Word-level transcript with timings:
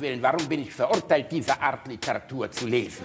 Willen, 0.00 0.22
warum 0.22 0.48
bin 0.48 0.62
ich 0.62 0.72
verurteilt, 0.72 1.30
diese 1.30 1.60
Art 1.60 1.86
Literatur 1.86 2.50
zu 2.50 2.66
lesen? 2.66 3.04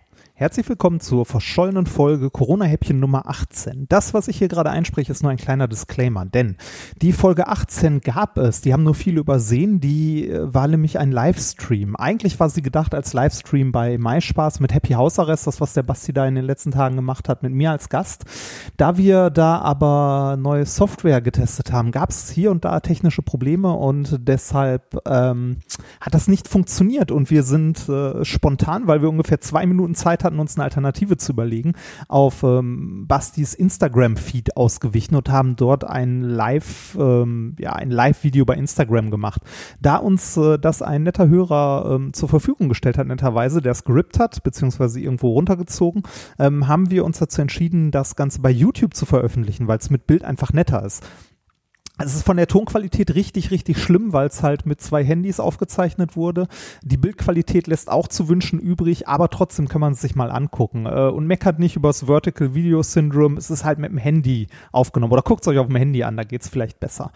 Herzlich 0.40 0.70
willkommen 0.70 1.00
zur 1.00 1.26
verschollenen 1.26 1.84
Folge 1.84 2.30
Corona-Häppchen 2.30 2.98
Nummer 2.98 3.28
18. 3.28 3.84
Das, 3.90 4.14
was 4.14 4.26
ich 4.26 4.38
hier 4.38 4.48
gerade 4.48 4.70
einspreche, 4.70 5.12
ist 5.12 5.22
nur 5.22 5.30
ein 5.30 5.36
kleiner 5.36 5.68
Disclaimer, 5.68 6.24
denn 6.24 6.56
die 7.02 7.12
Folge 7.12 7.46
18 7.46 8.00
gab 8.00 8.38
es, 8.38 8.62
die 8.62 8.72
haben 8.72 8.82
nur 8.82 8.94
viele 8.94 9.20
übersehen, 9.20 9.80
die 9.80 10.30
äh, 10.30 10.54
war 10.54 10.66
nämlich 10.66 10.98
ein 10.98 11.12
Livestream. 11.12 11.94
Eigentlich 11.94 12.40
war 12.40 12.48
sie 12.48 12.62
gedacht 12.62 12.94
als 12.94 13.12
Livestream 13.12 13.70
bei 13.70 13.98
MySpaß 13.98 14.60
mit 14.60 14.72
Happy 14.72 14.94
House 14.94 15.18
Arrest, 15.18 15.46
das, 15.46 15.60
was 15.60 15.74
der 15.74 15.82
Basti 15.82 16.14
da 16.14 16.26
in 16.26 16.36
den 16.36 16.46
letzten 16.46 16.70
Tagen 16.70 16.96
gemacht 16.96 17.28
hat, 17.28 17.42
mit 17.42 17.52
mir 17.52 17.72
als 17.72 17.90
Gast. 17.90 18.24
Da 18.78 18.96
wir 18.96 19.28
da 19.28 19.58
aber 19.58 20.38
neue 20.40 20.64
Software 20.64 21.20
getestet 21.20 21.70
haben, 21.70 21.90
gab 21.90 22.08
es 22.08 22.30
hier 22.30 22.50
und 22.50 22.64
da 22.64 22.80
technische 22.80 23.20
Probleme 23.20 23.74
und 23.74 24.16
deshalb 24.26 24.96
ähm, 25.06 25.58
hat 26.00 26.14
das 26.14 26.28
nicht 26.28 26.48
funktioniert 26.48 27.10
und 27.10 27.30
wir 27.30 27.42
sind 27.42 27.90
äh, 27.90 28.24
spontan, 28.24 28.86
weil 28.86 29.02
wir 29.02 29.10
ungefähr 29.10 29.42
zwei 29.42 29.66
Minuten 29.66 29.94
Zeit 29.94 30.24
hatten, 30.24 30.29
hatten, 30.30 30.40
uns 30.40 30.56
eine 30.56 30.64
Alternative 30.64 31.16
zu 31.16 31.32
überlegen, 31.32 31.74
auf 32.08 32.42
ähm, 32.42 33.06
Bastis 33.06 33.54
Instagram-Feed 33.54 34.56
ausgewichen 34.56 35.16
und 35.16 35.28
haben 35.28 35.56
dort 35.56 35.84
ein 35.84 36.22
Live, 36.22 36.96
ähm, 36.98 37.56
ja, 37.58 37.72
ein 37.72 37.90
Live-Video 37.90 38.44
bei 38.44 38.54
Instagram 38.54 39.10
gemacht. 39.10 39.42
Da 39.80 39.96
uns 39.96 40.36
äh, 40.36 40.58
das 40.58 40.82
ein 40.82 41.02
netter 41.02 41.28
Hörer 41.28 41.96
ähm, 41.96 42.12
zur 42.12 42.28
Verfügung 42.28 42.68
gestellt 42.68 42.98
hat, 42.98 43.06
netterweise, 43.06 43.60
der 43.60 43.72
es 43.72 43.84
hat, 44.18 44.42
beziehungsweise 44.42 45.00
irgendwo 45.00 45.32
runtergezogen, 45.32 46.02
ähm, 46.38 46.68
haben 46.68 46.90
wir 46.90 47.04
uns 47.04 47.18
dazu 47.18 47.42
entschieden, 47.42 47.90
das 47.90 48.16
Ganze 48.16 48.40
bei 48.40 48.50
YouTube 48.50 48.94
zu 48.94 49.04
veröffentlichen, 49.04 49.68
weil 49.68 49.78
es 49.78 49.90
mit 49.90 50.06
Bild 50.06 50.24
einfach 50.24 50.52
netter 50.52 50.84
ist. 50.84 51.04
Es 52.02 52.14
ist 52.14 52.24
von 52.24 52.38
der 52.38 52.46
Tonqualität 52.46 53.14
richtig, 53.14 53.50
richtig 53.50 53.78
schlimm, 53.78 54.14
weil 54.14 54.26
es 54.26 54.42
halt 54.42 54.64
mit 54.64 54.80
zwei 54.80 55.04
Handys 55.04 55.38
aufgezeichnet 55.38 56.16
wurde. 56.16 56.48
Die 56.82 56.96
Bildqualität 56.96 57.66
lässt 57.66 57.90
auch 57.90 58.08
zu 58.08 58.28
wünschen 58.28 58.58
übrig, 58.58 59.06
aber 59.06 59.28
trotzdem 59.28 59.68
kann 59.68 59.82
man 59.82 59.92
es 59.92 60.00
sich 60.00 60.16
mal 60.16 60.30
angucken. 60.30 60.86
Äh, 60.86 61.08
und 61.08 61.26
meckert 61.26 61.58
nicht 61.58 61.76
über 61.76 61.90
das 61.90 62.06
Vertical 62.06 62.54
Video 62.54 62.82
Syndrome. 62.82 63.36
Es 63.36 63.50
ist 63.50 63.64
halt 63.64 63.78
mit 63.78 63.90
dem 63.90 63.98
Handy 63.98 64.48
aufgenommen. 64.72 65.12
Oder 65.12 65.22
guckt 65.22 65.42
es 65.42 65.48
euch 65.48 65.58
auf 65.58 65.66
dem 65.66 65.76
Handy 65.76 66.02
an, 66.02 66.16
da 66.16 66.24
geht 66.24 66.40
es 66.40 66.48
vielleicht 66.48 66.80
besser. 66.80 67.12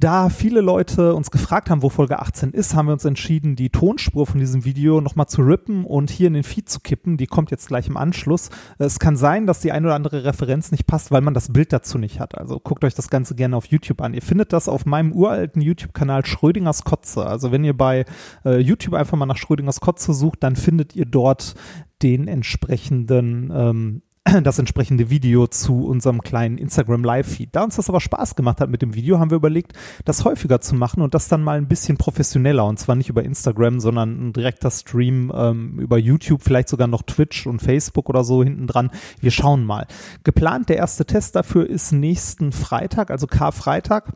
Da 0.00 0.28
viele 0.28 0.60
Leute 0.60 1.14
uns 1.14 1.30
gefragt 1.30 1.70
haben, 1.70 1.82
wo 1.82 1.88
Folge 1.88 2.18
18 2.18 2.50
ist, 2.50 2.74
haben 2.74 2.86
wir 2.86 2.92
uns 2.92 3.04
entschieden, 3.04 3.54
die 3.54 3.70
Tonspur 3.70 4.26
von 4.26 4.40
diesem 4.40 4.64
Video 4.64 5.00
nochmal 5.00 5.28
zu 5.28 5.42
rippen 5.42 5.84
und 5.84 6.10
hier 6.10 6.26
in 6.26 6.34
den 6.34 6.42
Feed 6.42 6.68
zu 6.68 6.80
kippen. 6.80 7.16
Die 7.16 7.28
kommt 7.28 7.52
jetzt 7.52 7.68
gleich 7.68 7.86
im 7.86 7.96
Anschluss. 7.96 8.50
Es 8.78 8.98
kann 8.98 9.16
sein, 9.16 9.46
dass 9.46 9.60
die 9.60 9.70
ein 9.70 9.84
oder 9.84 9.94
andere 9.94 10.24
Referenz 10.24 10.72
nicht 10.72 10.88
passt, 10.88 11.12
weil 11.12 11.20
man 11.20 11.32
das 11.32 11.52
Bild 11.52 11.72
dazu 11.72 11.96
nicht 11.96 12.18
hat. 12.18 12.36
Also 12.36 12.58
guckt 12.58 12.82
euch 12.84 12.94
das 12.94 13.08
Ganze 13.08 13.36
gerne 13.36 13.56
auf 13.56 13.66
YouTube 13.66 14.00
an. 14.00 14.14
Ihr 14.14 14.22
findet 14.22 14.52
das 14.52 14.68
auf 14.68 14.84
meinem 14.84 15.12
uralten 15.12 15.62
YouTube-Kanal 15.62 16.26
Schrödingers 16.26 16.82
Kotze. 16.82 17.24
Also 17.24 17.52
wenn 17.52 17.62
ihr 17.62 17.76
bei 17.76 18.04
äh, 18.44 18.58
YouTube 18.58 18.94
einfach 18.94 19.16
mal 19.16 19.26
nach 19.26 19.36
Schrödingers 19.36 19.78
Kotze 19.80 20.12
sucht, 20.12 20.42
dann 20.42 20.56
findet 20.56 20.96
ihr 20.96 21.06
dort 21.06 21.54
den 22.02 22.26
entsprechenden 22.26 23.52
ähm, 23.54 24.02
das 24.42 24.58
entsprechende 24.58 25.10
Video 25.10 25.46
zu 25.46 25.86
unserem 25.86 26.22
kleinen 26.22 26.58
Instagram 26.58 27.04
Live-Feed. 27.04 27.50
Da 27.52 27.64
uns 27.64 27.76
das 27.76 27.88
aber 27.88 28.00
Spaß 28.00 28.36
gemacht 28.36 28.60
hat 28.60 28.70
mit 28.70 28.82
dem 28.82 28.94
Video, 28.94 29.18
haben 29.18 29.30
wir 29.30 29.36
überlegt, 29.36 29.74
das 30.04 30.24
häufiger 30.24 30.60
zu 30.60 30.74
machen 30.74 31.02
und 31.02 31.14
das 31.14 31.28
dann 31.28 31.42
mal 31.42 31.58
ein 31.58 31.68
bisschen 31.68 31.98
professioneller 31.98 32.64
und 32.64 32.78
zwar 32.78 32.96
nicht 32.96 33.10
über 33.10 33.22
Instagram, 33.22 33.80
sondern 33.80 34.28
ein 34.28 34.32
direkter 34.32 34.70
Stream 34.70 35.32
ähm, 35.34 35.78
über 35.78 35.98
YouTube, 35.98 36.42
vielleicht 36.42 36.68
sogar 36.68 36.88
noch 36.88 37.02
Twitch 37.02 37.46
und 37.46 37.60
Facebook 37.60 38.08
oder 38.08 38.24
so 38.24 38.42
hinten 38.42 38.66
dran. 38.66 38.90
Wir 39.20 39.30
schauen 39.30 39.64
mal. 39.64 39.86
Geplant, 40.24 40.68
der 40.68 40.78
erste 40.78 41.04
Test 41.04 41.36
dafür 41.36 41.68
ist 41.68 41.92
nächsten 41.92 42.52
Freitag, 42.52 43.10
also 43.10 43.26
Karfreitag 43.26 44.14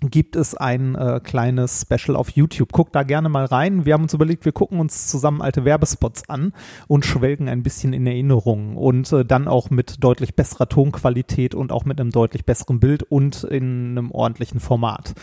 gibt 0.00 0.36
es 0.36 0.54
ein 0.54 0.94
äh, 0.94 1.20
kleines 1.22 1.82
Special 1.82 2.16
auf 2.16 2.30
YouTube. 2.30 2.72
Guckt 2.72 2.94
da 2.94 3.02
gerne 3.02 3.28
mal 3.28 3.44
rein. 3.44 3.84
Wir 3.84 3.94
haben 3.94 4.02
uns 4.02 4.14
überlegt, 4.14 4.44
wir 4.44 4.52
gucken 4.52 4.80
uns 4.80 5.08
zusammen 5.08 5.42
alte 5.42 5.64
Werbespots 5.64 6.28
an 6.28 6.52
und 6.88 7.04
schwelgen 7.04 7.48
ein 7.48 7.62
bisschen 7.62 7.92
in 7.92 8.06
Erinnerungen 8.06 8.76
und 8.76 9.12
äh, 9.12 9.24
dann 9.24 9.48
auch 9.48 9.70
mit 9.70 10.02
deutlich 10.02 10.34
besserer 10.34 10.68
Tonqualität 10.68 11.54
und 11.54 11.72
auch 11.72 11.84
mit 11.84 12.00
einem 12.00 12.10
deutlich 12.10 12.44
besseren 12.44 12.80
Bild 12.80 13.02
und 13.02 13.44
in 13.44 13.90
einem 13.90 14.10
ordentlichen 14.10 14.60
Format. 14.60 15.14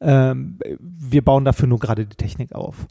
Ähm, 0.00 0.58
wir 0.78 1.24
bauen 1.24 1.44
dafür 1.44 1.68
nur 1.68 1.78
gerade 1.78 2.06
die 2.06 2.16
Technik 2.16 2.52
auf. 2.52 2.86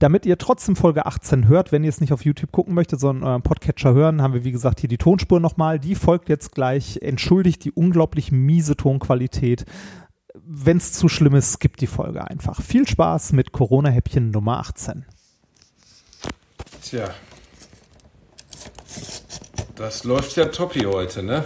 Damit 0.00 0.24
ihr 0.24 0.38
trotzdem 0.38 0.76
Folge 0.76 1.04
18 1.04 1.46
hört, 1.46 1.72
wenn 1.72 1.84
ihr 1.84 1.90
es 1.90 2.00
nicht 2.00 2.14
auf 2.14 2.24
YouTube 2.24 2.52
gucken 2.52 2.72
möchtet, 2.72 3.00
sondern 3.00 3.28
euren 3.28 3.42
Podcatcher 3.42 3.92
hören, 3.92 4.22
haben 4.22 4.32
wir 4.32 4.44
wie 4.44 4.50
gesagt 4.50 4.80
hier 4.80 4.88
die 4.88 4.96
Tonspur 4.96 5.40
nochmal. 5.40 5.78
Die 5.78 5.94
folgt 5.94 6.30
jetzt 6.30 6.54
gleich. 6.54 7.00
Entschuldigt 7.02 7.64
die 7.66 7.70
unglaublich 7.70 8.32
miese 8.32 8.76
Tonqualität 8.76 9.66
wenn 10.52 10.78
es 10.78 10.92
zu 10.92 11.08
schlimm 11.08 11.36
ist, 11.36 11.60
gibt 11.60 11.80
die 11.80 11.86
Folge 11.86 12.26
einfach. 12.26 12.60
Viel 12.60 12.88
Spaß 12.88 13.32
mit 13.32 13.52
Corona-Häppchen 13.52 14.32
Nummer 14.32 14.58
18. 14.58 15.06
Tja. 16.82 17.08
Das 19.76 20.02
läuft 20.02 20.36
ja 20.36 20.46
toppi 20.46 20.80
heute, 20.80 21.22
ne? 21.22 21.44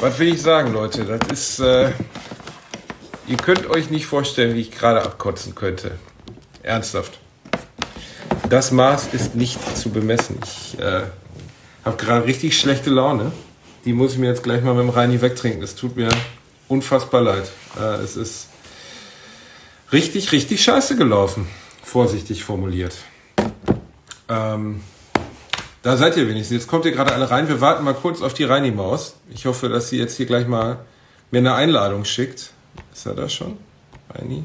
Was 0.00 0.18
will 0.18 0.34
ich 0.34 0.42
sagen, 0.42 0.72
Leute? 0.72 1.04
Das 1.04 1.30
ist. 1.30 1.60
Äh, 1.60 1.92
ihr 3.28 3.36
könnt 3.36 3.70
euch 3.70 3.88
nicht 3.88 4.06
vorstellen, 4.06 4.56
wie 4.56 4.60
ich 4.60 4.72
gerade 4.72 5.02
abkotzen 5.02 5.54
könnte. 5.54 5.92
Ernsthaft. 6.64 7.20
Das 8.50 8.72
Maß 8.72 9.14
ist 9.14 9.36
nicht 9.36 9.60
zu 9.76 9.90
bemessen. 9.90 10.40
Ich 10.44 10.76
äh, 10.80 11.02
habe 11.84 11.96
gerade 11.96 12.26
richtig 12.26 12.58
schlechte 12.58 12.90
Laune. 12.90 13.30
Die 13.84 13.92
muss 13.92 14.14
ich 14.14 14.18
mir 14.18 14.26
jetzt 14.26 14.42
gleich 14.42 14.64
mal 14.64 14.74
mit 14.74 14.82
dem 14.82 14.90
Reini 14.90 15.20
wegtrinken. 15.22 15.60
Das 15.60 15.76
tut 15.76 15.94
mir 15.96 16.08
unfassbar 16.68 17.22
leid. 17.22 17.50
Äh, 17.78 18.02
es 18.02 18.16
ist 18.16 18.48
richtig, 19.92 20.32
richtig 20.32 20.62
scheiße 20.62 20.96
gelaufen. 20.96 21.48
Vorsichtig 21.82 22.44
formuliert. 22.44 22.96
Ähm, 24.28 24.82
da 25.82 25.96
seid 25.96 26.16
ihr 26.16 26.28
wenigstens. 26.28 26.62
Jetzt 26.62 26.66
kommt 26.68 26.84
ihr 26.86 26.92
gerade 26.92 27.12
alle 27.12 27.30
rein. 27.30 27.48
Wir 27.48 27.60
warten 27.60 27.84
mal 27.84 27.94
kurz 27.94 28.22
auf 28.22 28.34
die 28.34 28.44
Reini-Maus. 28.44 29.16
Ich 29.30 29.46
hoffe, 29.46 29.68
dass 29.68 29.90
sie 29.90 29.98
jetzt 29.98 30.16
hier 30.16 30.26
gleich 30.26 30.46
mal 30.46 30.78
mir 31.30 31.38
eine 31.38 31.54
Einladung 31.54 32.04
schickt. 32.04 32.52
Ist 32.92 33.06
er 33.06 33.14
da 33.14 33.28
schon? 33.28 33.58
Reini? 34.10 34.44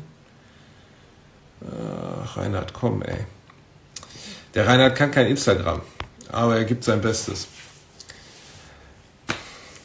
Ach, 2.23 2.37
Reinhard, 2.37 2.73
komm, 2.73 3.01
ey. 3.01 3.25
Der 4.55 4.67
Reinhard 4.67 4.95
kann 4.95 5.11
kein 5.11 5.27
Instagram, 5.27 5.81
aber 6.31 6.57
er 6.57 6.63
gibt 6.63 6.83
sein 6.83 7.01
Bestes. 7.01 7.47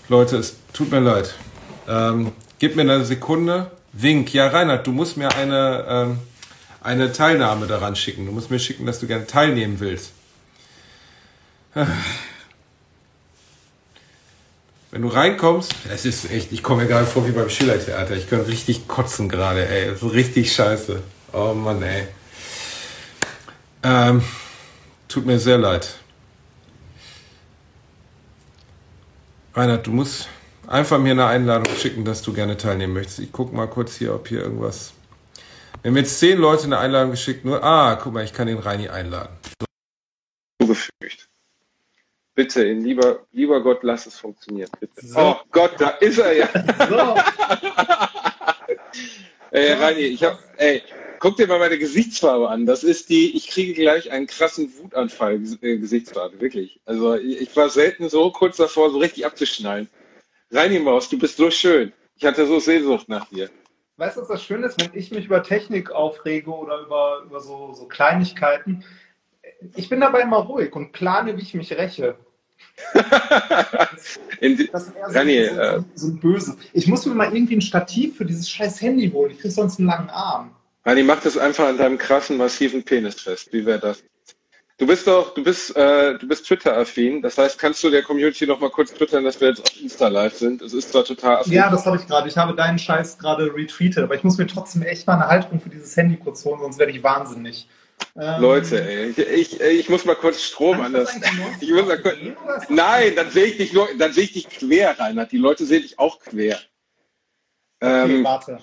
Leute, 0.08 0.36
es 0.36 0.56
tut 0.72 0.90
mir 0.90 1.00
leid. 1.00 1.34
Ähm, 1.88 2.32
gib 2.58 2.76
mir 2.76 2.82
eine 2.82 3.04
Sekunde. 3.04 3.70
Wink. 3.92 4.32
Ja, 4.34 4.48
Reinhard, 4.48 4.86
du 4.86 4.92
musst 4.92 5.16
mir 5.16 5.34
eine, 5.34 5.84
ähm, 5.88 6.18
eine 6.80 7.12
Teilnahme 7.12 7.66
daran 7.66 7.96
schicken. 7.96 8.26
Du 8.26 8.32
musst 8.32 8.50
mir 8.50 8.58
schicken, 8.58 8.86
dass 8.86 9.00
du 9.00 9.06
gerne 9.06 9.26
teilnehmen 9.26 9.80
willst. 9.80 10.12
Wenn 14.90 15.02
du 15.02 15.08
reinkommst, 15.08 15.74
es 15.92 16.04
ist 16.04 16.30
echt, 16.30 16.52
ich 16.52 16.62
komme 16.62 16.82
mir 16.82 16.88
gerade 16.88 17.06
vor 17.06 17.26
wie 17.26 17.32
beim 17.32 17.50
Schillertheater. 17.50 18.14
Ich 18.16 18.28
könnte 18.28 18.48
richtig 18.48 18.86
kotzen 18.86 19.28
gerade, 19.28 19.68
ey. 19.68 19.96
So 19.96 20.06
richtig 20.06 20.52
scheiße. 20.52 21.02
Oh 21.32 21.52
Mann, 21.52 21.82
ey. 21.82 22.06
Ähm, 23.82 24.22
tut 25.08 25.26
mir 25.26 25.38
sehr 25.38 25.58
leid. 25.58 25.96
Reinhard, 29.54 29.86
du 29.86 29.90
musst, 29.92 30.28
einfach 30.68 30.98
mir 30.98 31.12
eine 31.12 31.26
Einladung 31.26 31.74
schicken, 31.76 32.04
dass 32.04 32.22
du 32.22 32.32
gerne 32.32 32.56
teilnehmen 32.56 32.94
möchtest. 32.94 33.18
Ich 33.18 33.32
gucke 33.32 33.54
mal 33.54 33.66
kurz 33.66 33.96
hier, 33.96 34.14
ob 34.14 34.28
hier 34.28 34.40
irgendwas. 34.40 34.92
Wir 35.82 35.90
haben 35.90 35.96
jetzt 35.96 36.18
zehn 36.18 36.38
Leute 36.38 36.64
eine 36.64 36.78
Einladung 36.78 37.10
geschickt, 37.10 37.44
nur, 37.44 37.62
ah, 37.62 37.96
guck 37.96 38.12
mal, 38.12 38.24
ich 38.24 38.32
kann 38.32 38.46
den 38.46 38.58
Reini 38.58 38.88
einladen. 38.88 39.36
Zugefügt. 40.60 41.28
Bitte, 42.34 42.64
in 42.64 42.82
lieber, 42.82 43.20
lieber 43.32 43.62
Gott, 43.62 43.82
lass 43.82 44.06
es 44.06 44.18
funktionieren. 44.18 44.70
Bitte. 44.80 45.06
So. 45.06 45.20
Oh 45.20 45.36
Gott, 45.52 45.72
da 45.78 45.90
ist 45.90 46.18
er 46.18 46.32
ja. 46.32 46.48
So. 46.88 47.16
ey, 49.52 49.72
Reini, 49.74 50.00
ich 50.00 50.24
hab, 50.24 50.38
ey, 50.56 50.82
guck 51.20 51.36
dir 51.36 51.46
mal 51.46 51.58
meine 51.58 51.78
Gesichtsfarbe 51.78 52.48
an. 52.48 52.66
Das 52.66 52.82
ist 52.82 53.08
die, 53.08 53.36
ich 53.36 53.48
kriege 53.48 53.74
gleich 53.74 54.10
einen 54.10 54.26
krassen 54.26 54.72
Wutanfall, 54.78 55.40
äh, 55.60 55.76
Gesichtsfarbe, 55.76 56.40
wirklich. 56.40 56.80
Also, 56.86 57.14
ich 57.14 57.54
war 57.56 57.68
selten 57.68 58.08
so 58.08 58.30
kurz 58.30 58.56
davor, 58.56 58.90
so 58.90 58.98
richtig 58.98 59.26
abzuschnallen. 59.26 59.88
Reini 60.54 60.78
Maus, 60.78 61.08
du 61.08 61.18
bist 61.18 61.36
so 61.36 61.50
schön. 61.50 61.92
Ich 62.16 62.24
hatte 62.24 62.46
so 62.46 62.60
Sehnsucht 62.60 63.08
nach 63.08 63.28
dir. 63.28 63.50
Weißt 63.96 64.16
du, 64.16 64.20
was 64.20 64.28
das 64.28 64.44
Schöne 64.44 64.66
ist, 64.66 64.80
wenn 64.80 64.90
ich 64.94 65.10
mich 65.10 65.26
über 65.26 65.42
Technik 65.42 65.90
aufrege 65.90 66.50
oder 66.50 66.80
über, 66.80 67.22
über 67.24 67.40
so, 67.40 67.72
so 67.72 67.86
Kleinigkeiten? 67.86 68.84
Ich 69.74 69.88
bin 69.88 70.00
dabei 70.00 70.20
immer 70.20 70.38
ruhig 70.38 70.74
und 70.76 70.92
plane, 70.92 71.36
wie 71.36 71.42
ich 71.42 71.54
mich 71.54 71.72
räche. 71.72 72.16
Das 74.40 74.86
sind, 74.86 74.96
Rani, 75.14 75.46
so, 75.46 75.60
äh, 75.60 75.82
so 75.94 76.12
böse. 76.14 76.56
Ich 76.72 76.86
muss 76.86 77.06
mir 77.06 77.14
mal 77.14 77.34
irgendwie 77.34 77.56
ein 77.56 77.60
Stativ 77.60 78.16
für 78.16 78.24
dieses 78.24 78.50
scheiß 78.50 78.80
Handy 78.80 79.10
holen. 79.10 79.30
Ich 79.30 79.38
krieg 79.38 79.52
sonst 79.52 79.78
einen 79.78 79.88
langen 79.88 80.10
Arm. 80.10 80.54
Rani, 80.84 81.02
mach 81.02 81.22
das 81.22 81.38
einfach 81.38 81.66
an 81.66 81.78
deinem 81.78 81.98
krassen, 81.98 82.36
massiven 82.36 82.82
Penis 82.82 83.20
fest. 83.20 83.52
Wie 83.52 83.64
wäre 83.64 83.78
das? 83.78 84.02
Du 84.76 84.88
bist 84.88 85.06
doch, 85.06 85.34
du 85.34 85.44
bist, 85.44 85.76
äh, 85.76 86.18
du 86.18 86.26
bist 86.26 86.46
Twitter-affin. 86.46 87.22
Das 87.22 87.38
heißt, 87.38 87.58
kannst 87.58 87.82
du 87.84 87.90
der 87.90 88.02
Community 88.02 88.44
noch 88.44 88.58
mal 88.58 88.70
kurz 88.70 88.92
twittern, 88.92 89.22
dass 89.22 89.40
wir 89.40 89.48
jetzt 89.48 89.60
auf 89.60 89.80
Insta 89.80 90.08
live 90.08 90.34
sind? 90.36 90.62
Es 90.62 90.72
ist 90.72 90.90
zwar 90.90 91.04
total 91.04 91.36
affin. 91.38 91.52
Ja, 91.52 91.70
das 91.70 91.86
habe 91.86 91.96
ich 91.96 92.06
gerade. 92.08 92.28
Ich 92.28 92.36
habe 92.36 92.54
deinen 92.56 92.78
Scheiß 92.78 93.18
gerade 93.18 93.54
retweetet, 93.54 94.02
aber 94.02 94.16
ich 94.16 94.24
muss 94.24 94.36
mir 94.36 94.48
trotzdem 94.48 94.82
echt 94.82 95.06
mal 95.06 95.14
eine 95.14 95.28
Halterung 95.28 95.60
für 95.60 95.68
dieses 95.68 95.96
Handy 95.96 96.16
kurz 96.16 96.44
holen, 96.44 96.60
sonst 96.60 96.78
werde 96.78 96.90
ich 96.90 97.02
wahnsinnig. 97.04 97.68
Ähm, 98.16 98.42
Leute, 98.42 98.82
ey, 98.82 99.10
ich, 99.10 99.18
ich, 99.18 99.60
ich 99.60 99.88
muss 99.88 100.04
mal 100.04 100.16
kurz 100.16 100.42
Strom 100.42 100.78
Kannst 100.78 100.86
an 100.86 100.92
du 100.92 100.98
das. 100.98 101.14
eigentlich 101.14 101.32
nur 101.36 101.48
Ich 101.60 101.70
muss 101.70 101.86
mal 101.86 102.02
kurz, 102.02 102.16
nein, 102.68 103.12
dann 103.14 103.30
sehe 103.30 103.44
ich 103.44 103.56
dich 103.56 103.72
nur, 103.72 103.88
dann 103.96 104.12
sehe 104.12 104.24
ich 104.24 104.32
dich 104.32 104.48
quer, 104.48 104.98
Reinhard. 104.98 105.30
Die 105.30 105.38
Leute 105.38 105.64
sehen 105.64 105.82
dich 105.82 106.00
auch 106.00 106.18
quer. 106.18 106.58
Okay, 107.80 108.16
Ähm, 108.16 108.24
warte. 108.24 108.58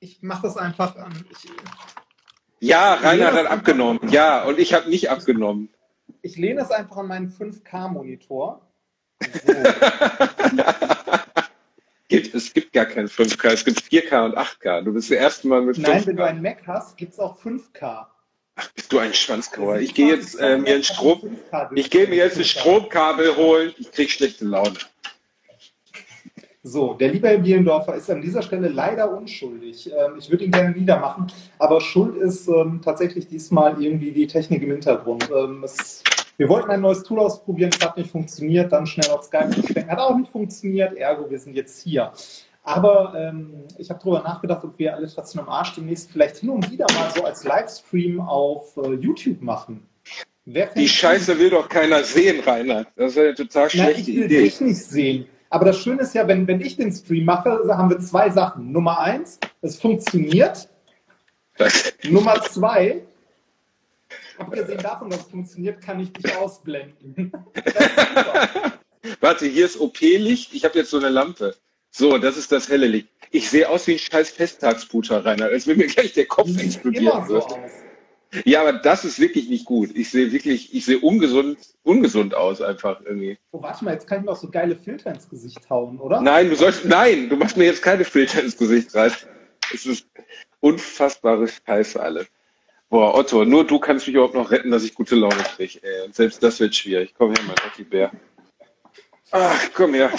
Ich 0.00 0.22
mache 0.22 0.42
das 0.44 0.56
einfach 0.56 0.96
an. 0.96 1.12
Ich, 1.30 1.50
ja, 2.62 2.94
Reinhard 2.94 3.34
das 3.34 3.40
hat 3.44 3.50
abgenommen. 3.50 4.00
Ja, 4.10 4.44
und 4.44 4.58
ich 4.58 4.72
habe 4.74 4.88
nicht 4.88 5.10
abgenommen. 5.10 5.68
ich 6.22 6.36
lehne 6.36 6.62
es 6.62 6.70
einfach 6.70 6.98
an 6.98 7.08
meinen 7.08 7.32
5K-Monitor. 7.32 8.60
So. 9.20 9.52
Es 12.34 12.52
gibt 12.52 12.74
gar 12.74 12.84
kein 12.84 13.08
5K, 13.08 13.52
es 13.52 13.64
gibt 13.64 13.80
4K 13.80 14.26
und 14.26 14.36
8K. 14.36 14.82
Du 14.82 14.92
bist 14.92 15.10
das 15.10 15.16
erste 15.16 15.48
Mal 15.48 15.62
mit 15.62 15.76
5K. 15.76 15.80
Nein, 15.80 16.06
wenn 16.06 16.16
du 16.16 16.24
einen 16.26 16.42
Mac 16.42 16.62
hast, 16.66 16.96
gibt 16.98 17.14
es 17.14 17.18
auch 17.18 17.40
5K. 17.40 18.06
Bist 18.74 18.92
du 18.92 18.98
ein 18.98 19.14
Schwanzkauer? 19.14 19.78
Ich 19.78 19.94
gehe 19.94 20.08
jetzt 20.08 20.38
äh, 20.38 20.58
mir 20.58 20.74
ein 20.74 20.84
Strom, 20.84 21.38
5K 21.50 21.70
ich 21.74 21.90
gehe 21.90 22.06
mir 22.06 22.16
jetzt 22.16 22.36
ein 22.36 22.44
Stromkabel 22.44 23.36
holen. 23.36 23.72
Ich 23.78 23.90
krieg 23.92 24.10
schlechte 24.10 24.44
Laune. 24.44 24.74
So, 26.64 26.94
der 26.94 27.08
liebe 27.08 27.26
Herr 27.26 27.38
Bielendorfer 27.38 27.96
ist 27.96 28.08
an 28.08 28.22
dieser 28.22 28.40
Stelle 28.40 28.68
leider 28.68 29.16
unschuldig. 29.16 29.90
Ähm, 29.90 30.12
ich 30.16 30.30
würde 30.30 30.44
ihn 30.44 30.52
gerne 30.52 30.70
niedermachen, 30.70 31.26
aber 31.58 31.80
schuld 31.80 32.16
ist 32.18 32.46
ähm, 32.46 32.80
tatsächlich 32.84 33.26
diesmal 33.26 33.82
irgendwie 33.82 34.12
die 34.12 34.28
Technik 34.28 34.62
im 34.62 34.70
Hintergrund. 34.70 35.28
Ähm, 35.36 35.64
es, 35.64 36.04
wir 36.36 36.48
wollten 36.48 36.70
ein 36.70 36.80
neues 36.80 37.02
Tool 37.02 37.18
ausprobieren, 37.18 37.72
es 37.76 37.84
hat 37.84 37.96
nicht 37.96 38.10
funktioniert, 38.12 38.70
dann 38.70 38.86
schnell 38.86 39.10
auf 39.10 39.24
Skype 39.24 39.50
umstellen, 39.56 39.90
hat 39.90 39.98
auch 39.98 40.16
nicht 40.16 40.30
funktioniert, 40.30 40.96
ergo, 40.96 41.28
wir 41.28 41.40
sind 41.40 41.56
jetzt 41.56 41.82
hier. 41.82 42.12
Aber 42.62 43.12
ähm, 43.16 43.64
ich 43.76 43.90
habe 43.90 43.98
darüber 43.98 44.22
nachgedacht, 44.22 44.62
ob 44.62 44.78
wir 44.78 44.94
alle 44.94 45.08
trotzdem 45.08 45.40
am 45.40 45.48
Arsch 45.48 45.74
demnächst 45.74 46.12
vielleicht 46.12 46.36
hin 46.36 46.50
und 46.50 46.70
wieder 46.70 46.86
mal 46.94 47.10
so 47.10 47.24
als 47.24 47.42
Livestream 47.42 48.20
auf 48.20 48.76
äh, 48.76 48.92
YouTube 48.92 49.42
machen. 49.42 49.84
Wer 50.44 50.66
Die 50.66 50.88
Scheiße 50.88 51.36
will 51.40 51.50
doch 51.50 51.68
keiner 51.68 52.04
sehen, 52.04 52.40
Reinhard. 52.40 52.86
Das 52.94 53.12
ist 53.12 53.18
eine 53.18 53.34
total 53.34 53.62
Nein, 53.62 53.70
schlechte 53.70 54.10
ich 54.12 54.16
will 54.16 54.24
Idee. 54.26 54.42
dich 54.42 54.60
nicht 54.60 54.78
sehen. 54.84 55.26
Aber 55.52 55.66
das 55.66 55.78
Schöne 55.78 56.00
ist 56.00 56.14
ja, 56.14 56.26
wenn, 56.26 56.46
wenn 56.46 56.62
ich 56.62 56.76
den 56.76 56.90
Stream 56.90 57.26
mache, 57.26 57.60
haben 57.68 57.90
wir 57.90 58.00
zwei 58.00 58.30
Sachen. 58.30 58.72
Nummer 58.72 59.00
eins, 59.00 59.38
es 59.60 59.78
funktioniert. 59.78 60.70
Nummer 62.04 62.40
zwei, 62.40 63.02
abgesehen 64.38 64.78
davon, 64.78 65.10
dass 65.10 65.20
es 65.20 65.26
funktioniert, 65.26 65.82
kann 65.82 66.00
ich 66.00 66.10
dich 66.14 66.34
ausblenden. 66.38 67.32
Warte, 69.20 69.44
hier 69.44 69.66
ist 69.66 69.78
OP-Licht. 69.78 70.54
Ich 70.54 70.64
habe 70.64 70.78
jetzt 70.78 70.90
so 70.90 70.96
eine 70.96 71.10
Lampe. 71.10 71.54
So, 71.90 72.16
das 72.16 72.38
ist 72.38 72.50
das 72.50 72.70
helle 72.70 72.86
Licht. 72.86 73.08
Ich 73.30 73.50
sehe 73.50 73.68
aus 73.68 73.86
wie 73.86 73.92
ein 73.92 73.98
scheiß 73.98 74.30
Festtagsputer, 74.30 75.22
Reinhard. 75.22 75.52
Als 75.52 75.66
wenn 75.66 75.76
mir 75.76 75.86
gleich 75.86 76.14
der 76.14 76.24
Kopf 76.24 76.48
explodieren 76.58 77.08
immer 77.08 77.26
so 77.26 77.34
wird. 77.34 77.44
aus. 77.44 77.70
Ja, 78.44 78.62
aber 78.62 78.72
das 78.72 79.04
ist 79.04 79.18
wirklich 79.20 79.48
nicht 79.50 79.66
gut. 79.66 79.90
Ich 79.94 80.10
sehe 80.10 80.32
wirklich, 80.32 80.74
ich 80.74 80.86
sehe 80.86 80.98
ungesund, 80.98 81.58
ungesund 81.82 82.34
aus 82.34 82.62
einfach 82.62 83.00
irgendwie. 83.04 83.38
Oh, 83.50 83.60
warte 83.62 83.84
mal, 83.84 83.92
jetzt 83.92 84.06
kann 84.06 84.20
ich 84.20 84.24
mir 84.24 84.32
auch 84.32 84.36
so 84.36 84.48
geile 84.50 84.74
Filter 84.74 85.12
ins 85.12 85.28
Gesicht 85.28 85.68
hauen, 85.68 86.00
oder? 86.00 86.20
Nein, 86.22 86.48
du 86.48 86.56
sollst, 86.56 86.86
nein, 86.86 87.28
du 87.28 87.36
machst 87.36 87.58
mir 87.58 87.64
jetzt 87.66 87.82
keine 87.82 88.04
Filter 88.04 88.42
ins 88.42 88.56
Gesicht 88.56 88.94
rein. 88.94 89.12
Es 89.74 89.84
ist 89.84 90.06
unfassbare 90.60 91.46
Scheiße 91.46 92.00
alle. 92.00 92.26
Boah, 92.88 93.14
Otto, 93.14 93.44
nur 93.44 93.66
du 93.66 93.78
kannst 93.78 94.06
mich 94.06 94.14
überhaupt 94.14 94.34
noch 94.34 94.50
retten, 94.50 94.70
dass 94.70 94.84
ich 94.84 94.94
gute 94.94 95.14
Laune 95.14 95.42
kriege. 95.56 95.80
Und 96.04 96.14
selbst 96.14 96.42
das 96.42 96.58
wird 96.60 96.74
schwierig. 96.74 97.14
Komm 97.16 97.34
her, 97.34 97.44
mein 97.46 97.56
Rocky 97.64 97.84
Bär. 97.84 98.10
Ach, 99.30 99.60
komm 99.74 99.92
her. 99.94 100.10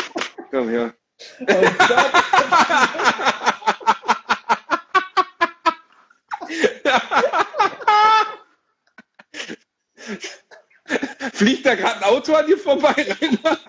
Komm 0.51 0.69
her. 0.69 0.94
Oh 1.42 1.45
Gott. 1.45 2.13
Fliegt 11.33 11.65
da 11.65 11.75
gerade 11.75 11.97
ein 11.97 12.03
Auto 12.03 12.33
an 12.33 12.47
dir 12.47 12.57
vorbei, 12.57 12.94
Reinhard? 12.97 13.59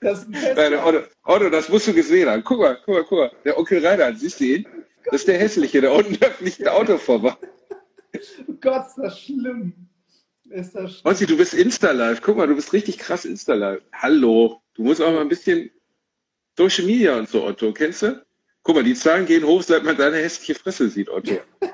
Das 0.00 0.20
ist 0.20 0.26
ein 0.28 0.54
Nein. 0.54 0.74
Otto, 0.74 1.02
Otto, 1.24 1.50
das 1.50 1.68
musst 1.68 1.88
du 1.88 1.94
gesehen 1.94 2.28
haben. 2.28 2.44
Guck 2.44 2.60
mal, 2.60 2.78
guck 2.84 2.94
mal, 2.94 3.04
guck 3.04 3.18
mal. 3.18 3.32
Der 3.44 3.58
Onkel 3.58 3.84
Reinhard, 3.84 4.18
siehst 4.18 4.40
du 4.40 4.44
ihn? 4.44 4.66
Das 5.04 5.22
ist 5.22 5.28
der 5.28 5.38
Hässliche, 5.38 5.80
da 5.80 5.90
unten 5.90 6.18
da 6.20 6.30
fliegt 6.30 6.60
ein 6.60 6.68
Auto 6.68 6.98
vorbei. 6.98 7.36
Oh 8.46 8.52
Gott, 8.60 8.86
ist 8.86 8.96
das 8.96 9.20
schlimm. 9.20 9.72
Ist 10.50 10.74
das 10.74 10.92
schlimm. 10.92 11.12
Ossi, 11.12 11.26
du 11.26 11.36
bist 11.36 11.54
Insta-Live. 11.54 12.20
Guck 12.22 12.36
mal, 12.36 12.46
du 12.46 12.54
bist 12.54 12.72
richtig 12.72 12.98
krass 12.98 13.24
Insta-Live. 13.24 13.82
Hallo. 13.92 14.60
Du 14.74 14.82
musst 14.82 15.02
auch 15.02 15.12
mal 15.12 15.22
ein 15.22 15.28
bisschen 15.28 15.70
Social 16.56 16.84
Media 16.84 17.16
und 17.16 17.28
so, 17.28 17.44
Otto. 17.44 17.72
Kennst 17.72 18.02
du? 18.02 18.24
Guck 18.62 18.76
mal, 18.76 18.84
die 18.84 18.94
Zahlen 18.94 19.26
gehen 19.26 19.44
hoch, 19.44 19.62
seit 19.62 19.82
man 19.84 19.96
deine 19.96 20.18
hässliche 20.18 20.54
Fresse 20.54 20.88
sieht, 20.88 21.08
Otto. 21.08 21.38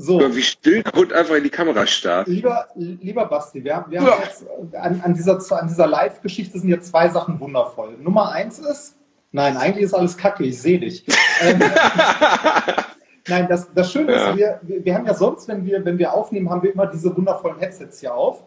So. 0.00 0.18
Wie 0.34 0.42
still 0.42 0.82
Hund 0.96 1.12
einfach 1.12 1.34
in 1.34 1.44
die 1.44 1.50
Kamera 1.50 1.86
starrt. 1.86 2.26
Lieber, 2.26 2.68
lieber 2.74 3.26
Basti, 3.26 3.62
wir, 3.62 3.76
haben- 3.76 3.90
wir 3.90 4.00
Ja. 4.00 4.10
haben 4.12 4.22
jetzt 4.22 4.44
äh, 4.72 4.76
an, 4.78 5.00
an 5.04 5.12
dieser, 5.14 5.38
an 5.60 5.68
dieser 5.68 5.86
Live-Geschichte 5.86 6.58
sind 6.58 6.70
jetzt 6.70 6.88
zwei 6.88 7.08
Sachen 7.10 7.38
wundervoll. 7.38 7.98
Nummer 7.98 8.32
eins 8.32 8.58
ist, 8.58 8.96
nein, 9.32 9.58
eigentlich 9.58 9.84
ist 9.84 9.92
alles 9.94 10.16
Kacke, 10.16 10.44
ich 10.44 10.60
sehe 10.60 10.78
dich. 10.80 11.04
Ähm, 11.42 11.58
nein, 13.28 13.46
das, 13.48 13.72
das 13.74 13.90
Schöne 13.92 14.12
Ja. 14.12 14.30
ist, 14.30 14.36
wir, 14.36 14.60
wir, 14.62 14.94
haben 14.94 15.06
ja 15.06 15.14
sonst, 15.14 15.48
wenn 15.48 15.64
wir, 15.64 15.84
wenn 15.84 15.98
wir 15.98 16.12
aufnehmen, 16.12 16.50
haben 16.50 16.62
wir 16.62 16.72
immer 16.72 16.86
diese 16.86 17.14
wundervollen 17.16 17.58
Headsets 17.58 18.00
hier 18.00 18.14
auf. 18.14 18.44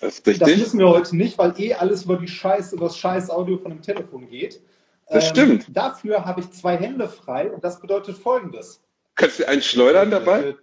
Das 0.00 0.14
ist 0.14 0.26
Das 0.26 0.40
richtig. 0.40 0.58
müssen 0.58 0.78
wir 0.78 0.88
heute 0.88 1.16
nicht, 1.16 1.38
weil 1.38 1.54
eh 1.58 1.74
alles 1.74 2.04
über 2.04 2.16
die 2.16 2.28
Scheiß, 2.28 2.72
über 2.72 2.86
das 2.86 2.96
scheiß 2.96 3.30
Audio 3.30 3.58
von 3.58 3.70
dem 3.72 3.82
Telefon 3.82 4.28
geht. 4.28 4.56
Ähm, 4.56 4.60
Das 5.14 5.28
stimmt. 5.28 5.66
Dafür 5.76 6.24
habe 6.24 6.40
ich 6.40 6.50
zwei 6.52 6.76
Hände 6.76 7.08
frei 7.08 7.50
und 7.50 7.62
das 7.64 7.80
bedeutet 7.80 8.16
folgendes. 8.16 8.80
Kannst 9.20 9.38
du 9.38 9.46
einen 9.46 9.60
schleudern 9.60 10.10
dabei? 10.10 10.54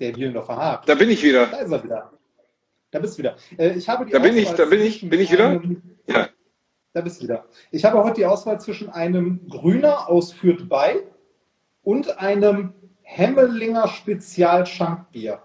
Der 0.00 0.12
Bielendorfer 0.12 0.56
hakt. 0.56 0.88
Da 0.88 0.94
bin 0.94 1.10
ich 1.10 1.22
wieder. 1.22 1.46
Da 1.46 1.58
ist 1.58 1.70
er 1.70 1.84
wieder. 1.84 2.12
Da 2.90 2.98
bist 2.98 3.14
du 3.14 3.18
wieder. 3.22 3.36
Äh, 3.58 3.74
ich 3.74 3.88
habe 3.88 4.04
die 4.06 4.12
Da 4.12 4.18
bin 4.18 4.36
ich, 4.36 4.50
da 4.50 4.64
bin 4.64 4.80
ich, 4.80 5.08
bin 5.08 5.20
ich 5.20 5.30
wieder? 5.32 5.48
einem- 5.50 5.82
Ja. 6.06 6.28
Da 6.92 7.00
bist 7.00 7.20
du 7.20 7.24
wieder. 7.24 7.46
Ich 7.70 7.84
habe 7.84 8.02
heute 8.02 8.16
die 8.16 8.26
Auswahl 8.26 8.60
zwischen 8.60 8.88
einem 8.90 9.48
Grüner 9.48 10.08
aus 10.08 10.32
Fürth 10.32 10.68
bei 10.68 11.02
und 11.82 12.18
einem 12.18 12.72
Hemmelinger 13.02 13.88
Spezial-Schankbier. 13.88 15.42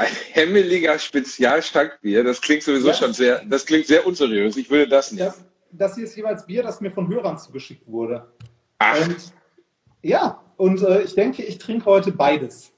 Ein 0.00 0.12
Hemmeliger 0.32 0.98
Spezialschankbier. 0.98 2.24
Das 2.24 2.40
klingt 2.40 2.62
sowieso 2.62 2.88
Ja. 2.88 2.94
schon 2.94 3.12
sehr, 3.12 3.44
das 3.44 3.66
klingt 3.66 3.86
sehr 3.86 4.06
unseriös. 4.06 4.56
Ich 4.56 4.70
würde 4.70 4.88
das 4.88 5.12
nicht. 5.12 5.22
Das, 5.22 5.44
das 5.72 5.94
hier 5.94 6.04
ist 6.04 6.16
jeweils 6.16 6.46
Bier, 6.46 6.62
das 6.62 6.80
mir 6.80 6.90
von 6.90 7.06
Hörern 7.08 7.36
zugeschickt 7.38 7.86
wurde. 7.86 8.26
Ach, 8.78 8.98
Und 9.06 9.16
ja, 10.00 10.42
und 10.56 10.80
äh, 10.82 11.02
ich 11.02 11.14
denke, 11.14 11.42
ich 11.42 11.58
trinke 11.58 11.84
heute 11.84 12.12
beides. 12.12 12.72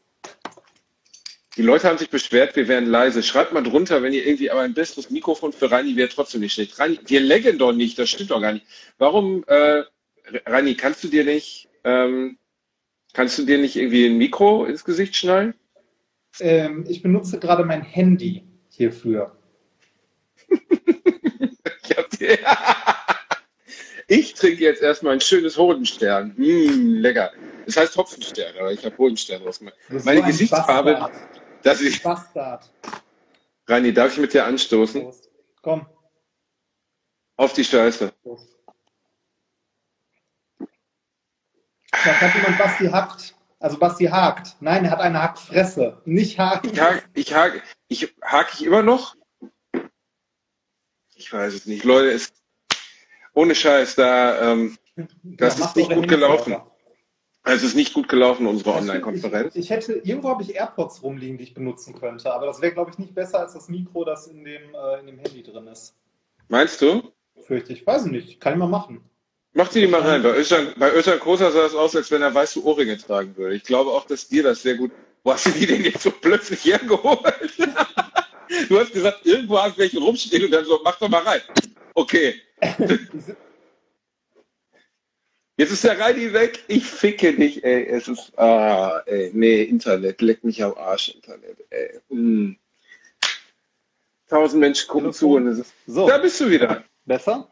die 1.57 1.63
Leute 1.63 1.87
haben 1.89 1.99
sich 1.99 2.11
beschwert, 2.11 2.57
wir 2.57 2.67
wären 2.67 2.87
leise. 2.87 3.23
Schreibt 3.23 3.53
mal 3.53 3.63
drunter, 3.63 4.03
wenn 4.03 4.13
ihr 4.13 4.27
irgendwie, 4.27 4.51
aber 4.51 4.63
ein 4.63 4.75
besseres 4.75 5.11
Mikrofon 5.11 5.53
für 5.53 5.71
Rani 5.71 5.95
wäre 5.95 6.09
trotzdem 6.09 6.41
nicht 6.41 6.55
schlecht. 6.55 6.77
Rani, 6.81 6.99
wir 7.07 7.21
laggen 7.21 7.57
doch 7.57 7.73
nicht, 7.73 8.01
das 8.01 8.11
stimmt 8.11 8.33
doch 8.33 8.41
gar 8.41 8.53
nicht. 8.55 8.67
Warum, 8.99 9.45
äh, 9.47 9.85
Rani, 10.47 10.75
kannst 10.75 11.05
du 11.05 11.09
dir 11.09 11.25
nicht, 11.25 11.69
ähm, 11.85 12.37
kannst 13.13 13.39
du 13.39 13.45
dir 13.45 13.59
nicht 13.59 13.77
irgendwie 13.77 14.07
ein 14.07 14.19
Mikro 14.19 14.65
ins 14.65 14.83
Gesicht 14.85 15.15
schnallen? 15.15 15.55
Ähm, 16.41 16.85
ich 16.89 17.03
benutze 17.03 17.39
gerade 17.39 17.65
mein 17.65 17.83
Handy 17.83 18.45
hierfür. 18.69 19.37
Ich, 24.09 24.35
trinke 24.35 24.63
jetzt 24.63 24.83
erstmal 24.83 25.15
ein 25.15 25.21
schönes 25.21 25.57
Hodenstern. 25.57 26.35
Hm, 26.37 26.97
lecker. 26.97 27.33
Das 27.65 27.79
heißt 27.79 27.97
Hopfenstern, 27.97 28.55
aber 28.59 28.71
ich 28.71 28.85
habe 28.85 28.97
Hodenstern 28.99 29.43
draus 29.43 29.59
gemacht. 29.59 29.75
Du 29.89 29.95
bist 29.95 30.05
Meine 30.05 30.21
so 30.21 30.27
Gesichtsfarbe, 30.27 30.93
Bastard. 30.95 31.43
das 31.63 31.81
ist. 31.81 32.03
Bastard. 32.03 32.71
Rani, 33.67 33.93
darf 33.93 34.13
ich 34.13 34.19
mit 34.19 34.35
dir 34.35 34.45
anstoßen? 34.45 35.03
Prost. 35.03 35.31
Komm. 35.63 35.87
Auf 37.37 37.53
die 37.55 37.65
Scheiße. 37.65 38.13
Da 42.05 42.21
hat 42.21 42.35
jemand 42.35 42.59
Basti 42.59 42.87
hackt. 42.87 43.35
Also 43.63 43.79
Basti 43.79 44.07
hakt. 44.07 44.57
Nein, 44.59 44.85
er 44.85 44.91
hat 44.91 45.01
eine 45.01 45.23
Hackfresse. 45.23 46.03
Nicht 46.05 46.37
haken. 46.37 46.71
Ich 46.73 46.81
hake, 46.81 47.03
ich 47.15 47.33
hake, 47.33 47.63
ich 47.87 48.15
hake 48.21 48.51
ich 48.55 48.65
immer 48.67 48.83
noch? 48.83 49.15
Ich 51.15 51.33
weiß 51.33 51.55
es 51.55 51.67
nicht. 51.67 51.85
Leute, 51.85 52.11
es, 52.11 52.33
ohne 53.35 53.55
Scheiß, 53.55 53.95
da, 53.95 54.53
ähm, 54.53 54.77
das 55.23 55.61
Ja, 55.61 55.67
ist 55.67 55.77
nicht 55.77 55.91
gut 55.93 56.09
gelaufen. 56.09 56.57
Es 57.45 57.63
ist 57.63 57.77
nicht 57.77 57.95
gut 57.95 58.09
gelaufen, 58.09 58.49
unsere 58.49 58.71
Ich, 58.71 58.77
Online-Konferenz. 58.77 59.55
ich 59.55 59.71
hätte, 59.71 59.93
irgendwo 59.95 60.31
habe 60.31 60.43
ich 60.43 60.57
AirPods 60.57 61.03
rumliegen, 61.05 61.39
die 61.39 61.45
ich 61.45 61.55
benutzen 61.55 61.95
könnte, 61.99 62.33
aber 62.33 62.47
das 62.47 62.61
wäre, 62.61 62.73
glaube 62.73 62.91
ich, 62.91 62.99
nicht 62.99 63.15
besser 63.15 63.39
als 63.41 63.53
das 63.55 63.69
Mikro, 63.69 64.05
das 64.05 64.27
in 64.27 64.45
dem, 64.45 64.75
äh, 64.75 65.01
in 65.01 65.07
dem 65.07 65.19
Handy 65.19 65.43
drin 65.45 65.69
ist. 65.69 65.97
Meinst 66.49 66.83
du? 66.83 67.13
Fürchte 67.47 67.73
ich. 67.73 67.87
Weiß 67.87 68.07
ich 68.07 68.13
nicht. 68.13 68.41
Kann 68.41 68.55
ich 68.55 68.59
mal 68.59 68.69
machen. 68.69 69.09
Mach 69.55 69.69
die 69.69 69.87
mal 69.87 70.01
rein. 70.01 70.23
Bei 70.23 70.35
Özcan, 70.35 70.73
bei 70.77 70.93
Özcan 70.93 71.21
Kosa 71.21 71.51
sah 71.51 71.67
es 71.67 71.75
aus, 71.75 71.95
als 71.95 72.11
wenn 72.11 72.23
er 72.23 72.35
weiße 72.35 72.65
Ohrringe 72.65 72.97
tragen 72.97 73.37
würde. 73.37 73.55
Ich 73.55 73.65
glaube 73.65 73.91
auch, 73.91 74.07
dass 74.07 74.29
dir 74.29 74.43
das 74.43 74.63
sehr 74.63 74.77
gut. 74.77 74.91
Wo 75.25 75.33
hast 75.33 75.47
du 75.47 75.51
die 75.51 75.67
denn 75.67 75.85
jetzt 75.85 76.03
so 76.03 76.11
plötzlich 76.11 76.65
hergeholt? 76.65 77.53
du 78.69 78.81
hast 78.81 78.93
gesagt, 78.93 79.25
irgendwo 79.25 79.59
hast 79.59 79.77
du 79.77 79.83
welche 79.83 79.99
rumstehen 79.99 80.45
und 80.47 80.51
dann 80.51 80.65
so, 80.65 80.81
mach 80.83 80.99
doch 80.99 81.09
mal 81.09 81.23
rein. 81.23 81.41
Okay. 81.95 82.35
Jetzt 85.59 85.71
ist 85.71 85.85
der 85.85 86.01
Reini 86.01 86.33
weg. 86.33 86.65
Ich 86.67 86.85
ficke 86.85 87.35
dich, 87.35 87.63
ey. 87.63 87.87
Es 87.87 88.09
ist, 88.09 88.37
ah, 88.39 89.03
ey. 89.07 89.31
Nee, 89.35 89.63
Internet. 89.65 90.23
Leck 90.23 90.43
mich 90.43 90.65
am 90.65 90.75
Arsch, 90.75 91.11
Internet, 91.11 91.59
ey. 91.71 92.01
Hm. 92.09 92.57
Tausend 94.29 94.61
Menschen 94.61 94.89
gucken 94.89 95.13
zu 95.13 95.35
und 95.35 95.47
es 95.47 95.59
ist, 95.59 95.75
so, 95.87 96.09
da 96.09 96.17
bist 96.17 96.41
du 96.41 96.49
wieder. 96.49 96.85
besser? 97.05 97.49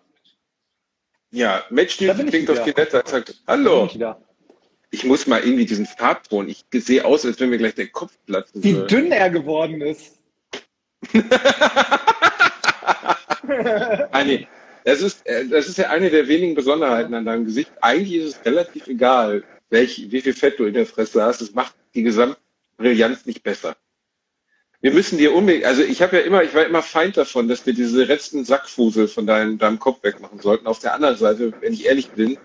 Ja, 1.32 1.64
ich 1.70 1.96
klingt 1.96 2.50
auf 2.50 2.64
die. 2.64 2.72
Nette. 2.72 3.02
Sagt, 3.04 3.34
hallo. 3.46 3.88
Ich 4.92 5.04
muss 5.04 5.26
mal 5.28 5.40
irgendwie 5.40 5.66
diesen 5.66 5.86
Farbton. 5.86 6.48
Ich 6.48 6.64
sehe 6.72 7.04
aus, 7.04 7.24
als 7.24 7.38
wenn 7.38 7.50
mir 7.50 7.58
gleich 7.58 7.76
der 7.76 7.88
Kopf 7.88 8.12
platzen 8.26 8.64
Wie 8.64 8.74
würde. 8.74 8.86
dünn 8.88 9.12
er 9.12 9.30
geworden 9.30 9.80
ist. 9.80 10.18
Ah, 14.12 14.22
nee. 14.22 14.46
Das 14.84 15.02
ist, 15.02 15.26
äh, 15.26 15.46
das 15.46 15.68
ist 15.68 15.78
ja 15.78 15.90
eine 15.90 16.10
der 16.10 16.28
wenigen 16.28 16.54
Besonderheiten 16.54 17.14
an 17.14 17.24
deinem 17.24 17.44
Gesicht. 17.44 17.70
Eigentlich 17.80 18.14
ist 18.14 18.36
es 18.36 18.44
relativ 18.44 18.86
egal, 18.86 19.42
welch, 19.70 20.10
wie 20.10 20.20
viel 20.20 20.34
Fett 20.34 20.58
du 20.58 20.64
in 20.64 20.74
der 20.74 20.86
Fresse 20.86 21.22
hast. 21.22 21.40
Es 21.40 21.54
macht 21.54 21.74
die 21.94 22.02
Gesamtbrillanz 22.02 23.26
nicht 23.26 23.42
besser 23.42 23.76
wir 24.80 24.92
müssen 24.92 25.18
dir 25.18 25.34
unbedingt, 25.34 25.64
also 25.64 25.82
ich 25.82 26.00
habe 26.00 26.16
ja 26.16 26.22
immer, 26.22 26.42
ich 26.42 26.54
war 26.54 26.64
immer 26.64 26.82
Feind 26.82 27.16
davon, 27.16 27.48
dass 27.48 27.66
wir 27.66 27.74
diese 27.74 28.04
letzten 28.04 28.44
Sackfusel 28.44 29.08
von 29.08 29.26
deinem, 29.26 29.58
deinem 29.58 29.78
Kopf 29.78 30.02
wegmachen 30.02 30.40
sollten. 30.40 30.66
Auf 30.66 30.78
der 30.78 30.94
anderen 30.94 31.16
Seite, 31.16 31.52
wenn 31.60 31.74
ich 31.74 31.86
ehrlich 31.86 32.10
bin, 32.10 32.38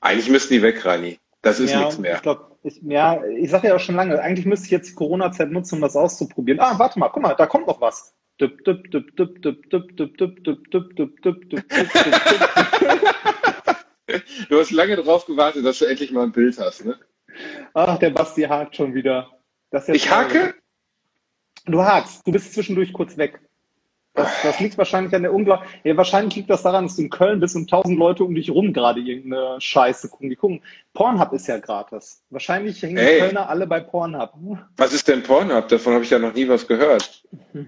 eigentlich 0.00 0.30
müssten 0.30 0.54
die 0.54 0.62
weg, 0.62 0.84
Rani. 0.84 1.18
Das 1.42 1.58
ist 1.58 1.72
ja, 1.72 1.80
nichts 1.80 1.98
mehr. 1.98 2.16
Ich 2.16 2.22
glaub, 2.22 2.58
ich, 2.62 2.80
ja, 2.82 3.24
ich 3.24 3.50
sage 3.50 3.68
ja 3.68 3.76
auch 3.76 3.80
schon 3.80 3.96
lange, 3.96 4.20
eigentlich 4.20 4.46
müsste 4.46 4.66
ich 4.66 4.70
jetzt 4.70 4.90
die 4.90 4.94
Corona-Zeit 4.94 5.50
nutzen, 5.50 5.76
um 5.76 5.80
das 5.80 5.96
auszuprobieren. 5.96 6.60
Ah, 6.60 6.78
warte 6.78 6.98
mal, 6.98 7.08
guck 7.08 7.22
mal, 7.22 7.34
da 7.34 7.46
kommt 7.46 7.66
noch 7.66 7.80
was. 7.80 8.14
Du 14.48 14.58
hast 14.58 14.70
lange 14.72 14.96
darauf 14.96 15.24
gewartet, 15.26 15.64
dass 15.64 15.78
du 15.78 15.84
endlich 15.84 16.10
mal 16.10 16.24
ein 16.24 16.32
Bild 16.32 16.58
hast, 16.58 16.84
ne? 16.84 16.98
Ach, 17.74 17.98
der 17.98 18.10
Basti 18.10 18.42
hakt 18.42 18.74
schon 18.74 18.92
wieder. 18.94 19.30
ich 19.86 20.10
hake? 20.10 20.54
Du 21.70 21.82
hakst, 21.82 22.26
du 22.26 22.32
bist 22.32 22.54
zwischendurch 22.54 22.92
kurz 22.92 23.16
weg. 23.16 23.40
Das, 24.14 24.28
das 24.42 24.58
liegt 24.58 24.76
wahrscheinlich 24.76 25.14
an 25.14 25.22
der 25.22 25.32
Unglaub. 25.32 25.62
Ja, 25.84 25.96
wahrscheinlich 25.96 26.34
liegt 26.34 26.50
das 26.50 26.62
daran, 26.62 26.86
dass 26.86 26.96
du 26.96 27.02
in 27.02 27.10
Köln 27.10 27.38
bist 27.38 27.54
und 27.54 27.70
tausend 27.70 27.96
Leute 27.96 28.24
um 28.24 28.34
dich 28.34 28.50
rum 28.50 28.72
gerade 28.72 29.00
irgendeine 29.00 29.60
Scheiße 29.60 30.08
gucken. 30.08 30.30
Die 30.30 30.36
gucken. 30.36 30.60
Pornhub 30.94 31.32
ist 31.32 31.46
ja 31.46 31.58
gratis. 31.58 32.20
Wahrscheinlich 32.30 32.82
hängen 32.82 32.96
die 32.96 33.02
Ey. 33.02 33.20
Kölner 33.20 33.48
alle 33.48 33.68
bei 33.68 33.78
Pornhub. 33.80 34.32
Was 34.76 34.92
ist 34.92 35.06
denn 35.06 35.22
Pornhub? 35.22 35.68
Davon 35.68 35.94
habe 35.94 36.02
ich 36.04 36.10
ja 36.10 36.18
noch 36.18 36.34
nie 36.34 36.48
was 36.48 36.66
gehört. 36.66 37.22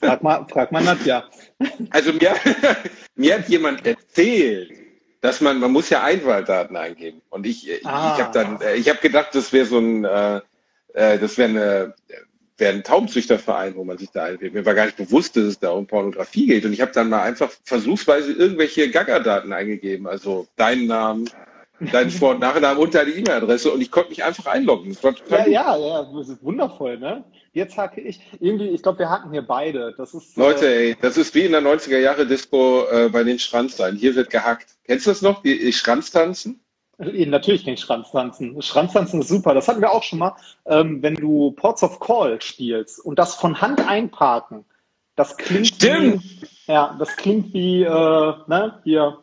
Frag 0.00 0.22
mal, 0.22 0.46
frag 0.48 0.72
mal 0.72 0.82
Nadja. 0.82 1.24
Also 1.90 2.12
mir, 2.12 2.34
mir 3.16 3.38
hat 3.38 3.48
jemand 3.48 3.86
erzählt, 3.86 4.72
dass 5.20 5.40
man, 5.40 5.58
man 5.58 5.72
muss 5.72 5.90
ja 5.90 6.02
Einwahldaten 6.02 6.76
eingeben. 6.76 7.20
Und 7.30 7.46
ich, 7.46 7.68
ich 7.68 7.86
Ah. 7.86 8.18
habe 8.18 8.32
dann, 8.32 8.58
ich 8.76 8.88
habe 8.88 8.98
gedacht, 9.00 9.34
das 9.34 9.52
wäre 9.52 9.66
so 9.66 9.78
ein, 9.78 10.04
äh, 10.04 10.40
äh, 10.96 11.18
das 11.18 11.36
wäre 11.36 11.48
eine, 11.50 11.94
wäre 12.56 12.72
ein 12.72 12.82
Taubenzüchterverein, 12.82 13.76
wo 13.76 13.84
man 13.84 13.98
sich 13.98 14.10
da 14.10 14.24
einwählt. 14.24 14.54
Mir 14.54 14.64
war 14.64 14.74
gar 14.74 14.86
nicht 14.86 14.96
bewusst, 14.96 15.36
dass 15.36 15.44
es 15.44 15.58
da 15.58 15.70
um 15.70 15.86
Pornografie 15.86 16.46
geht. 16.46 16.64
Und 16.64 16.72
ich 16.72 16.80
habe 16.80 16.92
dann 16.92 17.10
mal 17.10 17.22
einfach 17.22 17.52
versuchsweise 17.64 18.32
irgendwelche 18.32 18.90
Gaga-Daten 18.90 19.52
eingegeben, 19.52 20.06
also 20.06 20.46
deinen 20.56 20.86
Namen, 20.86 21.28
deinen 21.92 22.10
Vor- 22.10 22.30
und 22.30 22.40
Nachnamen 22.40 22.82
und 22.82 22.94
deine 22.94 23.10
E-Mail-Adresse. 23.10 23.70
Und 23.70 23.82
ich 23.82 23.90
konnte 23.90 24.08
mich 24.08 24.24
einfach 24.24 24.46
einloggen. 24.46 24.96
Ja, 25.28 25.46
ja, 25.46 25.76
ja, 25.76 26.10
das 26.16 26.30
ist 26.30 26.42
wundervoll, 26.42 26.98
ne? 26.98 27.24
Jetzt 27.52 27.76
hake 27.76 28.00
ich. 28.00 28.20
Irgendwie, 28.40 28.68
ich 28.68 28.82
glaube, 28.82 29.00
wir 29.00 29.10
haken 29.10 29.32
hier 29.32 29.42
beide. 29.42 29.94
Das 29.98 30.14
ist. 30.14 30.34
Leute, 30.36 30.66
äh, 30.66 30.88
ey, 30.88 30.96
das 31.00 31.18
ist 31.18 31.34
wie 31.34 31.44
in 31.44 31.52
der 31.52 31.62
90er 31.62 31.98
Jahre 31.98 32.26
Disco 32.26 32.86
äh, 32.90 33.10
bei 33.10 33.22
den 33.22 33.38
Schranzlein. 33.38 33.96
Hier 33.96 34.14
wird 34.14 34.30
gehackt. 34.30 34.76
Kennst 34.84 35.06
du 35.06 35.10
das 35.10 35.20
noch? 35.20 35.42
Die, 35.42 35.58
die 35.58 35.72
Schranztanzen? 35.74 36.60
Äh, 36.98 37.26
natürlich 37.26 37.66
nicht 37.66 37.80
Schranztanzen. 37.80 38.60
Schranztanzen 38.62 39.20
ist 39.20 39.28
super. 39.28 39.54
Das 39.54 39.68
hatten 39.68 39.80
wir 39.80 39.90
auch 39.90 40.02
schon 40.02 40.18
mal. 40.18 40.36
Ähm, 40.66 41.02
wenn 41.02 41.14
du 41.14 41.52
Ports 41.52 41.82
of 41.82 42.00
Call 42.00 42.40
spielst 42.40 43.00
und 43.00 43.18
das 43.18 43.34
von 43.34 43.60
Hand 43.60 43.86
einparken, 43.86 44.64
das 45.14 45.36
klingt 45.36 45.68
Stimmt. 45.68 46.22
wie. 46.22 46.46
Ja, 46.66 46.96
das 46.98 47.16
klingt 47.16 47.54
wie, 47.54 47.82
äh, 47.82 48.34
ne, 48.46 48.80
hier. 48.84 49.22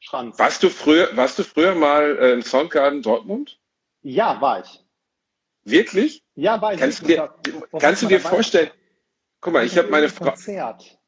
Schranz. 0.00 0.38
Warst 0.38 0.62
du 0.62 0.70
früher, 0.70 1.08
warst 1.16 1.38
du 1.38 1.44
früher 1.44 1.74
mal 1.74 2.16
äh, 2.18 2.32
im 2.32 2.42
Soundgarden 2.42 3.02
Dortmund? 3.02 3.58
Ja, 4.02 4.40
war 4.40 4.60
ich. 4.60 4.84
Wirklich? 5.64 6.22
Ja, 6.34 6.60
war 6.60 6.72
ich. 6.72 6.80
Kannst 6.80 7.02
du 7.02 7.06
dir, 7.06 7.34
Was 7.70 7.82
kannst 7.82 8.02
du 8.02 8.06
dir 8.06 8.20
vorstellen? 8.20 8.70
Guck 9.40 9.52
mal, 9.52 9.64
ich 9.64 9.76
habe 9.76 9.88
meine 9.88 10.08
Frau. 10.08 10.26
Konzert. 10.26 10.98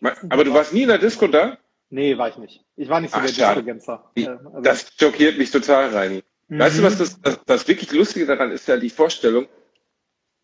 Weiß 0.00 0.18
Aber 0.30 0.44
du 0.44 0.52
warst 0.54 0.72
nie 0.72 0.82
in 0.82 0.88
der 0.88 0.98
Disco 0.98 1.26
da? 1.26 1.58
Nee, 1.90 2.18
war 2.18 2.28
ich 2.28 2.36
nicht. 2.36 2.64
Ich 2.76 2.88
war 2.88 3.00
nicht 3.00 3.12
so 3.12 3.18
Ach, 3.18 3.24
der. 3.26 3.48
Disco-Gänzer. 3.54 4.10
Die- 4.16 4.24
Äh, 4.24 4.28
also- 4.28 4.60
Das 4.62 4.92
schockiert 4.98 5.38
mich 5.38 5.50
total, 5.50 5.88
Reini. 5.90 6.22
Weißt 6.48 6.76
du, 6.78 6.82
Mhm. 6.82 6.86
was 6.86 6.98
das, 6.98 7.20
das, 7.20 7.40
das 7.44 7.68
wirklich 7.68 7.92
Lustige 7.92 8.26
daran 8.26 8.50
ist 8.50 8.66
ja 8.68 8.76
die 8.76 8.90
Vorstellung, 8.90 9.46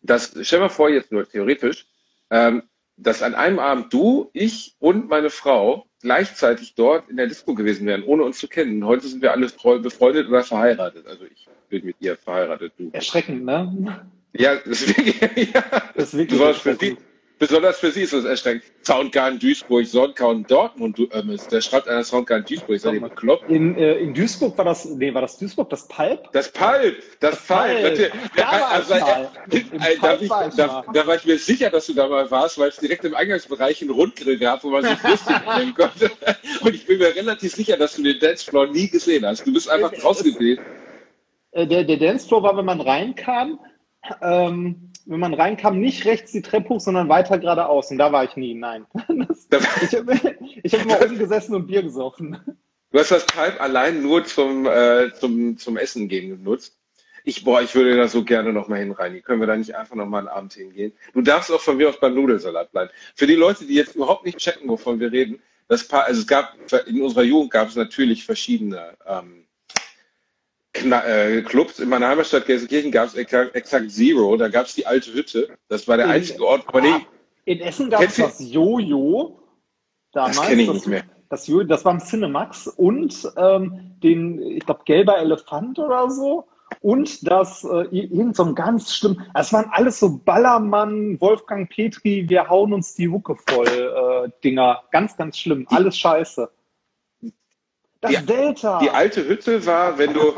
dass, 0.01 0.35
stell 0.41 0.59
mal 0.59 0.69
vor, 0.69 0.89
jetzt 0.89 1.11
nur 1.11 1.27
theoretisch, 1.27 1.85
ähm, 2.29 2.63
dass 2.97 3.21
an 3.21 3.35
einem 3.35 3.59
Abend 3.59 3.91
du, 3.93 4.29
ich 4.33 4.75
und 4.79 5.09
meine 5.09 5.29
Frau 5.29 5.87
gleichzeitig 6.01 6.75
dort 6.75 7.09
in 7.09 7.17
der 7.17 7.27
Disco 7.27 7.55
gewesen 7.55 7.85
wären, 7.87 8.03
ohne 8.03 8.23
uns 8.23 8.37
zu 8.37 8.47
kennen. 8.47 8.85
Heute 8.85 9.07
sind 9.07 9.21
wir 9.21 9.31
alle 9.31 9.49
freu- 9.49 9.79
befreundet 9.79 10.27
oder 10.27 10.43
verheiratet. 10.43 11.05
Also 11.07 11.25
ich 11.25 11.47
bin 11.69 11.85
mit 11.85 11.95
ihr 11.99 12.15
verheiratet, 12.15 12.73
du. 12.77 12.89
Erschreckend, 12.93 13.43
ne? 13.43 14.05
Ja, 14.33 14.55
das 14.57 14.81
ist 14.83 14.95
wirklich, 14.97 15.19
ja. 15.53 15.63
Das 15.95 16.09
ist 16.09 16.13
wirklich 16.13 16.29
besonders, 16.39 16.57
für 16.59 16.75
sie. 16.75 16.97
Besonders 17.39 17.79
für 17.79 17.91
sie 17.91 18.01
ist 18.03 18.13
das 18.13 18.25
erschreckend. 18.25 18.63
Soundgarden 18.85 19.39
Duisburg, 19.39 19.85
Soundgarden 19.87 20.45
Dortmund, 20.47 20.97
du 20.97 21.07
Ömmes. 21.13 21.47
Der 21.47 21.61
schreibt 21.61 21.87
einer 21.87 22.03
Soundgarden 22.03 22.45
Duisburg. 22.45 22.79
Seid 22.79 22.93
ihr 22.95 23.01
bekloppt? 23.01 23.49
In, 23.49 23.77
äh, 23.77 23.95
in 23.95 24.13
Duisburg 24.13 24.57
war 24.57 24.65
das, 24.65 24.85
nee, 24.85 25.13
war 25.13 25.21
das 25.21 25.37
Duisburg, 25.37 25.69
das 25.69 25.87
Pulp? 25.87 26.31
Das 26.31 26.51
Pulp, 26.51 26.95
das. 27.19 27.45
Pulp. 27.45 27.59
Natürlich. 27.83 28.11
Da 28.35 28.51
war 28.51 28.71
also, 28.71 28.95
ich 29.51 29.73
äh, 29.73 29.93
äh, 29.93 30.01
war 30.01 30.49
da, 30.55 30.85
da 30.93 31.07
war 31.07 31.17
mir 31.25 31.37
sicher, 31.37 31.69
dass 31.69 31.87
du 31.87 31.93
da 31.93 32.07
mal 32.07 32.29
warst, 32.31 32.57
weil 32.57 32.69
es 32.69 32.77
direkt 32.77 33.03
im 33.05 33.15
Eingangsbereich 33.15 33.81
einen 33.81 33.91
Rundgrill 33.91 34.37
gab, 34.37 34.63
wo 34.63 34.69
man 34.69 34.83
sich 34.83 35.03
lustig 35.03 35.35
nehmen 35.57 35.73
konnte. 35.73 36.11
Und 36.61 36.75
ich 36.75 36.85
bin 36.85 36.99
mir 36.99 37.15
relativ 37.15 37.53
sicher, 37.53 37.77
dass 37.77 37.95
du 37.95 38.03
den 38.03 38.19
Dancefloor 38.19 38.67
nie 38.67 38.87
gesehen 38.89 39.25
hast. 39.25 39.45
Du 39.45 39.53
bist 39.53 39.69
einfach 39.69 39.91
Es- 39.93 40.03
es-. 40.21 40.57
Äh, 41.51 41.67
der, 41.67 41.83
der 41.85 41.97
Dancefloor 41.97 42.43
war, 42.43 42.57
wenn 42.57 42.65
man 42.65 42.81
reinkam, 42.81 43.59
ähm, 44.21 44.91
wenn 45.05 45.19
man 45.19 45.33
reinkam, 45.33 45.79
nicht 45.79 46.05
rechts 46.05 46.31
die 46.31 46.41
Treppe 46.41 46.69
hoch, 46.69 46.79
sondern 46.79 47.09
weiter 47.09 47.37
geradeaus. 47.37 47.91
Und 47.91 47.97
da 47.97 48.11
war 48.11 48.23
ich 48.23 48.35
nie, 48.35 48.53
nein. 48.53 48.85
Das, 49.49 49.63
ich 49.83 49.93
habe 49.93 50.15
hab 50.15 50.85
immer 50.85 51.01
oben 51.01 51.19
gesessen 51.19 51.53
und 51.53 51.67
Bier 51.67 51.83
gesoffen. 51.83 52.39
Du 52.91 52.99
hast 52.99 53.11
das 53.11 53.25
Pulp 53.27 53.61
allein 53.61 54.01
nur 54.01 54.25
zum, 54.25 54.65
äh, 54.65 55.11
zum, 55.13 55.57
zum 55.57 55.77
Essen 55.77 56.07
gehen 56.07 56.29
genutzt. 56.29 56.77
Ich, 57.23 57.43
boah, 57.43 57.61
ich 57.61 57.73
würde 57.75 57.95
da 57.95 58.07
so 58.07 58.23
gerne 58.23 58.53
noch 58.53 58.67
mal 58.67 58.79
hin, 58.79 58.91
Reini. 58.91 59.21
Können 59.21 59.39
wir 59.39 59.47
da 59.47 59.55
nicht 59.55 59.75
einfach 59.75 59.95
noch 59.95 60.07
mal 60.07 60.19
einen 60.19 60.27
Abend 60.27 60.53
hingehen? 60.53 60.93
Du 61.13 61.21
darfst 61.21 61.51
auch 61.51 61.61
von 61.61 61.77
mir 61.77 61.89
aus 61.89 61.99
beim 61.99 62.15
Nudelsalat 62.15 62.71
bleiben. 62.71 62.91
Für 63.15 63.27
die 63.27 63.35
Leute, 63.35 63.65
die 63.65 63.73
jetzt 63.73 63.95
überhaupt 63.95 64.25
nicht 64.25 64.37
checken, 64.37 64.69
wovon 64.69 64.99
wir 64.99 65.11
reden, 65.11 65.41
das 65.67 65.87
Paar, 65.87 66.05
also 66.05 66.21
es 66.21 66.27
gab, 66.27 66.55
in 66.87 67.01
unserer 67.01 67.23
Jugend 67.23 67.51
gab 67.51 67.69
es 67.69 67.75
natürlich 67.75 68.25
verschiedene 68.25 68.95
ähm, 69.07 69.44
Kna 70.75 71.03
äh, 71.05 71.41
Clubs. 71.41 71.79
In 71.79 71.89
meiner 71.89 72.09
Heimatstadt 72.09 72.45
Gelsenkirchen 72.45 72.91
gab 72.91 73.07
es 73.07 73.15
exakt, 73.15 73.55
exakt 73.55 73.89
Zero. 73.91 74.35
Da 74.37 74.47
gab 74.49 74.65
es 74.67 74.75
die 74.75 74.85
alte 74.85 75.13
Hütte. 75.13 75.49
Das 75.69 75.87
war 75.87 75.97
der 75.97 76.05
In- 76.07 76.11
einzige 76.11 76.45
Ort, 76.45 76.63
aber 76.67 76.81
nee, 76.81 77.05
In 77.45 77.59
Essen 77.61 77.89
gab 77.89 78.01
es 78.03 78.15
das 78.17 78.39
Jojo. 78.39 79.39
Damals, 80.11 80.37
Das 80.37 80.47
kenn 80.47 80.59
ich 80.59 80.71
nicht 80.71 80.87
mehr. 80.87 81.03
Das, 81.29 81.47
Jojo, 81.47 81.63
das 81.65 81.83
war 81.83 81.93
im 81.93 81.99
Cinemax 81.99 82.67
und 82.67 83.27
ähm, 83.37 83.95
den, 84.03 84.39
ich 84.41 84.65
glaube, 84.65 84.81
gelber 84.85 85.17
Elefant 85.17 85.79
oder 85.79 86.09
so. 86.11 86.45
Und 86.81 87.27
das, 87.27 87.63
äh, 87.63 87.85
irgend 87.91 88.35
so 88.35 88.43
ein 88.43 88.55
ganz 88.55 88.93
schlimm, 88.95 89.21
es 89.33 89.53
waren 89.53 89.65
alles 89.71 89.99
so 89.99 90.17
Ballermann, 90.17 91.19
Wolfgang 91.21 91.69
Petri, 91.69 92.27
wir 92.27 92.49
hauen 92.49 92.73
uns 92.73 92.95
die 92.95 93.07
Hucke 93.07 93.35
voll, 93.47 93.67
äh, 93.67 94.29
Dinger. 94.43 94.83
Ganz, 94.91 95.15
ganz 95.15 95.37
schlimm. 95.37 95.65
Alles 95.69 95.97
scheiße. 95.97 96.49
Das 98.01 98.11
Die- 98.11 98.25
Delta. 98.25 98.79
die 98.79 98.89
alte 98.89 99.27
Hütte 99.27 99.65
war, 99.65 99.97
wenn 99.97 100.13
du 100.13 100.33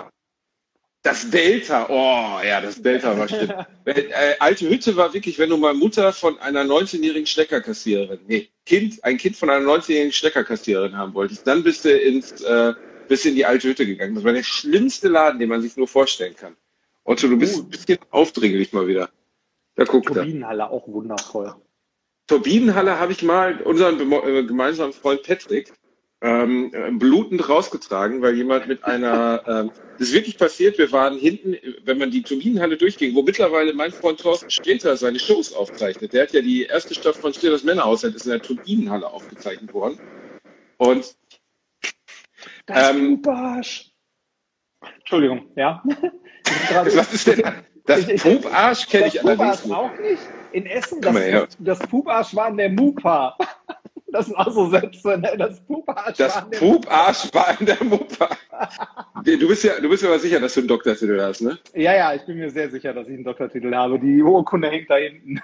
das 1.04 1.30
Delta, 1.30 1.88
oh 1.90 2.46
ja, 2.46 2.60
das 2.60 2.82
Delta 2.82 3.18
war 3.18 3.28
schlimm. 3.28 3.54
Äh, 3.86 4.36
alte 4.40 4.70
Hütte 4.70 4.98
war 4.98 5.14
wirklich, 5.14 5.40
wenn 5.40 5.50
du 5.50 5.56
mal 5.56 5.74
Mutter 5.74 6.12
von 6.12 6.38
einer 6.40 6.64
19-jährigen 6.64 7.26
Steckerkassiererin, 7.26 8.20
nee, 8.28 8.50
Kind, 8.66 9.02
ein 9.06 9.18
Kind 9.18 9.38
von 9.38 9.50
einer 9.50 9.66
19-jährigen 9.66 10.12
Steckerkassiererin 10.12 10.98
haben 10.98 11.14
wolltest, 11.14 11.48
dann 11.48 11.64
bist 11.64 11.86
du 11.86 11.98
ins, 11.98 12.42
äh, 12.42 12.74
bist 13.08 13.26
in 13.26 13.36
die 13.36 13.46
alte 13.46 13.70
Hütte 13.70 13.86
gegangen. 13.86 14.16
Das 14.16 14.26
war 14.26 14.34
der 14.34 14.44
schlimmste 14.44 15.08
Laden, 15.08 15.40
den 15.40 15.48
man 15.48 15.62
sich 15.62 15.78
nur 15.78 15.88
vorstellen 15.88 16.36
kann. 16.36 16.58
Otto, 17.06 17.30
du 17.30 17.38
bist 17.38 17.58
ein 17.58 17.70
bisschen 17.70 18.00
aufdringlich 18.10 18.74
mal 18.74 18.88
wieder. 18.88 19.10
Da 19.76 19.86
guckt 19.86 20.10
er. 20.10 20.16
Turbinenhalle, 20.16 20.70
auch 20.70 20.86
wundervoll. 20.90 21.56
Turbinenhalle 22.28 23.00
habe 23.00 23.14
ich 23.14 23.24
mal 23.24 23.62
unseren 23.62 24.12
äh, 24.12 24.44
gemeinsamen 24.44 24.92
Freund 24.92 25.24
Patrick 25.24 25.72
ähm, 26.22 26.72
äh, 26.74 26.92
blutend 26.92 27.48
rausgetragen, 27.48 28.22
weil 28.22 28.36
jemand 28.36 28.68
mit 28.68 28.84
einer, 28.84 29.44
ähm, 29.48 29.72
das 29.98 30.10
ist 30.10 30.14
wirklich 30.14 30.38
passiert, 30.38 30.78
wir 30.78 30.92
waren 30.92 31.18
hinten, 31.18 31.56
wenn 31.84 31.98
man 31.98 32.10
die 32.12 32.24
Turbinenhalle 32.24 32.78
durchging, 32.78 33.14
wo 33.16 33.22
mittlerweile 33.22 33.74
mein 33.74 33.92
Freund 33.92 34.20
Thorsten 34.20 34.50
Sträter 34.50 34.98
seine 34.98 35.20
Shows 35.20 35.54
aufzeichnet. 35.54 36.14
Der 36.14 36.24
hat 36.24 36.34
ja 36.34 36.42
die 36.42 36.64
erste 36.64 36.94
Staffel 36.96 37.22
von 37.22 37.34
Sträters 37.34 37.64
Männerhaushalt, 37.64 38.16
ist 38.16 38.26
in 38.26 38.32
der 38.32 38.42
Turbinenhalle 38.42 39.08
aufgezeichnet 39.08 39.74
worden. 39.74 40.00
Und 40.78 41.16
Das 42.66 42.90
Ähm, 42.96 43.22
Pubarsch. 43.22 43.92
Entschuldigung, 45.00 45.52
ja. 45.56 45.84
Was 46.94 47.14
ist 47.14 47.28
denn 47.28 47.44
das 47.86 48.08
ich- 48.08 48.22
Pubarsch 48.22 48.88
kenne 48.88 49.06
das 49.06 49.16
ich 49.16 49.24
allerdings 49.24 49.62
Pubarsch 49.62 49.66
nicht. 49.66 49.76
auch 49.76 50.00
nicht. 50.00 50.22
In 50.54 50.66
Essen, 50.66 51.02
das, 51.02 51.58
das 51.60 51.80
Pubarsch 51.80 52.36
war 52.36 52.50
in 52.50 52.58
der 52.58 52.70
Mupa. 52.70 53.38
Das 54.10 54.26
sind 54.28 54.36
auch 54.36 54.50
so 54.52 54.70
Sätze, 54.70 55.18
ne? 55.18 55.36
Das 55.38 55.60
Pubarsch 55.62 56.18
Das 56.18 56.36
war 56.36 56.44
in 56.46 56.52
der 56.52 56.58
Pubarsch 56.60 57.34
war 57.34 57.60
in 57.60 57.66
der 57.66 57.84
Mupa. 57.84 58.30
Du 59.26 59.48
bist 59.48 59.64
ja, 59.64 59.80
du 59.82 59.90
bist 59.90 60.06
aber 60.06 60.20
sicher, 60.20 60.40
dass 60.40 60.54
du 60.54 60.62
einen 60.62 60.70
Doktortitel 60.70 61.20
hast, 61.20 61.42
ne? 61.42 61.58
Ja, 61.76 61.94
ja, 61.94 62.14
ich 62.14 62.22
bin 62.26 62.38
mir 62.38 62.50
sehr 62.50 62.70
sicher, 62.70 62.94
dass 62.94 63.08
ich 63.08 63.16
einen 63.16 63.24
Doktortitel 63.26 63.74
habe. 63.76 64.00
Die 64.00 64.22
Urkunde 64.24 64.70
hängt 64.70 64.90
da 64.90 64.96
hinten. 64.96 65.42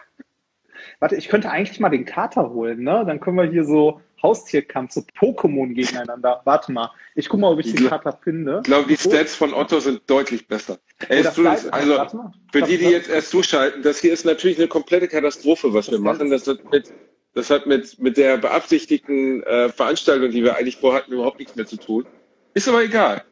Warte, 1.00 1.16
ich 1.18 1.28
könnte 1.28 1.50
eigentlich 1.50 1.80
mal 1.80 1.90
den 1.90 2.06
Kater 2.06 2.50
holen, 2.50 2.84
ne? 2.84 3.04
Dann 3.06 3.20
können 3.20 3.36
wir 3.38 3.44
hier 3.46 3.66
so 3.66 4.00
Haustierkampf, 4.22 4.94
so 4.94 5.02
Pokémon 5.20 5.74
gegeneinander. 5.74 6.42
Warte 6.46 6.72
mal, 6.72 6.92
ich 7.16 7.28
guck 7.28 7.42
mal, 7.42 7.52
ob 7.52 7.60
ich 7.60 7.74
den. 7.76 7.88
Kater 7.88 8.18
finde. 8.24 8.58
Ich 8.60 8.64
glaube, 8.64 8.88
die 8.88 8.96
Stats 8.96 9.36
von 9.36 9.54
Otto 9.54 9.80
sind 9.82 10.02
deutlich 10.08 10.48
besser. 10.48 10.78
Ey, 11.10 11.24
vielleicht- 11.26 11.74
also, 11.74 12.06
für 12.54 12.60
Das- 12.62 12.70
die, 12.70 12.78
die 12.78 12.84
das- 12.86 12.92
jetzt 12.94 13.10
erst 13.10 13.30
zuschalten, 13.32 13.82
das 13.84 14.00
hier 14.00 14.14
ist 14.14 14.24
natürlich 14.26 14.58
eine 14.60 14.68
komplette 14.70 15.10
Katastrophe, 15.10 15.74
was 15.74 15.92
wir 15.92 16.00
machen. 16.00 16.30
Das 16.30 16.48
hat 16.48 16.60
mit, 16.72 16.94
das 17.34 17.50
hat 17.50 17.66
mit, 17.66 18.00
mit 18.00 18.18
der 18.18 18.38
beabsichtigten 18.38 19.44
äh, 19.44 19.70
Veranstaltung, 19.70 20.32
die 20.32 20.44
wir 20.44 20.56
eigentlich 20.56 20.78
vorhatten, 20.78 21.14
überhaupt 21.14 21.40
nichts 21.40 21.56
mehr 21.56 21.66
zu 21.66 21.78
tun. 21.78 22.06
Ist 22.54 22.68
aber 22.68 22.84
egal. 22.84 23.24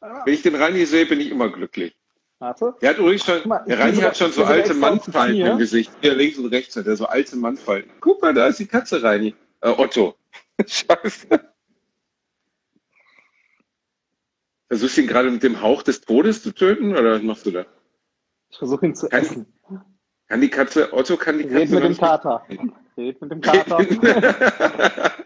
Wenn 0.00 0.34
ich 0.34 0.42
den 0.42 0.54
Reini 0.54 0.84
sehe, 0.84 1.06
bin 1.06 1.20
ich 1.20 1.30
immer 1.30 1.48
glücklich. 1.50 1.96
Warte. 2.38 2.74
Der 2.82 2.90
hat 2.90 2.98
übrigens 2.98 3.24
schon, 3.24 3.48
mal, 3.48 3.64
der 3.66 3.76
bin 3.76 4.02
hat 4.02 4.16
schon 4.16 4.30
so 4.30 4.44
alte 4.44 4.74
Mannfalten 4.74 5.40
im 5.40 5.58
Gesicht. 5.58 5.90
Hier 6.02 6.14
links 6.14 6.36
und 6.38 6.46
rechts 6.46 6.76
hat 6.76 6.86
er 6.86 6.96
so 6.96 7.06
alte 7.06 7.36
Mannfalten. 7.36 7.90
Guck 8.00 8.20
mal, 8.20 8.34
da 8.34 8.48
ist 8.48 8.58
die 8.58 8.66
Katze, 8.66 9.02
Reini. 9.02 9.34
Äh, 9.62 9.70
Otto. 9.70 10.16
Scheiße. 10.66 11.28
Versuchst 14.68 14.96
du 14.96 15.00
ihn 15.00 15.06
gerade 15.06 15.30
mit 15.30 15.42
dem 15.42 15.62
Hauch 15.62 15.82
des 15.82 16.00
Todes 16.00 16.42
zu 16.42 16.52
töten 16.52 16.96
oder 16.96 17.14
was 17.14 17.22
machst 17.22 17.46
du 17.46 17.52
da? 17.52 17.64
Ich 18.50 18.58
versuche 18.58 18.84
ihn 18.86 18.94
zu 18.94 19.08
Kann- 19.08 19.22
essen. 19.22 19.46
Kann 20.28 20.40
die 20.40 20.48
Katze, 20.48 20.92
Otto 20.92 21.16
kann 21.16 21.38
die 21.38 21.44
Katze. 21.44 21.56
Red 21.60 21.70
mit 21.70 21.84
dem 21.84 21.96
Kater. 21.96 22.42
Red 22.96 23.20
mit 23.20 23.30
dem 23.30 23.40
Kater. 23.40 23.78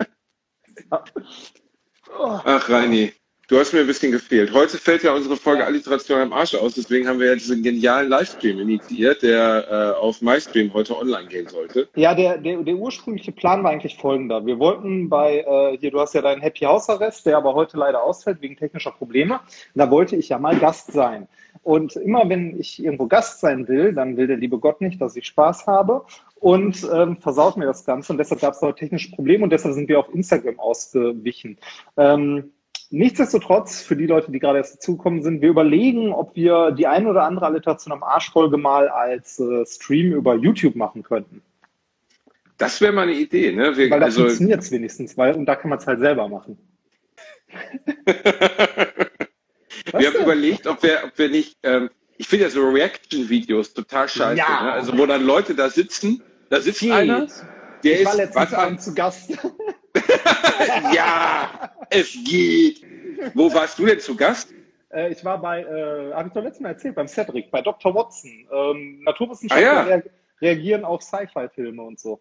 Ach, 2.44 2.68
Reini, 2.68 3.12
du 3.48 3.58
hast 3.58 3.72
mir 3.72 3.80
ein 3.80 3.86
bisschen 3.86 4.12
gefehlt. 4.12 4.52
Heute 4.52 4.76
fällt 4.76 5.02
ja 5.02 5.14
unsere 5.14 5.38
Folge 5.38 5.64
Alliteration 5.64 6.20
am 6.20 6.34
Arsch 6.34 6.54
aus, 6.54 6.74
deswegen 6.74 7.08
haben 7.08 7.18
wir 7.18 7.28
ja 7.28 7.34
diesen 7.34 7.62
genialen 7.62 8.10
Livestream 8.10 8.60
initiiert, 8.60 9.22
der 9.22 9.66
äh, 9.70 9.98
auf 9.98 10.20
MyStream 10.20 10.74
heute 10.74 10.98
online 10.98 11.28
gehen 11.28 11.48
sollte. 11.48 11.88
Ja, 11.94 12.14
der, 12.14 12.36
der, 12.36 12.58
der 12.58 12.74
ursprüngliche 12.74 13.32
Plan 13.32 13.64
war 13.64 13.70
eigentlich 13.70 13.96
folgender. 13.96 14.44
Wir 14.44 14.58
wollten 14.58 15.08
bei, 15.08 15.38
äh, 15.38 15.78
hier, 15.78 15.92
du 15.92 16.00
hast 16.00 16.14
ja 16.14 16.20
deinen 16.20 16.42
Happy 16.42 16.66
House 16.66 16.90
Arrest, 16.90 17.24
der 17.24 17.38
aber 17.38 17.54
heute 17.54 17.78
leider 17.78 18.02
ausfällt 18.02 18.42
wegen 18.42 18.56
technischer 18.56 18.92
Probleme. 18.92 19.40
Da 19.74 19.90
wollte 19.90 20.16
ich 20.16 20.28
ja 20.28 20.38
mal 20.38 20.58
Gast 20.58 20.92
sein. 20.92 21.26
Und 21.62 21.96
immer 21.96 22.28
wenn 22.28 22.58
ich 22.58 22.82
irgendwo 22.82 23.06
Gast 23.06 23.40
sein 23.40 23.68
will, 23.68 23.92
dann 23.92 24.16
will 24.16 24.26
der 24.26 24.38
liebe 24.38 24.58
Gott 24.58 24.80
nicht, 24.80 25.00
dass 25.00 25.16
ich 25.16 25.26
Spaß 25.26 25.66
habe 25.66 26.04
und 26.36 26.88
ähm, 26.92 27.18
versaut 27.18 27.56
mir 27.56 27.66
das 27.66 27.84
Ganze. 27.84 28.12
Und 28.12 28.18
deshalb 28.18 28.40
gab 28.40 28.54
es 28.54 28.62
heute 28.62 28.78
technische 28.78 29.10
Probleme 29.10 29.44
und 29.44 29.50
deshalb 29.50 29.74
sind 29.74 29.88
wir 29.88 29.98
auf 29.98 30.12
Instagram 30.14 30.58
ausgewichen. 30.58 31.58
Ähm, 31.96 32.52
Nichtsdestotrotz, 32.92 33.82
für 33.82 33.94
die 33.94 34.06
Leute, 34.06 34.32
die 34.32 34.40
gerade 34.40 34.58
erst 34.58 34.74
dazugekommen 34.74 35.22
sind, 35.22 35.42
wir 35.42 35.48
überlegen, 35.48 36.12
ob 36.12 36.34
wir 36.34 36.72
die 36.72 36.88
ein 36.88 37.06
oder 37.06 37.22
andere 37.22 37.46
Alliteration 37.46 37.92
am 37.92 38.02
Arschfolge 38.02 38.56
mal 38.56 38.88
als 38.88 39.38
äh, 39.38 39.64
Stream 39.64 40.12
über 40.12 40.34
YouTube 40.34 40.74
machen 40.74 41.04
könnten. 41.04 41.40
Das 42.58 42.80
wäre 42.80 42.92
mal 42.92 43.02
eine 43.02 43.12
Idee, 43.12 43.52
ne? 43.52 43.76
Wir, 43.76 43.88
Weil 43.90 44.00
da 44.00 44.06
also, 44.06 44.22
funktioniert 44.22 44.62
es 44.62 44.72
wenigstens, 44.72 45.16
weil 45.16 45.36
und 45.36 45.46
da 45.46 45.54
kann 45.54 45.70
man 45.70 45.78
es 45.78 45.86
halt 45.86 46.00
selber 46.00 46.28
machen. 46.28 46.58
wir 49.96 50.08
haben 50.08 50.16
überlegt, 50.22 50.66
ob 50.66 50.82
wir, 50.82 51.00
ob 51.04 51.18
wir 51.18 51.28
nicht, 51.28 51.56
ähm, 51.62 51.90
ich 52.16 52.26
finde 52.28 52.44
ja 52.46 52.50
so 52.50 52.68
Reaction-Videos 52.68 53.72
total 53.74 54.08
scheiße, 54.08 54.36
Ja. 54.38 54.62
ne? 54.64 54.72
Also 54.72 54.96
wo 54.96 55.06
dann 55.06 55.24
Leute 55.24 55.54
da 55.54 55.68
sitzen, 55.70 56.22
da 56.50 56.60
sitzt 56.60 56.82
einer, 56.84 57.26
der 57.84 58.00
Ich 58.00 58.04
war 58.04 58.12
ist, 58.12 58.18
letztens 58.18 58.36
warte, 58.36 58.58
Abend 58.58 58.82
zu 58.82 58.94
Gast. 58.94 59.30
ja, 60.94 61.70
es 61.90 62.16
geht. 62.24 62.84
Wo 63.34 63.52
warst 63.52 63.78
du 63.78 63.86
denn 63.86 64.00
zu 64.00 64.16
Gast? 64.16 64.52
Äh, 64.92 65.12
ich 65.12 65.24
war 65.24 65.40
bei, 65.40 65.62
äh, 65.62 66.12
habe 66.12 66.28
ich 66.28 66.34
doch 66.34 66.42
letztes 66.42 66.60
Mal 66.60 66.70
erzählt, 66.70 66.94
beim 66.94 67.08
Cedric, 67.08 67.50
bei 67.50 67.62
Dr. 67.62 67.94
Watson. 67.94 68.30
Ähm, 68.52 69.02
Naturwissenschaftler 69.04 69.70
Ah, 69.70 69.88
ja. 69.88 69.96
rea- 69.96 70.02
reagieren 70.40 70.84
auf 70.84 71.02
Sci-Fi-Filme 71.02 71.82
und 71.82 71.98
so. 72.00 72.20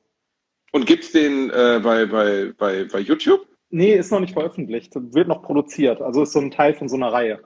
Und 0.72 0.86
gibt's 0.86 1.12
den 1.12 1.50
äh, 1.50 1.80
bei, 1.84 2.06
bei, 2.06 2.54
bei, 2.58 2.84
bei 2.86 3.00
YouTube? 3.00 3.48
Nee, 3.72 3.94
ist 3.96 4.12
noch 4.12 4.20
nicht 4.20 4.34
veröffentlicht, 4.34 4.94
wird 4.96 5.28
noch 5.28 5.44
produziert. 5.44 6.02
Also 6.02 6.24
ist 6.24 6.34
so 6.34 6.40
ein 6.40 6.52
Teil 6.52 6.74
von 6.74 6.90
so 6.90 6.96
einer 6.96 7.12
Reihe. 7.14 7.40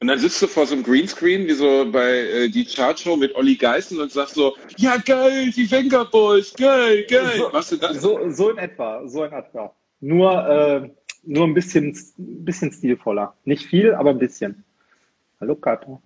Und 0.00 0.06
dann 0.08 0.18
sitzt 0.18 0.40
du 0.42 0.46
vor 0.46 0.64
so 0.66 0.74
einem 0.74 0.84
Greenscreen, 0.84 1.46
wie 1.48 1.52
so 1.54 1.90
bei 1.90 2.18
äh, 2.20 2.48
die 2.48 2.64
Chartshow 2.64 3.16
mit 3.16 3.34
Olli 3.34 3.56
Geißen 3.56 3.98
und 4.00 4.12
sagst 4.12 4.34
so, 4.34 4.54
ja 4.76 4.96
geil, 4.98 5.50
die 5.50 5.68
Venga 5.70 6.04
Boys, 6.04 6.54
geil, 6.54 7.04
geil. 7.10 7.36
So- 7.36 7.50
Machst 7.50 7.72
du 7.72 7.76
das? 7.76 8.00
So, 8.00 8.30
so 8.30 8.50
in 8.50 8.58
etwa, 8.58 9.06
so 9.08 9.24
in 9.24 9.32
etwa. 9.32 9.74
Nur, 10.00 10.48
äh, 10.48 10.90
nur 11.24 11.44
ein 11.46 11.54
bisschen, 11.54 11.96
bisschen 12.16 12.70
stilvoller. 12.70 13.34
Nicht 13.44 13.64
viel, 13.66 13.92
aber 13.94 14.10
ein 14.10 14.18
bisschen. 14.18 14.64
Hallo 15.40 15.56
Kato. 15.56 16.00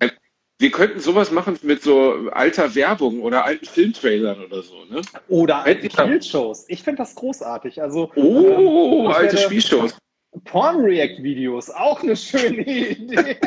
Wir 0.59 0.71
könnten 0.71 0.99
sowas 0.99 1.31
machen 1.31 1.57
mit 1.63 1.81
so 1.81 2.29
alter 2.31 2.73
Werbung 2.75 3.21
oder 3.21 3.43
alten 3.45 3.65
Filmtrailern 3.65 4.45
oder 4.45 4.61
so, 4.61 4.85
ne? 4.85 5.01
Oder 5.27 5.57
alte 5.57 5.71
Endlich 5.71 5.97
haben- 5.97 6.09
Spielshows. 6.11 6.65
Ich 6.67 6.83
finde 6.83 6.99
das 6.99 7.15
großartig. 7.15 7.81
Also 7.81 8.11
Oh, 8.15 9.05
ähm, 9.05 9.07
alte 9.07 9.37
Spielshows. 9.37 9.97
Porn-React-Videos, 10.45 11.69
auch 11.69 12.01
eine 12.01 12.15
schöne 12.15 12.61
Idee. 12.67 13.37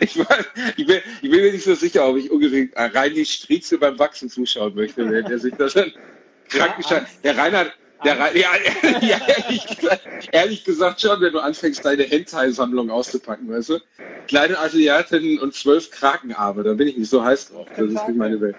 Ich, 0.00 0.18
weiß, 0.18 0.44
ich, 0.76 0.86
bin, 0.86 1.00
ich 1.22 1.30
bin 1.30 1.40
mir 1.42 1.52
nicht 1.52 1.64
so 1.64 1.74
sicher, 1.74 2.08
ob 2.08 2.16
ich 2.16 2.30
unbedingt 2.30 2.76
rein 2.76 3.12
die 3.14 3.24
Striezel 3.24 3.78
beim 3.78 3.98
Wachsen 3.98 4.28
zuschauen 4.28 4.74
möchte, 4.74 5.08
wenn 5.10 5.24
der 5.26 5.38
sich 5.38 5.54
das 5.54 5.74
dann 5.74 5.92
krankenschein. 6.48 7.06
Der 7.22 7.36
Reinhard, 7.36 7.72
der 8.04 8.36
ja, 8.36 9.18
ehrlich, 9.26 9.66
gesagt, 9.66 10.08
ehrlich 10.32 10.64
gesagt 10.64 11.00
schon, 11.00 11.20
wenn 11.20 11.32
du 11.32 11.40
anfängst, 11.40 11.84
deine 11.84 12.04
Hentai-Sammlung 12.04 12.90
auszupacken, 12.90 13.50
weißt 13.50 13.70
du? 13.70 13.78
Kleine 14.28 14.58
Asiatinnen 14.58 15.38
und 15.38 15.54
zwölf 15.54 15.90
Krakenarme, 15.90 16.62
da 16.62 16.74
bin 16.74 16.88
ich 16.88 16.96
nicht 16.96 17.10
so 17.10 17.24
heiß 17.24 17.50
drauf. 17.50 17.66
Das 17.76 17.86
ist 17.86 18.08
nicht 18.08 18.16
meine 18.16 18.40
Welt. 18.40 18.56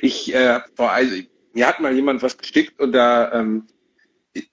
Ich, 0.00 0.34
äh, 0.34 0.60
boah, 0.76 0.92
also, 0.92 1.16
mir 1.52 1.66
hat 1.66 1.80
mal 1.80 1.94
jemand 1.94 2.22
was 2.22 2.36
geschickt 2.36 2.78
und 2.80 2.92
da, 2.92 3.32
ähm, 3.32 3.66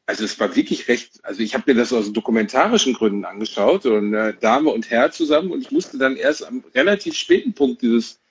also 0.06 0.24
es 0.24 0.39
war 0.39 0.56
wirklich 0.56 0.88
recht, 0.88 1.20
also 1.24 1.42
ich 1.42 1.54
habe 1.54 1.66
mir 1.68 1.80
das 1.80 1.92
aus 1.92 2.13
dokumentarischen 2.13 2.94
Gründen 2.94 3.26
angeschaut 3.26 3.86
und 3.86 4.13
äh, 4.13 4.34
Dame 4.39 4.70
und 4.70 4.89
Herr 4.89 5.12
zusammen 5.12 5.52
und 5.52 5.62
ich 5.62 5.72
musste 5.72 5.98
dann 5.98 6.16
erst 6.16 6.46
am 6.46 6.63
relativ 6.74 7.16
späten 7.16 7.54
Punkt 7.54 7.82
dieses, 7.82 8.23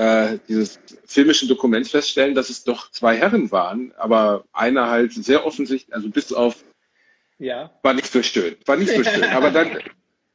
äh, 0.00 0.38
dieses 0.48 0.80
filmischen 1.04 1.46
Dokuments 1.48 1.90
feststellen, 1.90 2.34
dass 2.34 2.48
es 2.48 2.64
doch 2.64 2.90
zwei 2.90 3.16
Herren 3.16 3.50
waren, 3.52 3.92
aber 3.98 4.44
einer 4.52 4.88
halt 4.88 5.12
sehr 5.12 5.44
offensichtlich, 5.44 5.94
also 5.94 6.08
bis 6.08 6.32
auf, 6.32 6.64
ja. 7.38 7.70
war 7.82 7.92
nicht 7.92 8.10
so 8.10 8.22
schön, 8.22 8.56
war 8.64 8.76
nicht 8.76 8.94
so 8.94 9.04
schön, 9.04 9.24
aber 9.24 9.50
dann, 9.50 9.78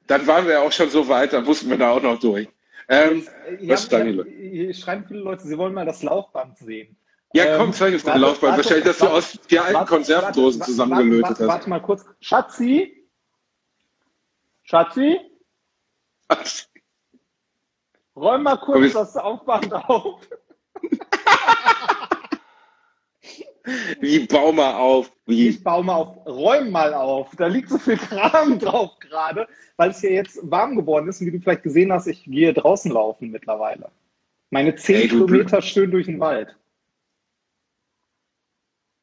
dann 0.06 0.28
waren 0.28 0.46
wir 0.48 0.62
auch 0.62 0.72
schon 0.72 0.90
so 0.92 1.08
weit, 1.08 1.34
da 1.34 1.42
mussten 1.42 1.70
wir 1.70 1.78
da 1.78 1.90
auch 1.92 2.02
noch 2.02 2.20
durch. 2.20 2.48
Ähm, 2.88 3.28
Äh, 3.48 3.70
was 3.70 3.90
ja, 3.90 4.04
hier 4.04 4.74
schreiben 4.76 5.06
viele 5.08 5.22
Leute, 5.22 5.48
sie 5.48 5.58
wollen 5.58 5.74
mal 5.74 5.86
das 5.86 6.04
Laufband 6.04 6.58
sehen. 6.60 6.96
ja, 7.34 7.58
komm, 7.58 7.68
Ähm, 7.70 7.74
zeig 7.74 7.94
uns 7.94 8.04
den 8.04 8.10
warte, 8.10 8.22
Laufband. 8.22 8.58
warte, 8.58 8.64
Wahrscheinlich, 8.64 8.86
dass 8.86 8.98
du 9.00 9.06
warte, 9.06 9.16
aus 9.18 9.40
vier 9.48 9.64
alten 9.64 9.74
warte, 9.74 9.90
Konservendosen 9.90 10.60
warte, 10.60 10.72
zusammengelötet 10.72 11.24
warte, 11.24 11.44
hast. 11.44 11.48
Warte 11.50 11.70
mal 11.70 11.82
kurz. 11.82 12.06
Schatzi? 12.20 13.08
Schatzi? 14.62 15.20
Räum 18.16 18.44
mal 18.44 18.58
kurz 18.58 18.94
das 18.94 19.14
Laufband 19.16 19.74
auf. 19.74 20.22
Wie 24.00 24.20
bau 24.28 24.52
mal 24.52 24.76
auf. 24.76 25.12
Wie? 25.26 25.50
Ich 25.50 25.64
baue 25.64 25.84
mal 25.84 25.96
auf. 25.96 26.26
Räum 26.28 26.70
mal 26.72 26.94
auf. 26.94 27.36
Da 27.36 27.48
liegt 27.48 27.70
so 27.70 27.78
viel 27.80 27.98
Kram 27.98 28.60
drauf 28.60 28.92
gerade, 29.00 29.48
weil 29.78 29.90
es 29.90 30.02
hier 30.02 30.12
jetzt 30.12 30.40
warm 30.44 30.76
geworden 30.76 31.08
ist. 31.10 31.20
Und 31.20 31.28
wie 31.28 31.32
du 31.32 31.40
vielleicht 31.40 31.64
gesehen 31.64 31.92
hast, 31.92 32.06
ich 32.08 32.24
gehe 32.26 32.54
draußen 32.54 32.92
laufen 32.92 33.32
mittlerweile. 33.32 33.90
Meine 34.52 34.76
zehn 34.76 34.96
Ey, 35.02 35.08
du- 35.08 35.26
Kilometer 35.26 35.62
schön 35.62 35.90
durch 35.92 36.06
den 36.06 36.20
Wald. 36.20 36.56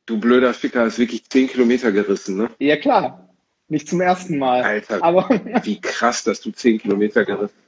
Du 0.07 0.18
blöder 0.18 0.53
Ficker 0.55 0.83
hast 0.83 0.98
wirklich 0.98 1.29
10 1.29 1.46
Kilometer 1.48 1.92
gerissen, 1.92 2.37
ne? 2.37 2.51
Ja, 2.59 2.77
klar. 2.77 3.29
Nicht 3.68 3.88
zum 3.88 4.01
ersten 4.01 4.37
Mal. 4.38 4.62
Alter, 4.62 5.03
Aber 5.03 5.29
wie 5.62 5.81
krass, 5.81 6.25
dass 6.25 6.40
du 6.40 6.51
10 6.51 6.79
Kilometer 6.79 7.25
gerissen 7.25 7.55
hast. 7.57 7.62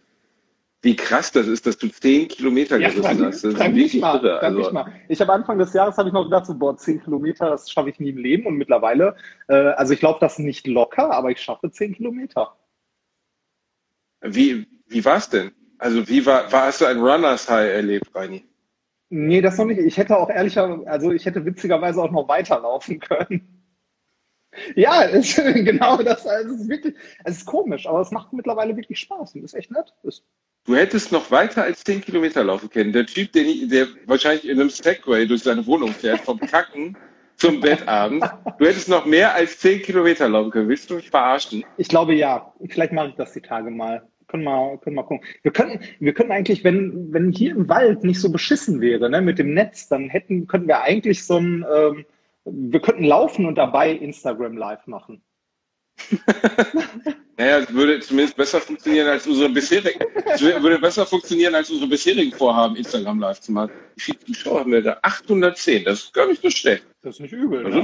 Wie 0.84 0.94
krass 0.94 1.32
das 1.32 1.46
ist, 1.46 1.66
dass 1.66 1.78
du 1.78 1.88
10 1.88 2.28
Kilometer 2.28 2.78
ja, 2.78 2.90
gerissen 2.90 3.24
hast. 3.24 3.42
Das 3.42 3.54
ist 3.54 3.58
wirklich 3.58 4.00
mal, 4.00 4.16
irre. 4.16 4.40
Also, 4.40 4.70
mal. 4.70 4.92
Ich 5.08 5.20
habe 5.20 5.32
Anfang 5.32 5.58
des 5.58 5.72
Jahres 5.72 5.96
habe 5.96 6.08
ich 6.08 6.12
noch 6.12 6.24
gedacht, 6.24 6.44
so, 6.46 6.54
boah, 6.54 6.76
10 6.76 7.02
Kilometer, 7.02 7.50
das 7.50 7.70
schaffe 7.70 7.88
ich 7.88 7.98
nie 7.98 8.10
im 8.10 8.18
Leben. 8.18 8.46
Und 8.46 8.56
mittlerweile, 8.56 9.16
äh, 9.48 9.54
also 9.54 9.94
ich 9.94 10.02
laufe 10.02 10.20
das 10.20 10.38
nicht 10.38 10.66
locker, 10.66 11.10
aber 11.10 11.30
ich 11.30 11.40
schaffe 11.40 11.70
10 11.70 11.94
Kilometer. 11.94 12.54
wie 14.20 14.66
wie 14.88 15.04
war 15.04 15.16
es 15.16 15.28
denn? 15.28 15.52
Also, 15.78 16.08
wie 16.08 16.24
war, 16.24 16.50
war, 16.52 16.66
hast 16.66 16.80
du 16.80 16.84
ein 16.84 17.00
Runners 17.00 17.48
High 17.48 17.72
erlebt, 17.72 18.14
Reini? 18.14 18.44
Nee, 19.10 19.40
das 19.40 19.58
noch 19.58 19.64
nicht. 19.64 19.80
Ich 19.80 19.96
hätte 19.96 20.16
auch 20.16 20.30
ehrlicher, 20.30 20.82
also 20.86 21.12
ich 21.12 21.26
hätte 21.26 21.44
witzigerweise 21.44 22.02
auch 22.02 22.10
noch 22.10 22.28
weiterlaufen 22.28 23.00
können. 23.00 23.64
Ja, 24.76 25.04
es, 25.04 25.34
genau 25.36 25.98
das. 25.98 26.26
Also 26.26 26.54
es 26.54 26.60
ist 26.62 26.68
wirklich, 26.68 26.94
es 27.24 27.38
ist 27.38 27.46
komisch, 27.46 27.86
aber 27.86 28.00
es 28.00 28.10
macht 28.10 28.32
mittlerweile 28.32 28.76
wirklich 28.76 28.98
Spaß 29.00 29.34
und 29.34 29.44
ist 29.44 29.54
echt 29.54 29.70
nett. 29.70 29.92
Ist, 30.02 30.24
Du 30.66 30.74
hättest 30.74 31.12
noch 31.12 31.30
weiter 31.30 31.62
als 31.62 31.84
10 31.84 32.00
Kilometer 32.00 32.42
laufen 32.42 32.70
können. 32.70 32.92
Der 32.92 33.04
Typ, 33.04 33.36
ich, 33.36 33.68
der 33.68 33.86
wahrscheinlich 34.06 34.48
in 34.48 34.58
einem 34.58 34.70
Segway 34.70 35.26
durch 35.26 35.42
seine 35.42 35.66
Wohnung 35.66 35.90
fährt, 35.90 36.20
vom 36.20 36.40
Kacken 36.40 36.96
zum 37.36 37.60
Bettabend, 37.60 38.24
du 38.58 38.64
hättest 38.64 38.88
noch 38.88 39.04
mehr 39.04 39.34
als 39.34 39.58
10 39.58 39.82
Kilometer 39.82 40.28
laufen 40.28 40.50
können. 40.50 40.68
Willst 40.68 40.88
du 40.88 40.94
mich 40.94 41.10
verarschen? 41.10 41.64
ich 41.76 41.88
glaube 41.88 42.14
ja. 42.14 42.54
Vielleicht 42.68 42.92
mache 42.92 43.08
ich 43.08 43.14
das 43.16 43.32
die 43.34 43.42
Tage 43.42 43.70
mal. 43.70 44.08
Können 44.28 44.44
mal, 44.44 44.78
können 44.78 44.96
mal 44.96 45.02
gucken. 45.02 45.26
Wir 45.42 45.52
könnten, 45.52 45.80
wir 46.00 46.14
könnten 46.14 46.32
eigentlich, 46.32 46.64
wenn, 46.64 47.12
wenn 47.12 47.30
hier 47.30 47.50
im 47.50 47.68
Wald 47.68 48.02
nicht 48.02 48.20
so 48.20 48.32
beschissen 48.32 48.80
wäre, 48.80 49.10
ne, 49.10 49.20
mit 49.20 49.38
dem 49.38 49.52
Netz, 49.52 49.88
dann 49.88 50.08
hätten, 50.08 50.46
könnten 50.46 50.66
wir 50.66 50.80
eigentlich 50.80 51.24
so 51.24 51.36
ein, 51.36 51.64
ähm, 51.72 52.06
wir 52.46 52.80
könnten 52.80 53.04
laufen 53.04 53.44
und 53.44 53.56
dabei 53.56 53.90
Instagram 53.90 54.56
live 54.56 54.86
machen. 54.86 55.20
Naja, 57.36 57.58
es 57.58 57.72
würde 57.72 58.00
zumindest 58.00 58.36
besser 58.36 58.60
funktionieren 58.60 59.08
als 59.08 59.26
unsere 59.26 59.48
bisherigen, 59.48 60.00
es 60.26 60.40
würde 60.40 60.78
besser 60.78 61.04
funktionieren 61.04 61.54
als 61.54 61.68
unsere 61.68 61.88
bisherigen 61.88 62.32
Vorhaben, 62.32 62.76
Instagram 62.76 63.18
live 63.18 63.40
zu 63.40 63.50
machen. 63.52 63.72
Wie 63.96 64.00
viele 64.00 64.18
Zuschauer 64.20 64.60
haben 64.60 64.72
wir 64.72 64.82
da? 64.82 64.98
810, 65.02 65.84
das 65.84 66.04
ist 66.04 66.14
gar 66.14 66.28
nicht 66.28 66.42
so 66.42 66.50
schlecht. 66.50 66.84
Das 67.02 67.16
ist 67.16 67.20
nicht 67.20 67.32
übel, 67.32 67.66
Also, 67.66 67.78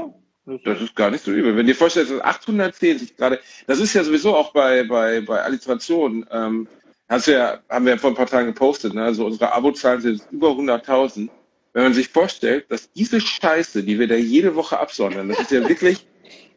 ne? 0.46 0.60
Das 0.64 0.80
ist 0.80 0.96
gar 0.96 1.10
nicht 1.10 1.24
so 1.24 1.32
übel. 1.32 1.56
Wenn 1.56 1.66
dir 1.66 1.74
vorstellst, 1.74 2.12
dass 2.12 2.20
810 2.20 2.98
sich 2.98 3.16
gerade, 3.16 3.40
das 3.66 3.80
ist 3.80 3.92
ja 3.94 4.04
sowieso 4.04 4.34
auch 4.34 4.52
bei, 4.52 4.84
bei, 4.84 5.20
bei 5.20 5.42
Alliteration, 5.42 6.26
ähm, 6.30 6.68
hast 7.08 7.26
ja, 7.26 7.58
haben 7.68 7.84
wir 7.84 7.94
ja 7.94 7.98
vor 7.98 8.10
ein 8.10 8.16
paar 8.16 8.26
Tagen 8.26 8.46
gepostet, 8.46 8.94
ne? 8.94 9.04
also 9.04 9.26
unsere 9.26 9.52
Abozahlen 9.52 10.00
sind 10.00 10.22
über 10.30 10.50
100.000. 10.50 11.28
Wenn 11.72 11.82
man 11.84 11.94
sich 11.94 12.08
vorstellt, 12.08 12.70
dass 12.70 12.90
diese 12.92 13.20
Scheiße, 13.20 13.82
die 13.82 13.98
wir 13.98 14.08
da 14.08 14.16
jede 14.16 14.56
Woche 14.56 14.78
absondern, 14.78 15.28
das 15.28 15.40
ist 15.40 15.50
ja 15.52 15.68
wirklich, 15.68 16.06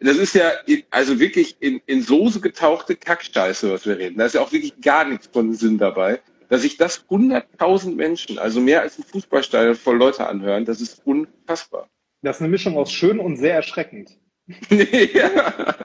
das 0.03 0.17
ist 0.17 0.35
ja 0.35 0.49
in- 0.65 0.83
also 0.89 1.19
wirklich 1.19 1.55
in, 1.59 1.81
in 1.85 2.01
Soße 2.01 2.41
getauchte 2.41 2.95
Kackscheiße, 2.95 3.71
was 3.71 3.85
wir 3.85 3.97
reden. 3.97 4.17
Da 4.17 4.25
ist 4.25 4.35
ja 4.35 4.41
auch 4.41 4.51
wirklich 4.51 4.79
gar 4.81 5.05
nichts 5.05 5.27
von 5.31 5.53
Sinn 5.53 5.77
dabei. 5.77 6.19
Dass 6.49 6.61
sich 6.61 6.77
das 6.77 7.05
100.000 7.09 7.95
Menschen, 7.95 8.37
also 8.37 8.59
mehr 8.59 8.81
als 8.81 8.99
ein 8.99 9.03
Fußballstadion 9.05 9.75
voll 9.75 9.97
Leute 9.97 10.27
anhören, 10.27 10.65
das 10.65 10.81
ist 10.81 11.01
unfassbar. 11.05 11.89
Das 12.21 12.37
ist 12.37 12.41
eine 12.41 12.49
Mischung 12.49 12.77
aus 12.77 12.91
schön 12.91 13.19
und 13.19 13.37
sehr 13.37 13.55
erschreckend. 13.55 14.11
ja. 14.69 15.75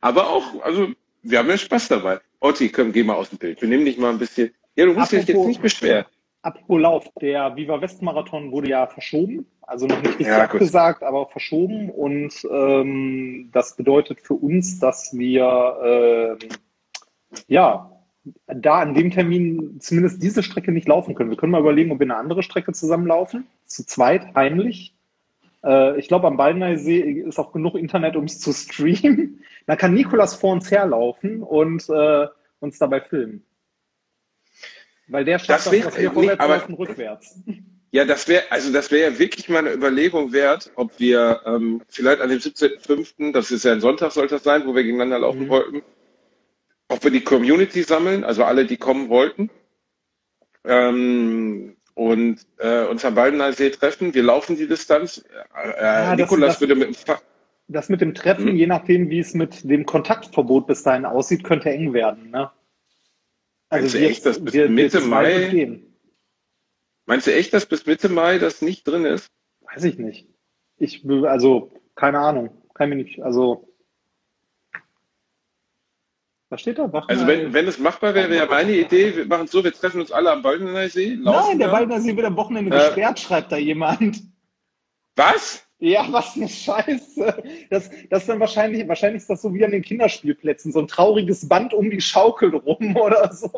Aber 0.00 0.28
auch, 0.30 0.62
also, 0.62 0.88
wir 1.22 1.38
haben 1.38 1.48
ja 1.48 1.58
Spaß 1.58 1.88
dabei. 1.88 2.20
Otti, 2.40 2.68
komm, 2.70 2.92
geh 2.92 3.02
mal 3.02 3.14
aus 3.14 3.30
dem 3.30 3.38
Bild. 3.38 3.60
Wir 3.60 3.68
nehmen 3.68 3.84
dich 3.84 3.98
mal 3.98 4.10
ein 4.10 4.18
bisschen. 4.18 4.54
Ja, 4.76 4.86
du 4.86 4.92
musst 4.94 5.12
dich 5.12 5.20
jetzt 5.20 5.30
Apropos- 5.30 5.48
nicht 5.48 5.62
beschweren. 5.62 6.04
Apropos 6.46 6.80
Lauf, 6.80 7.10
der 7.20 7.56
Viva 7.56 7.80
West 7.80 8.02
Marathon 8.02 8.52
wurde 8.52 8.68
ja 8.68 8.86
verschoben, 8.86 9.46
also 9.62 9.88
noch 9.88 10.00
nicht 10.00 10.10
richtig 10.10 10.28
Ja, 10.28 10.44
abgesagt, 10.44 11.02
aber 11.02 11.26
verschoben 11.26 11.90
und 11.90 12.46
ähm, 12.48 13.50
das 13.52 13.74
bedeutet 13.74 14.20
für 14.20 14.34
uns, 14.34 14.78
dass 14.78 15.12
wir 15.12 16.38
ähm, 16.40 16.48
ja 17.48 17.90
da 18.46 18.78
an 18.78 18.94
dem 18.94 19.10
Termin 19.10 19.80
zumindest 19.80 20.22
diese 20.22 20.44
Strecke 20.44 20.70
nicht 20.70 20.86
laufen 20.86 21.16
können. 21.16 21.30
Wir 21.30 21.36
können 21.36 21.50
mal 21.50 21.60
überlegen, 21.60 21.90
ob 21.90 21.98
wir 21.98 22.06
eine 22.06 22.16
andere 22.16 22.44
Strecke 22.44 22.72
zusammenlaufen, 22.72 23.48
zu 23.64 23.84
zweit, 23.84 24.32
heimlich. 24.36 24.94
Äh, 25.64 25.98
ich 25.98 26.06
glaube, 26.06 26.28
am 26.28 26.36
Baldeneysee 26.36 27.00
ist 27.00 27.40
auch 27.40 27.50
genug 27.50 27.74
Internet, 27.74 28.14
um 28.14 28.22
es 28.22 28.38
zu 28.38 28.52
streamen. 28.52 29.42
Da 29.66 29.74
kann 29.74 29.94
Nikolas 29.94 30.36
vor 30.36 30.52
uns 30.52 30.70
herlaufen 30.70 31.42
und 31.42 31.88
äh, 31.88 32.28
uns 32.60 32.78
dabei 32.78 33.00
filmen. 33.00 33.44
Weil 35.08 35.24
der 35.24 35.38
schafft 35.38 35.50
Das 35.50 35.64
das, 35.64 35.72
wär- 35.72 35.84
was 35.86 35.96
wir 35.98 36.10
nee, 36.12 36.30
aber- 36.30 36.68
rückwärts. 36.78 37.38
Ja, 37.92 38.04
das 38.04 38.26
wäre, 38.28 38.42
also 38.50 38.72
das 38.72 38.90
wäre 38.90 39.12
ja 39.12 39.18
wirklich 39.18 39.48
mal 39.48 39.60
eine 39.60 39.72
Überlegung 39.72 40.32
wert, 40.32 40.70
ob 40.74 40.98
wir 40.98 41.40
ähm, 41.46 41.80
vielleicht 41.88 42.20
an 42.20 42.28
dem 42.28 42.40
17.05., 42.40 43.32
das 43.32 43.50
ist 43.50 43.64
ja 43.64 43.72
ein 43.72 43.80
Sonntag, 43.80 44.10
soll 44.12 44.26
das 44.26 44.42
sein, 44.42 44.66
wo 44.66 44.74
wir 44.74 44.82
gegeneinander 44.82 45.20
laufen 45.20 45.44
Mhm. 45.44 45.48
wollten, 45.48 45.82
ob 46.88 47.02
wir 47.04 47.10
die 47.12 47.22
Community 47.22 47.82
sammeln, 47.84 48.24
also 48.24 48.44
alle, 48.44 48.66
die 48.66 48.76
kommen 48.76 49.08
wollten, 49.08 49.48
ähm, 50.64 51.76
und 51.94 52.40
äh, 52.58 52.84
uns 52.84 53.04
am 53.04 53.14
Baldeneysee 53.14 53.70
treffen. 53.70 54.12
Wir 54.12 54.22
laufen 54.24 54.56
die 54.56 54.66
Distanz. 54.68 55.24
Äh, 55.54 55.82
Ja, 55.82 56.10
das- 56.10 56.16
Nikolas 56.18 56.54
das- 56.54 56.60
würde 56.60 56.74
mit 56.74 56.88
dem 56.88 56.94
Fahrrad. 56.94 57.22
Das 57.68 57.88
mit 57.88 58.00
dem 58.00 58.14
Treffen, 58.14 58.50
Mhm. 58.50 58.56
je 58.56 58.66
nachdem, 58.66 59.10
wie 59.10 59.18
es 59.18 59.34
mit 59.34 59.68
dem 59.68 59.86
Kontaktverbot 59.86 60.66
bis 60.68 60.82
dahin 60.82 61.04
aussieht, 61.04 61.42
könnte 61.42 61.70
eng 61.70 61.92
werden. 61.94 62.30
Ne? 62.30 62.50
Meinst 63.70 63.94
du 63.94 63.98
echt, 63.98 64.24
dass 64.26 64.42
bis 64.42 64.54
wir- 64.54 64.68
Mitte 64.68 65.00
Mai-. 65.00 65.80
Meinst 67.06 67.26
du 67.26 67.34
echt, 67.34 67.52
dass 67.52 67.66
bis 67.66 67.86
Mitte 67.86 68.08
Mai 68.08 68.38
das 68.38 68.62
nicht 68.62 68.86
drin 68.86 69.04
ist? 69.04 69.28
Weiß 69.60 69.84
ich 69.84 69.98
nicht. 69.98 70.28
Ich, 70.78 71.04
also, 71.24 71.72
keine 71.94 72.18
Ahnung. 72.20 72.62
Kann 72.74 72.90
mir 72.90 72.96
nicht, 72.96 73.22
also. 73.22 73.72
Was 76.48 76.60
steht 76.60 76.78
da? 76.78 76.92
Wach 76.92 77.08
Also 77.08 77.26
wenn, 77.26 77.52
wenn 77.52 77.66
es 77.66 77.78
machbar 77.78 78.14
wäre, 78.14 78.30
wäre 78.30 78.46
meine 78.46 78.72
Idee, 78.76 79.16
wir 79.16 79.26
machen 79.26 79.46
es 79.46 79.50
so, 79.50 79.64
wir 79.64 79.72
treffen 79.72 80.00
uns 80.00 80.12
alle 80.12 80.30
am 80.30 80.42
Baldeneysee, 80.42 81.14
laufen 81.14 81.48
Nein, 81.50 81.58
der 81.58 81.68
da. 81.68 81.72
Waldner 81.74 82.04
wird 82.04 82.24
am 82.26 82.36
Wochenende 82.36 82.70
Äh, 82.76 82.78
gesperrt, 82.78 83.18
schreibt 83.18 83.50
da 83.50 83.56
jemand. 83.56 84.22
Was? 85.16 85.65
Ja, 85.78 86.06
was 86.10 86.36
eine 86.36 86.48
Scheiße. 86.48 87.42
Das, 87.68 87.90
das 88.08 88.22
ist 88.22 88.28
dann 88.28 88.40
wahrscheinlich, 88.40 88.88
wahrscheinlich 88.88 89.22
ist 89.22 89.30
das 89.30 89.42
so 89.42 89.52
wie 89.52 89.64
an 89.64 89.72
den 89.72 89.82
Kinderspielplätzen, 89.82 90.72
so 90.72 90.80
ein 90.80 90.88
trauriges 90.88 91.46
Band 91.48 91.74
um 91.74 91.90
die 91.90 92.00
Schaukel 92.00 92.54
rum 92.54 92.96
oder 93.00 93.32
so. 93.32 93.50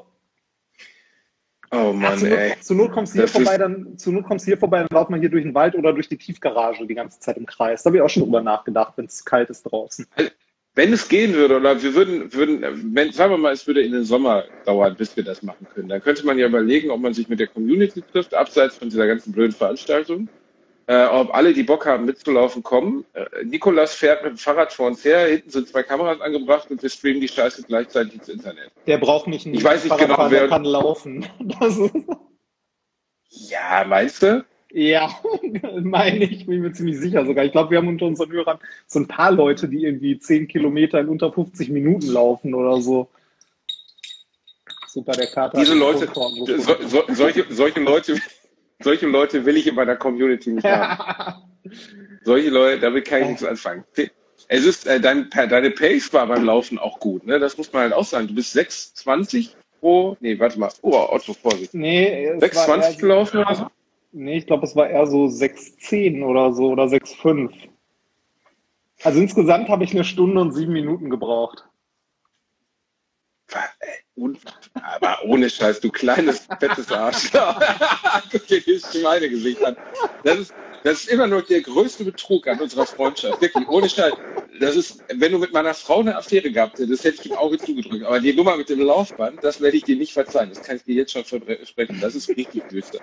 Oh 1.71 1.77
Ja, 1.77 1.93
Mann, 1.93 2.19
zur, 2.19 2.29
Not, 2.29 2.39
ey. 2.39 2.55
zur 2.61 2.77
Not 2.77 2.93
kommst 2.93 3.13
du 3.13 3.19
hier 3.19 3.23
Das 3.23 3.33
vorbei, 3.33 3.59
dann, 3.59 3.99
zur 3.99 4.15
Not 4.15 4.25
kommst 4.25 4.47
hier 4.47 4.57
vorbei, 4.57 4.79
dann 4.79 4.89
laufen 4.91 5.13
wir 5.13 5.21
hier 5.21 5.29
durch 5.29 5.45
den 5.45 5.55
Wald 5.55 5.75
oder 5.75 5.93
durch 5.93 6.09
die 6.09 6.17
Tiefgarage 6.17 6.87
die 6.87 6.95
ganze 6.95 7.21
Zeit 7.21 7.37
im 7.37 7.47
Kreis. 7.47 7.83
Da 7.83 7.89
habe 7.89 7.99
ich 7.99 8.03
auch 8.03 8.09
schon 8.09 8.23
drüber 8.25 8.41
nachgedacht, 8.41 8.95
wenn 8.97 9.05
es 9.05 9.25
kalt 9.25 9.51
ist 9.51 9.63
draußen. 9.65 10.07
Wenn 10.75 10.93
es 10.93 11.09
gehen 11.09 11.35
würde, 11.35 11.57
oder 11.57 11.83
wir 11.83 11.95
würden, 11.95 12.33
würden, 12.33 12.95
wenn, 12.95 13.13
sagen 13.13 13.33
wir 13.33 13.39
mal, 13.39 13.53
es 13.53 13.67
würde 13.67 13.83
in 13.83 13.93
den 13.93 14.05
Sommer 14.05 14.45
dauern, 14.65 14.95
bis 14.97 15.17
wir 15.17 15.25
das 15.25 15.43
machen 15.43 15.67
können, 15.75 15.89
dann 15.89 16.01
könnte 16.01 16.25
man 16.25 16.39
ja 16.39 16.47
überlegen, 16.47 16.91
ob 16.91 17.01
man 17.01 17.13
sich 17.15 17.29
mit 17.29 17.39
der 17.39 17.49
Community 17.49 18.03
trifft, 18.03 18.33
abseits 18.33 18.77
von 18.77 18.89
dieser 18.89 19.07
ganzen 19.07 19.33
blöden 19.33 19.53
Veranstaltung. 19.53 20.29
Äh, 20.89 21.05
ob 21.05 21.35
alle, 21.35 21.53
die 21.53 21.65
Bock 21.65 21.85
haben, 21.85 22.07
mitzulaufen, 22.07 22.63
kommen. 22.63 23.05
Äh, 23.13 23.45
Nikolas 23.45 23.95
fährt 23.95 24.23
mit 24.25 24.33
dem 24.33 24.39
Fahrrad 24.39 24.73
vor 24.73 24.87
uns 24.87 25.05
her, 25.05 25.27
hinten 25.29 25.51
sind 25.51 25.69
zwei 25.69 25.83
Kameras 25.83 26.19
angebracht 26.23 26.71
und 26.71 26.83
wir 26.83 26.89
streamen 26.89 27.21
die 27.21 27.29
Scheiße 27.29 27.65
gleichzeitig 27.65 28.15
ins 28.15 28.29
Internet. 28.31 28.71
Der 28.87 28.97
braucht 28.97 29.27
nicht 29.27 29.45
einen 29.45 29.55
Ich 29.55 29.63
weiß 29.63 29.85
nicht 29.85 29.99
genau, 29.99 30.15
Fahrradfahrer, 30.15 30.31
wer- 30.31 30.49
kann 30.49 30.65
laufen. 30.65 31.27
Ja, 33.31 33.85
meinst 33.87 34.23
du? 34.23 34.45
ja, 34.73 35.11
meine 35.83 36.25
ich, 36.25 36.47
bin 36.47 36.63
mir 36.63 36.73
ziemlich 36.73 36.99
sicher 36.99 37.27
sogar. 37.27 37.45
Ich 37.45 37.53
glaube, 37.53 37.71
wir 37.71 37.79
haben 37.79 37.89
unter 37.89 38.07
unseren 38.07 38.33
Hörern 38.33 38.59
so 38.87 38.99
ein 39.01 39.07
paar 39.07 39.31
Leute, 39.33 39.69
die 39.69 39.85
irgendwie 39.85 40.19
10 40.19 40.49
Kilometer 40.49 40.99
in 41.01 41.09
unter 41.09 41.31
50 41.31 41.69
Minuten 41.69 42.07
laufen 42.09 42.55
oder 42.55 42.81
so. 42.81 43.09
Super, 44.87 45.13
der 45.13 45.27
Kater. 45.27 45.59
Diese 45.59 45.75
Leute, 45.75 46.09
so, 46.15 46.57
so, 46.87 47.03
solche, 47.09 47.45
solche 47.51 47.81
Leute, 47.81 48.19
solche 48.81 49.07
Leute 49.07 49.45
will 49.45 49.57
ich 49.57 49.67
in 49.67 49.75
meiner 49.75 49.97
Community 49.97 50.51
nicht 50.51 50.65
haben. 50.67 51.43
Solche 52.25 52.51
Leute, 52.51 52.81
damit 52.81 53.07
kann 53.07 53.23
ich 53.23 53.29
nichts 53.29 53.45
anfangen. 53.45 53.85
Es 54.49 54.65
ist, 54.65 54.87
äh, 54.87 55.01
dein, 55.01 55.31
deine 55.31 55.71
Pace 55.71 56.13
war 56.13 56.27
beim 56.27 56.45
Laufen 56.45 56.79
auch 56.79 56.99
gut, 57.01 57.25
ne? 57.27 57.39
Das 57.39 57.57
muss 57.57 57.73
man 57.73 57.83
halt 57.83 57.93
auch 57.93 58.05
sagen. 58.05 58.27
Du 58.29 58.35
bist 58.35 58.57
6,20 58.57 59.51
pro, 59.81 60.17
nee, 60.21 60.39
warte 60.39 60.59
mal, 60.59 60.71
oh, 60.83 61.07
Otto, 61.11 61.33
Vorsicht. 61.33 61.75
Nee, 61.75 62.27
es 62.27 62.41
war 62.57 62.67
6,20 62.69 62.83
eher- 62.83 62.97
gelaufen 62.97 63.39
oder 63.39 63.55
so? 63.55 63.67
Nee, 64.13 64.39
ich 64.39 64.47
glaube, 64.47 64.67
es 64.67 64.75
war 64.75 64.89
eher 64.89 65.07
so 65.07 65.25
6,10 65.27 66.25
oder 66.25 66.53
so 66.53 66.71
oder 66.71 66.85
6,5. 66.85 67.51
Also 69.03 69.21
insgesamt 69.21 69.69
habe 69.69 69.85
ich 69.85 69.93
eine 69.93 70.05
Stunde 70.05 70.41
und 70.41 70.53
sieben 70.53 70.73
Minuten 70.73 71.09
gebraucht. 71.11 71.65
Und, 74.19 74.39
aber 74.75 75.25
ohne 75.25 75.49
Scheiß, 75.49 75.81
du 75.81 75.91
kleines, 75.91 76.47
fettes 76.59 76.91
Arschloch. 76.91 77.61
Guck 78.33 78.47
dir 78.49 78.61
dieses 78.61 78.93
Schweinegesicht 78.93 79.65
an. 79.65 79.77
Das 80.25 80.39
ist, 80.39 80.55
das 80.83 81.01
ist 81.01 81.09
immer 81.09 81.27
nur 81.27 81.43
der 81.43 81.61
größte 81.61 82.05
Betrug 82.05 82.49
an 82.49 82.61
unserer 82.61 82.87
Freundschaft. 82.87 83.41
Wirklich, 83.41 83.69
ohne 83.69 83.89
Scheiß. 83.89 84.13
Das 84.61 84.75
ist, 84.75 85.05
wenn 85.15 85.33
du 85.33 85.39
mit 85.39 85.53
meiner 85.53 85.73
Frau 85.73 86.01
eine 86.01 86.17
Affäre 86.17 86.51
gehabt 86.51 86.79
hättest, 86.81 87.05
hätte 87.05 87.19
ich 87.21 87.31
im 87.31 87.37
Auge 87.37 87.59
zugedrückt. 87.59 88.05
Aber 88.05 88.19
die 88.19 88.33
Nummer 88.33 88.57
mit 88.57 88.69
dem 88.69 88.81
Laufband, 88.81 89.43
das 89.45 89.61
werde 89.61 89.77
ich 89.77 89.85
dir 89.85 89.97
nicht 89.97 90.13
verzeihen. 90.13 90.49
Das 90.49 90.63
kann 90.63 90.77
ich 90.77 90.83
dir 90.83 90.97
jetzt 90.97 91.13
schon 91.13 91.25
versprechen. 91.25 91.99
Das 92.01 92.17
ist 92.17 92.29
richtig 92.29 92.67
düster. 92.69 92.99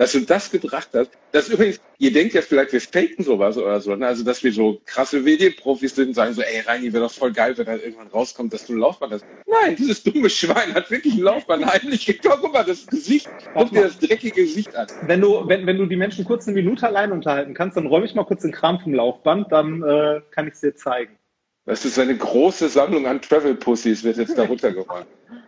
Dass 0.00 0.12
du 0.12 0.20
das 0.20 0.50
gebracht 0.50 0.88
hast. 0.94 1.10
Das 1.30 1.50
übrigens, 1.50 1.78
ihr 1.98 2.10
denkt 2.10 2.32
ja 2.32 2.40
vielleicht, 2.40 2.72
wir 2.72 2.80
faken 2.80 3.22
sowas 3.22 3.58
oder 3.58 3.78
so, 3.82 3.94
ne? 3.94 4.06
also 4.06 4.24
dass 4.24 4.42
wir 4.42 4.50
so 4.50 4.80
krasse 4.86 5.20
Medienprofis 5.20 5.94
sind 5.94 6.08
und 6.08 6.14
sagen 6.14 6.32
so, 6.32 6.40
ey 6.40 6.60
Reini, 6.60 6.90
wäre 6.90 7.04
doch 7.04 7.12
voll 7.12 7.32
geil, 7.32 7.52
wenn 7.58 7.66
dann 7.66 7.80
irgendwann 7.80 8.06
rauskommt, 8.06 8.54
dass 8.54 8.64
du 8.64 8.72
ein 8.72 8.78
Laufband 8.78 9.12
hast. 9.12 9.26
Nein, 9.46 9.76
dieses 9.76 10.02
dumme 10.02 10.30
Schwein 10.30 10.72
hat 10.72 10.90
wirklich 10.90 11.12
ein 11.16 11.20
Laufband 11.20 11.66
heimlich. 11.66 12.18
Guck 12.22 12.50
mal, 12.50 12.64
das 12.64 12.86
Gesicht, 12.86 13.28
guck 13.52 13.72
dir 13.72 13.82
das 13.82 13.98
dreckige 13.98 14.40
Gesicht 14.40 14.74
an. 14.74 14.86
Wenn 15.02 15.20
du, 15.20 15.46
wenn, 15.46 15.66
wenn 15.66 15.76
du 15.76 15.84
die 15.84 15.96
Menschen 15.96 16.24
kurz 16.24 16.48
eine 16.48 16.54
Minute 16.54 16.86
allein 16.86 17.12
unterhalten 17.12 17.52
kannst, 17.52 17.76
dann 17.76 17.86
räume 17.86 18.06
ich 18.06 18.14
mal 18.14 18.24
kurz 18.24 18.40
den 18.40 18.52
Kram 18.52 18.80
vom 18.80 18.94
Laufband, 18.94 19.52
dann 19.52 19.82
äh, 19.82 20.22
kann 20.30 20.48
ich 20.48 20.54
es 20.54 20.60
dir 20.60 20.74
zeigen. 20.74 21.18
Das 21.66 21.84
ist 21.84 21.98
eine 21.98 22.16
große 22.16 22.70
Sammlung 22.70 23.06
an 23.06 23.20
Travel-Pussys, 23.20 24.02
wird 24.02 24.16
jetzt 24.16 24.38
da 24.38 24.44
runtergeräumt. 24.44 25.06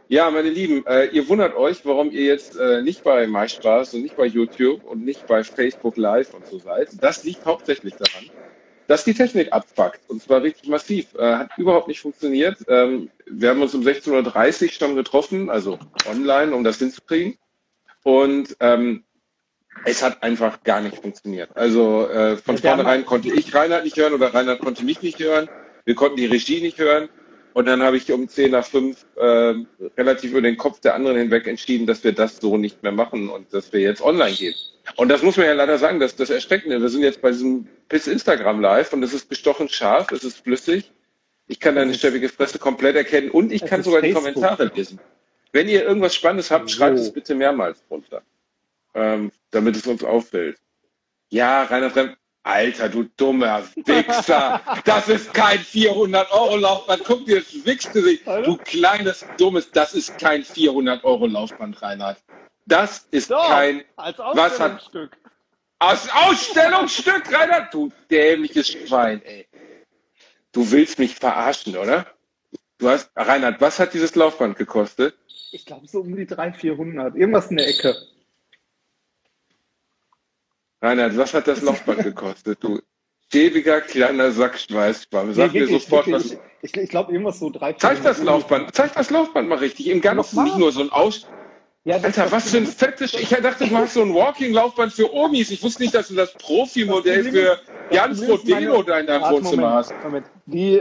Ja, 0.09 0.31
meine 0.31 0.51
Lieben, 0.51 0.85
äh, 0.87 1.07
ihr 1.07 1.29
wundert 1.29 1.57
euch, 1.57 1.85
warum 1.87 2.11
ihr 2.11 2.25
jetzt 2.25 2.57
äh, 2.57 2.83
nicht 2.83 3.03
bei 3.03 3.27
MySpaß 3.27 3.95
und 3.95 4.03
nicht 4.03 4.17
bei 4.17 4.27
YouTube 4.27 4.85
und 4.85 5.05
nicht 5.05 5.27
bei 5.27 5.43
Facebook 5.43 5.97
Live 5.97 6.35
und 6.35 6.47
so 6.47 6.59
seid. 6.59 6.89
Das 7.01 7.25
liegt 7.25 7.47
hauptsächlich 7.47 7.95
daran, 7.95 8.29
dass 8.89 9.05
die 9.05 9.15
Technik 9.15 9.53
abfuckt. 9.53 10.01
Und 10.09 10.23
zwar 10.23 10.43
richtig 10.43 10.69
massiv. 10.69 11.15
Äh, 11.15 11.37
hat 11.37 11.51
überhaupt 11.57 11.89
nicht 11.89 12.01
funktioniert. 12.01 12.59
Ähm, 12.69 13.11
wir 13.27 13.51
haben 13.51 13.63
uns 13.63 13.75
um 13.75 13.83
16.30 13.83 14.65
Uhr 14.65 14.71
schon 14.71 14.97
getroffen, 14.97 15.49
also 15.49 15.79
online, 16.11 16.55
um 16.55 16.63
das 16.63 16.79
hinzukriegen. 16.79 17.39
Und 18.03 18.57
ähm, 18.61 19.05
es 19.85 20.03
hat 20.03 20.23
einfach 20.23 20.63
gar 20.63 20.81
nicht 20.81 20.99
funktioniert. 20.99 21.57
Also 21.57 22.09
äh, 22.09 22.37
von 22.37 22.59
vornherein 22.59 23.07
konnte 23.07 23.33
ich 23.33 23.55
Reinhard 23.55 23.85
nicht 23.85 23.97
hören 23.97 24.13
oder 24.13 24.35
Reinhard 24.35 24.61
konnte 24.61 24.85
mich 24.85 25.03
nicht 25.03 25.19
hören. 25.19 25.49
Wir 25.85 25.95
konnten 25.95 26.17
die 26.17 26.27
Regie 26.27 26.61
nicht 26.61 26.79
hören. 26.79 27.09
Und 27.55 27.67
dann 27.67 27.83
habe 27.83 27.97
ich 27.97 28.11
um 28.11 28.29
10 28.29 28.51
nach 28.51 28.65
5 28.65 29.05
äh, 29.17 29.55
relativ 29.99 30.31
über 30.31 30.41
den 30.43 30.57
Kopf 30.57 30.81
der 30.81 30.95
anderen 30.95 31.17
hinweg 31.19 31.47
entschieden, 31.47 31.87
dass 31.87 32.03
wir 32.03 32.13
das 32.13 32.39
so 32.39 32.57
nicht 32.57 32.83
mehr 32.83 32.93
machen 32.93 33.29
und 33.29 33.53
dass 33.53 33.73
wir 33.73 33.81
jetzt 33.81 34.03
online 34.03 34.33
gehen. 34.35 34.55
Und 34.97 35.09
das 35.09 35.23
muss 35.23 35.37
man 35.37 35.47
ja 35.47 35.53
leider 35.53 35.79
sagen, 35.79 36.01
dass 36.01 36.17
das 36.17 36.31
Erschreckende. 36.31 36.81
Wir 36.81 36.89
sind 36.89 37.03
jetzt 37.03 37.21
bei 37.21 37.31
diesem 37.31 37.69
Piss 37.89 38.07
Instagram 38.07 38.61
Live 38.61 38.93
und 38.93 39.03
es 39.03 39.13
ist 39.13 39.29
gestochen 39.29 39.69
scharf, 39.69 40.11
es 40.13 40.25
ist 40.25 40.39
flüssig. 40.39 40.91
Ich 41.47 41.61
kann 41.61 41.75
deine 41.75 41.95
stäbbige 41.95 42.29
Fresse 42.29 42.59
komplett 42.59 42.97
erkennen 42.97 43.31
und 43.31 43.53
ich 43.53 43.63
Es 43.63 43.69
kann 43.69 43.83
sogar 43.83 44.01
die 44.01 44.13
Facebook. 44.13 44.35
Kommentare 44.35 44.71
lesen. 44.75 44.99
Wenn 45.53 45.69
ihr 45.69 45.85
irgendwas 45.85 46.15
Spannendes 46.15 46.51
habt, 46.51 46.71
So. 46.71 46.77
schreibt 46.77 46.99
es 46.99 47.13
bitte 47.13 47.35
mehrmals 47.35 47.85
runter, 47.91 48.23
ähm, 48.95 49.31
damit 49.51 49.77
es 49.77 49.87
uns 49.87 50.03
auffällt. 50.03 50.57
Ja, 51.29 51.65
Rainer 51.65 51.91
Fremd, 51.91 52.17
Alter, 52.45 52.89
du 52.89 53.05
dummer 53.17 53.63
Wichser. 53.77 54.61
Das 54.85 55.09
ist 55.09 55.33
kein 55.33 55.59
400-Euro-Laufband. 55.61 57.05
Guck 57.05 57.25
dir 57.27 57.41
das 57.41 57.65
Wichsgesicht. 57.65 58.27
Du 58.27 58.57
kleines, 58.57 59.25
dummes, 59.39 59.71
das 59.71 59.95
ist 59.95 60.19
kein 60.19 60.43
400-Euro-Laufband, 60.43 61.81
Reinhard. 61.83 62.19
Das 62.67 63.07
ist 63.11 63.31
kein 63.31 63.85
als 63.97 64.19
Was 64.19 64.59
hat- 64.59 64.73
Ausstellungsstück. 64.83 65.17
Aus 65.79 66.09
Ausstellungsstück, 66.13 67.33
Reinhard. 67.33 67.73
Du 67.75 67.93
dämliches 68.11 68.69
Schwein, 68.69 69.23
ey. 69.25 69.47
Du 70.53 70.71
willst 70.71 70.99
mich 70.99 71.15
verarschen, 71.15 71.77
oder? 71.77 72.07
Du 72.79 72.89
hast, 72.89 73.11
Reinhard, 73.17 73.61
was 73.61 73.79
hat 73.79 73.95
dieses 73.95 74.15
Laufband 74.17 74.57
gekostet? 74.59 75.15
Ich 75.53 75.65
glaube 75.67 75.87
so 75.87 76.01
um 76.01 76.17
die 76.17 76.27
300, 76.27 76.57
400. 76.61 77.15
Irgendwas 77.15 77.49
in 77.51 77.57
der 77.59 77.69
Ecke. 77.69 77.95
Reinhard, 80.83 81.17
was 81.17 81.33
hat 81.33 81.47
das 81.47 81.63
Laufband 81.63 82.03
gekostet? 82.03 82.59
Du 82.63 82.81
schäbiger 83.33 83.81
kleiner 83.81 84.33
Sack 84.33 84.59
Schweißschwamm. 84.59 85.33
Sag 85.33 85.53
mir 85.53 85.61
wirklich, 85.61 85.83
sofort, 85.85 86.07
wirklich. 86.09 86.33
was. 86.33 86.39
Ich, 86.63 86.77
ich 86.77 86.91
glaube 86.91 87.13
irgendwas 87.13 87.39
so 87.39 87.51
300, 87.51 87.81
Zeig 87.81 88.03
das 88.03 88.23
Laufband, 88.23 88.75
zeig 88.75 88.93
das 88.95 89.11
Laufband 89.11 89.49
mal 89.49 89.59
richtig. 89.59 89.89
Im 89.89 90.01
mal. 90.01 90.17
nicht 90.45 90.59
nur 90.59 90.73
so 90.73 90.81
ein 90.81 90.91
Aus. 90.91 91.27
Ja, 91.85 91.97
Alter, 91.97 92.31
was 92.31 92.51
für 92.51 92.59
ein 92.59 92.67
fettes. 92.67 93.13
Ich 93.15 93.29
dachte, 93.29 93.67
du 93.67 93.77
hast 93.77 93.95
so 93.95 94.03
ein 94.03 94.15
Walking-Laufband 94.15 94.93
für 94.93 95.13
Omis. 95.13 95.51
Ich 95.51 95.63
wusste 95.65 95.83
nicht, 95.83 95.95
dass 95.95 96.09
du 96.09 96.15
das 96.15 96.33
Profi-Modell 96.35 97.25
für 97.25 97.59
Jans 97.91 98.21
meine- 98.21 98.33
Rodeo 98.33 98.83
da 98.85 99.01
in 99.01 99.07
deinem 99.09 99.23
Wohnzimmer 99.33 99.73
hast. 99.73 99.93
Moment. 100.05 100.27
Die, 100.47 100.81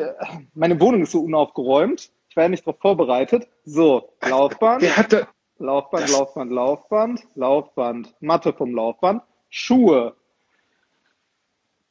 meine 0.53 0.79
Wohnung 0.79 1.01
ist 1.03 1.11
so 1.11 1.21
unaufgeräumt. 1.21 2.11
Ich 2.29 2.35
war 2.35 2.43
ja 2.43 2.49
nicht 2.49 2.67
darauf 2.67 2.79
vorbereitet. 2.79 3.47
So, 3.65 4.13
Laufband, 4.27 4.83
Wer 4.83 4.95
hat 4.95 5.11
da. 5.11 5.27
Laufband, 5.57 6.03
das- 6.03 6.11
Laufband, 6.11 6.51
Laufband, 6.51 7.21
Laufband, 7.35 8.15
Matte 8.19 8.53
vom 8.53 8.75
Laufband, 8.75 9.23
Schuhe. 9.51 10.15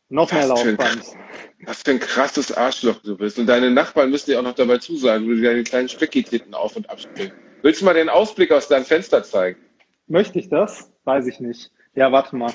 Noch 0.08 0.32
mehr 0.32 0.48
Was 0.48 0.60
für 0.62 0.68
ein- 0.70 0.76
Laufband. 0.76 1.04
Was 1.66 1.82
für 1.82 1.90
ein 1.92 2.00
krasses 2.00 2.50
Arschloch 2.50 2.96
du 3.02 3.16
bist. 3.16 3.38
Und 3.38 3.46
deine 3.46 3.70
Nachbarn 3.70 4.10
müssen 4.10 4.30
dir 4.30 4.40
auch 4.40 4.42
noch 4.42 4.54
dabei 4.54 4.78
zusagen, 4.78 5.28
wie 5.28 5.36
du 5.36 5.42
deine 5.42 5.62
kleinen 5.62 5.88
Speckititten 5.88 6.54
auf- 6.54 6.74
und 6.74 6.90
abspielst. 6.90 7.32
Willst 7.62 7.80
du 7.80 7.84
mal 7.84 7.94
den 7.94 8.08
Ausblick 8.08 8.50
aus 8.50 8.66
deinem 8.66 8.84
Fenster 8.86 9.22
zeigen? 9.22 9.60
Möchte 10.08 10.38
ich 10.40 10.48
das? 10.48 10.90
Weiß 11.04 11.26
ich 11.28 11.38
nicht. 11.38 11.70
Ja, 11.94 12.10
warte 12.10 12.34
mal. 12.34 12.52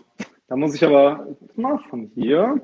Da 0.47 0.55
muss 0.57 0.75
ich 0.75 0.83
aber 0.83 1.37
mal 1.55 1.79
von 1.89 2.11
hier. 2.15 2.59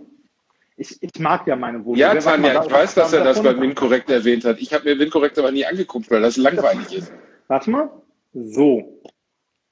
Ich, 0.78 0.98
ich 1.02 1.20
mag 1.20 1.46
ja 1.48 1.56
meine 1.56 1.80
Wohnung. 1.86 1.96
Ja, 1.98 2.16
Tanja, 2.16 2.54
da- 2.54 2.66
ich 2.66 2.72
weiß, 2.72 2.96
dass 2.96 3.14
er 3.14 3.24
das 3.24 3.42
bei 3.42 3.58
Winkorrekt 3.58 4.10
erwähnt 4.10 4.44
hat. 4.44 4.60
Ich 4.60 4.74
habe 4.74 4.86
mir 4.86 5.00
Winkorrekt 5.00 5.38
aber 5.38 5.52
nie 5.52 5.66
angeguckt, 5.66 6.10
weil 6.10 6.22
das 6.22 6.38
langweilig 6.38 6.92
ist. 6.94 7.14
Warte 7.48 7.70
mal. 7.70 7.90
So. 8.34 9.00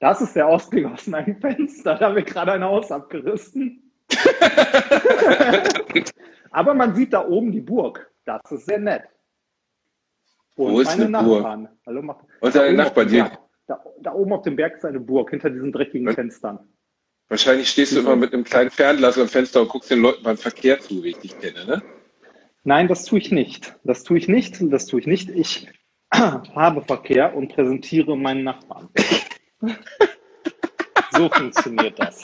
Das 0.00 0.20
ist 0.22 0.34
der 0.34 0.48
Ausblick 0.48 0.86
aus 0.86 1.06
meinem 1.06 1.36
Fenster. 1.36 1.94
Da 1.96 2.06
haben 2.06 2.16
wir 2.16 2.22
gerade 2.22 2.52
ein 2.52 2.64
Haus 2.64 2.90
abgerissen. 2.90 3.92
Aber 6.50 6.74
man 6.74 6.94
sieht 6.94 7.12
da 7.12 7.28
oben 7.28 7.52
die 7.52 7.60
Burg. 7.60 8.10
Das 8.24 8.40
ist 8.50 8.66
sehr 8.66 8.78
nett. 8.80 9.02
Und 10.56 10.72
Wo 10.72 10.80
ist 10.80 10.98
meine 10.98 11.18
eine 11.18 11.26
Burg? 11.26 11.42
Nachbarn. 11.42 11.68
Hallo, 11.86 12.02
mach, 12.02 12.16
Und 12.40 12.54
da 12.54 12.60
deine 12.60 12.72
oben 12.72 12.80
auf 12.80 12.86
Nachbarn, 12.86 13.08
dem 13.08 13.12
die, 13.12 13.20
Berg. 13.20 13.38
Da, 13.66 13.84
da 14.00 14.12
oben 14.14 14.32
auf 14.32 14.42
dem 14.42 14.56
Berg 14.56 14.76
ist 14.76 14.84
eine 14.84 15.00
Burg, 15.00 15.30
hinter 15.30 15.50
diesen 15.50 15.70
dreckigen 15.70 16.06
Was? 16.08 16.14
Fenstern. 16.14 16.58
wahrscheinlich 17.28 17.68
stehst 17.68 17.94
du 17.94 18.00
immer 18.00 18.16
mit 18.16 18.32
einem 18.32 18.44
kleinen 18.44 18.70
Fernglas 18.70 19.18
am 19.18 19.28
Fenster 19.28 19.60
und 19.60 19.68
guckst 19.68 19.90
den 19.90 20.00
Leuten 20.00 20.24
beim 20.24 20.38
Verkehr 20.38 20.80
zu, 20.80 21.04
wie 21.04 21.10
ich 21.10 21.18
dich 21.18 21.38
kenne, 21.38 21.66
ne? 21.66 21.82
Nein, 22.64 22.88
das 22.88 23.04
tue 23.04 23.18
ich 23.18 23.30
nicht. 23.30 23.76
Das 23.84 24.02
tue 24.02 24.18
ich 24.18 24.28
nicht. 24.28 24.56
Das 24.60 24.86
tue 24.86 25.00
ich 25.00 25.06
nicht. 25.06 25.28
Ich 25.30 25.68
habe 26.12 26.82
Verkehr 26.82 27.36
und 27.36 27.54
präsentiere 27.54 28.16
meinen 28.16 28.44
Nachbarn. 28.44 28.88
So 31.12 31.28
funktioniert 31.28 31.98
das. 31.98 32.22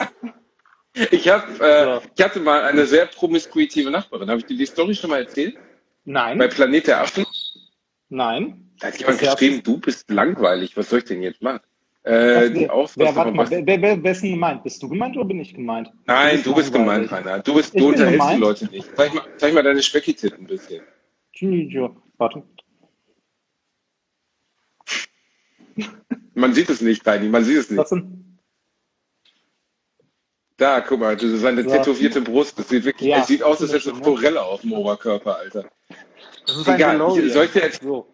Ich, 1.11 1.29
hab, 1.29 1.47
äh, 1.61 1.83
So. 1.83 2.01
ich 2.15 2.23
hatte 2.23 2.39
mal 2.39 2.63
eine 2.63 2.85
sehr 2.85 3.05
promiskuitive 3.05 3.91
Nachbarin. 3.91 4.29
Habe 4.29 4.39
ich 4.39 4.45
dir 4.45 4.57
die 4.57 4.65
Story 4.65 4.95
schon 4.95 5.11
mal 5.11 5.21
erzählt? 5.21 5.55
Bei 5.55 5.61
Nein, 6.05 6.49
Planet 6.49 6.87
der 6.87 7.01
Affen? 7.01 7.25
nein. 8.09 8.71
Da 8.79 8.87
hat 8.87 8.97
jemand 8.99 9.19
geschrieben, 9.19 9.61
du 9.63 9.79
bist 9.79 10.09
langweilig. 10.09 10.77
Was 10.77 10.89
soll 10.89 10.99
ich 10.99 11.05
denn 11.05 11.21
jetzt 11.21 11.41
machen? 11.41 11.59
Äh, 12.03 12.53
Wer, 12.53 13.15
warte 13.15 13.31
mal, 13.31 13.49
wer, 13.49 13.65
wer, 13.65 14.01
wer, 14.01 14.11
ist 14.11 14.23
denn 14.23 14.31
gemeint? 14.31 14.63
Bist 14.63 14.81
du 14.81 14.87
gemeint 14.87 15.17
oder 15.17 15.25
bin 15.25 15.41
ich 15.41 15.53
gemeint? 15.53 15.91
Nein, 16.05 16.41
du 16.41 16.55
bist 16.55 16.71
gemeint, 16.71 17.11
langweilig. 17.11 17.27
Rainer. 17.27 17.43
Du, 17.43 17.53
bist, 17.53 17.77
du 17.77 17.89
unterhältst 17.89 18.13
die 18.13 18.17
gemeint. 18.19 18.39
Leute 18.39 18.65
nicht. 18.67 18.89
Zeig 18.95 19.13
mal, 19.13 19.23
zeig 19.35 19.53
mal 19.53 19.63
deine 19.63 19.83
Speckititten 19.83 20.45
ein 20.45 20.47
bisschen. 20.47 20.83
Tschüss, 21.33 21.73
Warte. 22.17 22.43
Man 26.37 26.53
sieht 26.53 26.69
es 26.69 26.81
nicht, 26.81 27.05
Reini, 27.07 27.29
man 27.29 27.43
sieht 27.43 27.57
es 27.57 27.69
nicht. 27.71 27.79
Was 27.79 27.89
denn? 27.89 28.37
Da, 30.57 30.81
guck 30.81 30.99
mal, 30.99 31.15
das 31.15 31.23
ist 31.31 31.43
eine 31.45 31.63
So. 31.63 31.69
tätowierte 31.71 32.21
Brust. 32.21 32.57
Das 32.57 32.69
sieht 32.69 32.83
wirklich, 32.85 33.09
Ja, 33.09 33.19
es 33.21 33.27
sieht 33.27 33.43
aus, 33.43 33.61
als 33.61 33.73
hätte 33.73 33.89
ne? 33.89 33.95
eine 33.95 34.03
Forelle 34.03 34.41
auf 34.43 34.61
dem 34.61 34.73
Oberkörper, 34.73 35.37
Alter. 35.37 35.65
Das 36.45 36.57
ist 36.57 36.67
Egal, 36.67 36.93
DeLorean. 36.93 37.27
ich- 37.27 37.33
soll 37.33 37.45
ich 37.45 37.51
dir 37.51 37.61
jetzt- 37.63 37.81
So. 37.81 38.07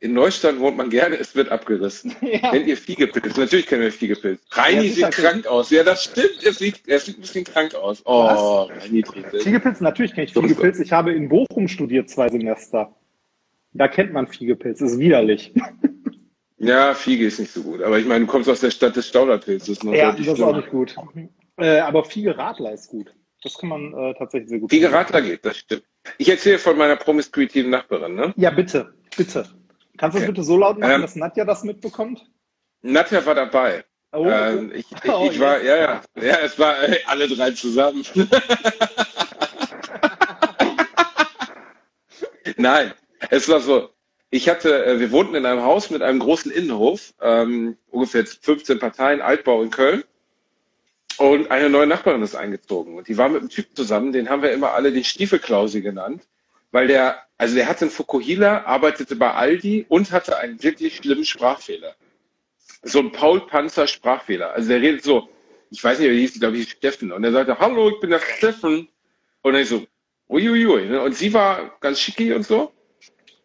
In 0.00 0.14
Neustadt 0.14 0.58
wohnt 0.58 0.76
man 0.78 0.88
gerne, 0.90 1.16
es 1.16 1.34
wird 1.34 1.50
abgerissen. 1.50 2.14
Ja. 2.22 2.50
Kennt 2.50 2.66
ihr 2.66 2.76
Fiegepilz? 2.76 3.36
Natürlich 3.36 3.66
kennen 3.66 3.82
wir 3.82 3.92
Fiegepilz. 3.92 4.40
Reini 4.52 4.86
Ja, 4.88 5.10
sieht 5.10 5.10
krank 5.22 5.46
aus. 5.46 5.70
Ja, 5.70 5.84
das 5.84 6.04
stimmt. 6.04 6.42
Er 6.42 6.52
sieht, 6.52 6.80
er 6.88 6.98
sieht 6.98 7.18
ein 7.18 7.20
bisschen 7.20 7.44
krank 7.44 7.74
aus. 7.74 8.02
Oh, 8.06 8.62
Reini. 8.70 9.04
Fiegepilz, 9.42 9.80
natürlich 9.80 10.14
kenne 10.14 10.24
ich 10.26 10.32
Fiegepilz. 10.32 10.80
Ich 10.80 10.92
habe 10.92 11.12
in 11.12 11.28
Bochum 11.28 11.68
studiert 11.68 12.08
zwei 12.10 12.28
Semester. 12.28 12.94
Da 13.72 13.86
kennt 13.88 14.12
man 14.14 14.26
Fiegepilz, 14.26 14.80
ist 14.80 14.98
widerlich. 14.98 15.52
Ja, 16.58 16.94
Fiege 16.94 17.26
ist 17.26 17.38
nicht 17.38 17.52
so 17.52 17.62
gut. 17.62 17.82
Aber 17.82 17.98
ich 17.98 18.06
meine, 18.06 18.26
du 18.26 18.30
kommst 18.30 18.48
aus 18.48 18.60
der 18.60 18.70
Stadt 18.70 18.96
des 18.96 19.06
Stauderpilzes. 19.08 19.82
Ne? 19.84 19.96
Ja, 19.96 20.12
das 20.12 20.26
ist 20.26 20.40
auch 20.42 20.56
nicht 20.56 20.70
gut. 20.70 20.96
Äh, 21.56 21.78
aber 21.80 22.04
Fiege 22.04 22.36
Radler 22.36 22.72
ist 22.72 22.88
gut. 22.88 23.14
Das 23.42 23.56
kann 23.56 23.68
man 23.68 23.94
äh, 23.94 24.14
tatsächlich 24.18 24.48
sehr 24.50 24.58
gut. 24.58 24.70
Fiege 24.70 24.90
Radler 24.92 25.22
geht, 25.22 25.44
das 25.44 25.58
stimmt. 25.58 25.84
Ich 26.18 26.28
erzähle 26.28 26.58
von 26.58 26.76
meiner 26.76 26.96
promiskuitiven 26.96 27.70
Nachbarin. 27.70 28.14
Ne? 28.16 28.32
Ja, 28.36 28.50
bitte, 28.50 28.92
bitte. 29.16 29.48
Kannst 29.96 30.16
du 30.16 30.20
das 30.20 30.28
Okay. 30.28 30.32
bitte 30.32 30.42
so 30.42 30.56
laut 30.56 30.78
machen, 30.78 30.92
Ähm, 30.92 31.02
dass 31.02 31.14
Nadja 31.16 31.44
das 31.44 31.62
mitbekommt? 31.62 32.24
Nadja 32.82 33.24
war 33.24 33.34
dabei. 33.36 33.84
Oh, 34.12 34.26
Ähm, 34.28 34.72
ich, 34.74 34.86
ich, 34.90 35.04
Oh, 35.10 35.28
ich 35.30 35.38
war, 35.38 35.58
yes. 35.58 35.66
ja, 35.66 35.76
ja, 35.76 36.02
ja, 36.26 36.36
es 36.44 36.58
war 36.58 36.82
äh, 36.88 36.98
alle 37.06 37.28
drei 37.28 37.50
zusammen. 37.52 38.04
Nein, 42.56 42.92
es 43.30 43.48
war 43.48 43.60
so. 43.60 43.90
Ich 44.30 44.48
hatte, 44.48 44.84
äh, 44.84 45.00
wir 45.00 45.10
wohnten 45.10 45.34
in 45.34 45.46
einem 45.46 45.62
Haus 45.62 45.90
mit 45.90 46.02
einem 46.02 46.18
großen 46.18 46.50
Innenhof, 46.50 47.14
ähm, 47.20 47.76
ungefähr 47.90 48.26
15 48.26 48.78
Parteien, 48.78 49.20
Altbau 49.20 49.62
in 49.62 49.70
Köln. 49.70 50.04
Und 51.16 51.50
eine 51.50 51.68
neue 51.68 51.86
Nachbarin 51.86 52.22
ist 52.22 52.36
eingezogen. 52.36 52.96
Und 52.96 53.08
die 53.08 53.16
war 53.16 53.28
mit 53.28 53.40
einem 53.40 53.50
Typ 53.50 53.74
zusammen, 53.74 54.12
den 54.12 54.28
haben 54.28 54.42
wir 54.42 54.52
immer 54.52 54.72
alle 54.72 54.92
den 54.92 55.04
Stiefelklausi 55.04 55.80
genannt, 55.80 56.22
weil 56.70 56.86
der, 56.86 57.22
also 57.38 57.56
der 57.56 57.68
hatte 57.68 57.82
einen 57.82 57.90
Fukuhila, 57.90 58.64
arbeitete 58.64 59.16
bei 59.16 59.32
Aldi 59.32 59.86
und 59.88 60.12
hatte 60.12 60.38
einen 60.38 60.62
wirklich 60.62 60.96
schlimmen 60.96 61.24
Sprachfehler 61.24 61.94
so 62.82 63.00
ein 63.00 63.12
Paul 63.12 63.40
Panzer 63.46 63.86
Sprachfehler. 63.86 64.52
Also 64.52 64.68
der 64.68 64.80
redet 64.80 65.02
so, 65.02 65.28
ich 65.70 65.82
weiß 65.82 65.98
nicht, 65.98 66.10
wie 66.10 66.20
hieß, 66.20 66.40
glaube 66.40 66.56
ich, 66.56 66.70
Steffen. 66.70 67.12
Und 67.12 67.24
er 67.24 67.32
sagte, 67.32 67.58
hallo, 67.58 67.90
ich 67.90 68.00
bin 68.00 68.10
der 68.10 68.20
Steffen. 68.20 68.88
Und 69.42 69.54
ich 69.54 69.68
so, 69.68 69.86
uiuiui. 70.28 70.96
Und 70.98 71.14
sie 71.14 71.32
war 71.32 71.76
ganz 71.80 72.00
schicki 72.00 72.32
und 72.32 72.46
so. 72.46 72.72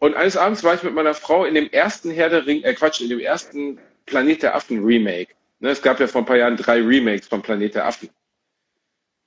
Und 0.04 0.16
eines 0.16 0.36
Abends 0.36 0.66
war 0.66 0.76
ich 0.76 0.84
mit 0.84 0.94
meiner 0.94 1.14
Frau 1.14 1.46
in 1.46 1.56
dem 1.56 1.70
ersten 1.70 2.12
Herr 2.12 2.28
der 2.28 2.46
Ring, 2.46 2.62
äh 2.64 2.74
Quatsch, 2.74 3.00
in 3.00 3.08
dem 3.08 3.22
ersten 3.22 3.80
Planet 4.06 4.44
der 4.44 4.54
Affen 4.54 4.84
Remake. 4.84 5.34
Ne, 5.62 5.70
es 5.70 5.82
gab 5.82 5.98
ja 6.02 6.08
vor 6.08 6.24
ein 6.24 6.26
paar 6.26 6.36
Jahren 6.36 6.58
drei 6.58 6.82
Remakes 6.82 7.30
von 7.30 7.42
Planet 7.42 7.76
der 7.76 7.86
Affen. 7.86 8.10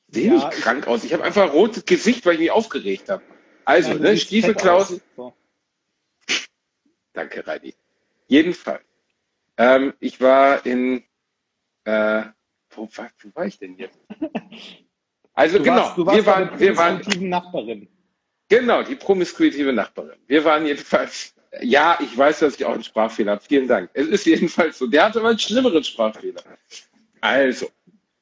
Sehe 0.09 0.35
Ja, 0.35 0.51
ich 0.53 0.61
krank 0.61 0.87
aus. 0.87 1.03
Ich 1.03 1.15
habe 1.15 1.25
einfach 1.25 1.45
ein 1.45 1.49
rotes 1.49 1.87
Gesicht, 1.87 2.27
weil 2.27 2.35
ich 2.35 2.41
mich 2.41 2.51
aufgeregt 2.51 3.09
habe. 3.09 3.23
Also, 3.65 3.93
Ja, 3.93 3.99
ne, 4.01 4.11
siehst 4.11 4.27
Stiefel 4.27 4.51
fett 4.51 4.61
Klaus, 4.61 4.93
aus. 4.93 5.01
So. 5.17 5.35
Danke, 7.15 7.47
Reini. 7.47 7.75
Jedenfalls. 8.27 8.85
Ähm, 9.57 9.95
ich 9.99 10.21
war 10.21 10.67
in, 10.67 11.05
äh, 11.85 12.25
wo, 12.69 12.87
war, 12.97 13.11
wo 13.23 13.31
war 13.35 13.47
ich 13.47 13.59
denn 13.59 13.79
jetzt? 13.79 13.99
Also 15.39 15.59
Du 15.59 15.65
genau, 15.65 15.77
warst, 15.77 15.99
du 15.99 16.07
warst 16.07 16.19
wir 16.19 16.27
waren, 16.27 16.61
wir 16.61 16.77
waren, 16.79 17.29
Nachbarin. 17.29 17.89
Genau, 18.48 18.82
die 18.82 18.94
promiskuitive 18.94 19.72
Nachbarin. 19.72 20.18
Wir 20.26 20.44
waren 20.44 20.66
jedenfalls, 20.66 21.35
ja, 21.61 21.98
ich 22.00 22.16
weiß, 22.16 22.40
dass 22.40 22.56
ich 22.56 22.64
auch 22.64 22.74
einen 22.74 22.85
Sprachfehler 22.85 23.32
habe. 23.32 23.42
Vielen 23.42 23.68
Dank. 23.68 23.90
Es 23.94 24.06
ist 24.06 24.26
jedenfalls 24.26 24.78
so. 24.78 24.87
Der 24.87 25.04
hatte 25.04 25.20
aber 25.20 25.30
einen 25.30 25.38
schlimmeren 25.38 25.82
Sprachfehler. 25.82 26.42
Also, 27.20 27.70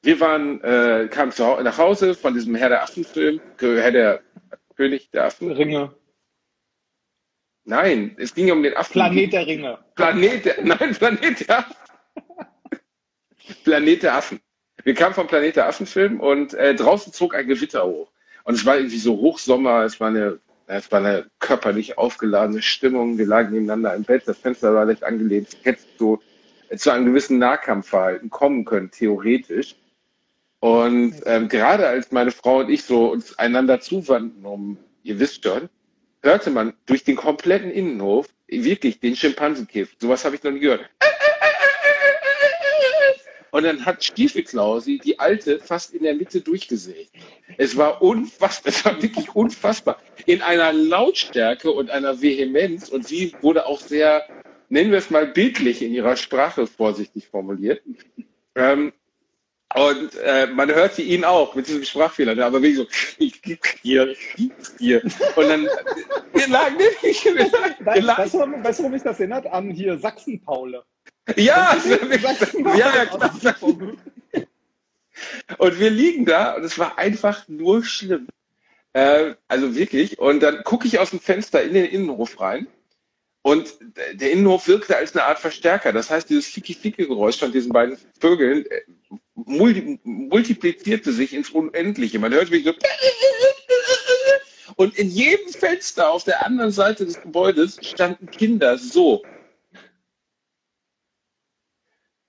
wir 0.01 0.19
waren, 0.19 0.61
äh, 0.63 1.07
kamen 1.09 1.31
zu, 1.31 1.43
nach 1.43 1.77
Hause 1.77 2.13
von 2.13 2.33
diesem 2.33 2.55
Herr 2.55 2.69
der 2.69 2.83
Affen-Film, 2.83 3.41
Herr 3.59 3.91
der 3.91 4.21
König 4.75 5.09
der 5.11 5.25
Affen. 5.25 5.51
Ringe. 5.51 5.93
Nein, 7.63 8.15
es 8.19 8.33
ging 8.35 8.51
um 8.51 8.61
den 8.61 8.75
Affen. 8.75 8.93
Planet 8.93 9.33
der 9.33 9.47
Ringe. 9.47 9.79
Planet 9.95 10.45
der, 10.45 10.61
nein, 10.63 10.95
Planet 10.95 11.47
der 11.47 11.59
Affen. 11.59 11.75
Planet 13.63 14.03
der 14.03 14.15
Affen. 14.15 14.39
Wir 14.83 14.93
kamen 14.93 15.15
vom 15.15 15.27
Planet 15.27 15.55
der 15.55 15.67
Affen-Film 15.67 16.19
und 16.19 16.53
äh, 16.53 16.75
draußen 16.75 17.11
zog 17.11 17.33
ein 17.33 17.47
Gewitter 17.47 17.85
hoch. 17.85 18.11
Und 18.45 18.53
es 18.53 18.65
war 18.65 18.77
irgendwie 18.77 18.99
so 18.99 19.17
Hochsommer, 19.17 19.83
es 19.83 19.99
war 19.99 20.09
eine, 20.09 20.39
es 20.67 20.91
war 20.91 20.99
eine 20.99 21.25
körperlich 21.39 21.97
aufgeladene 21.97 22.61
Stimmung. 22.61 23.17
Wir 23.17 23.25
lagen 23.25 23.51
nebeneinander 23.51 23.95
im 23.95 24.03
Bett, 24.03 24.23
das 24.27 24.37
Fenster 24.37 24.73
war 24.73 24.85
leicht 24.85 25.03
angelehnt. 25.03 25.49
Ich 25.51 25.65
hätte 25.65 25.81
so 25.97 26.21
äh, 26.69 26.77
zu 26.77 26.91
einem 26.91 27.05
gewissen 27.05 27.39
Nahkampfverhalten 27.39 28.29
kommen 28.29 28.63
können, 28.63 28.91
theoretisch. 28.91 29.75
Und 30.59 31.15
ähm, 31.25 31.49
gerade 31.49 31.87
als 31.87 32.11
meine 32.11 32.31
Frau 32.31 32.59
und 32.59 32.69
ich 32.69 32.83
so 32.83 33.11
uns 33.11 33.37
einander 33.37 33.79
zuwandten, 33.81 34.45
um, 34.45 34.77
ihr 35.03 35.19
wisst 35.19 35.43
schon, 35.43 35.67
hörte 36.21 36.51
man 36.51 36.73
durch 36.85 37.03
den 37.03 37.15
kompletten 37.15 37.71
Innenhof 37.71 38.27
wirklich 38.47 38.99
den 38.99 39.15
Schimpansenkäfig. 39.15 39.97
Sowas 39.99 40.23
habe 40.23 40.35
ich 40.35 40.43
noch 40.43 40.51
nie 40.51 40.59
gehört. 40.59 40.87
Und 43.55 43.63
dann 43.63 43.85
hat 43.85 44.03
Stiefelklausi 44.03 44.99
die 45.01 45.17
alte 45.17 45.61
fast 45.61 45.93
in 45.93 46.03
der 46.03 46.13
Mitte 46.13 46.41
durchgesägt. 46.41 47.09
Es 47.57 47.77
war 47.77 48.01
unfassbar, 48.01 48.73
es 48.73 48.83
war 48.83 49.01
wirklich 49.01 49.33
unfassbar. 49.33 49.97
In 50.25 50.41
einer 50.41 50.73
Lautstärke 50.73 51.71
und 51.71 51.89
einer 51.89 52.21
Vehemenz 52.21 52.89
und 52.89 53.07
sie 53.07 53.33
wurde 53.39 53.65
auch 53.65 53.79
sehr, 53.79 54.25
nennen 54.67 54.91
wir 54.91 54.97
es 54.97 55.09
mal 55.09 55.27
bildlich 55.27 55.81
in 55.81 55.93
ihrer 55.93 56.17
Sprache 56.17 56.67
vorsichtig 56.67 57.29
formuliert. 57.29 57.81
Ähm, 58.55 58.91
und 59.73 60.15
äh, 60.15 60.47
man 60.47 60.69
hörte 60.75 61.01
ihn 61.01 61.23
auch 61.23 61.55
mit 61.55 61.69
diesem 61.69 61.85
Sprachfehler, 61.85 62.35
ne? 62.35 62.43
aber 62.43 62.61
wie 62.61 62.73
so, 62.73 62.85
ich 63.19 63.41
gib's 63.41 63.81
dir, 63.81 64.09
ich 64.09 64.35
gib's 64.35 64.75
dir. 64.75 65.01
Und 65.01 65.47
dann, 65.47 65.61
wir 66.33 66.47
lagen, 66.49 66.77
wir 66.77 67.45
lagen, 67.45 67.85
wir 67.85 68.01
lagen, 68.01 68.25
weißt 68.25 68.33
du, 68.33 68.39
warum 68.79 68.91
mich 68.91 69.03
das 69.03 69.21
erinnert? 69.21 69.47
An 69.47 69.71
hier 69.71 69.97
Sachsen-Paule. 69.97 70.83
ja, 71.35 71.75
ja, 71.75 72.35
Sachsen-Paule 72.35 72.79
ja, 72.79 73.05
klar. 73.05 73.55
Und 75.57 75.79
wir 75.79 75.89
liegen 75.89 76.25
da 76.25 76.55
und 76.55 76.63
es 76.63 76.77
war 76.77 76.97
einfach 76.97 77.47
nur 77.47 77.83
schlimm. 77.83 78.27
Äh, 78.93 79.35
also 79.47 79.75
wirklich. 79.75 80.19
Und 80.19 80.41
dann 80.41 80.63
gucke 80.63 80.87
ich 80.87 80.99
aus 80.99 81.09
dem 81.09 81.19
Fenster 81.19 81.63
in 81.63 81.73
den 81.73 81.85
Innenhof 81.85 82.39
rein. 82.39 82.67
Und 83.41 83.77
der 84.13 84.31
Innenhof 84.31 84.67
wirkte 84.67 84.97
als 84.97 85.15
eine 85.15 85.25
Art 85.25 85.39
Verstärker. 85.39 85.93
Das 85.93 86.09
heißt, 86.09 86.29
dieses 86.29 86.47
Fiki-Fiki-Geräusch 86.47 87.37
von 87.37 87.51
diesen 87.51 87.71
beiden 87.71 87.97
Vögeln 88.19 88.65
äh, 88.65 88.81
multi 89.35 89.99
multiplizierte 90.03 91.11
sich 91.11 91.33
ins 91.33 91.51
Unendliche. 91.51 92.17
Man 92.19 92.33
hört 92.33 92.51
wie 92.51 92.63
so. 92.63 92.73
Und 94.77 94.97
in 94.97 95.09
jedem 95.09 95.49
Fenster 95.49 96.09
auf 96.09 96.23
der 96.23 96.45
anderen 96.45 96.71
Seite 96.71 97.05
des 97.05 97.21
Gebäudes 97.21 97.77
standen 97.81 98.31
Kinder 98.31 98.77
so. 98.77 99.23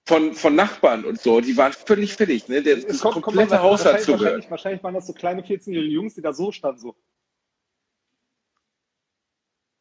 Von, 0.08 0.34
von 0.34 0.54
Nachbarn 0.54 1.04
und 1.04 1.20
so. 1.20 1.40
Die 1.40 1.56
waren 1.56 1.72
völlig 1.72 2.14
fertig. 2.14 2.48
Ne? 2.48 2.62
Der, 2.62 2.76
das 2.76 3.00
Kommt- 3.00 3.14
kommt 3.14 3.24
komplette 3.24 3.54
mal- 3.56 3.62
Haus 3.62 3.80
hat 3.80 3.86
wahrscheinlich, 3.94 4.04
zugehört. 4.06 4.22
wahrscheinlich, 4.24 4.50
wahrscheinlich 4.50 4.82
waren 4.84 4.94
das 4.94 5.06
so 5.06 5.12
kleine 5.12 5.42
14-jährige 5.42 5.92
Jungs, 5.92 6.14
die 6.14 6.22
da 6.22 6.32
so 6.32 6.52
standen. 6.52 6.80
So. 6.80 6.94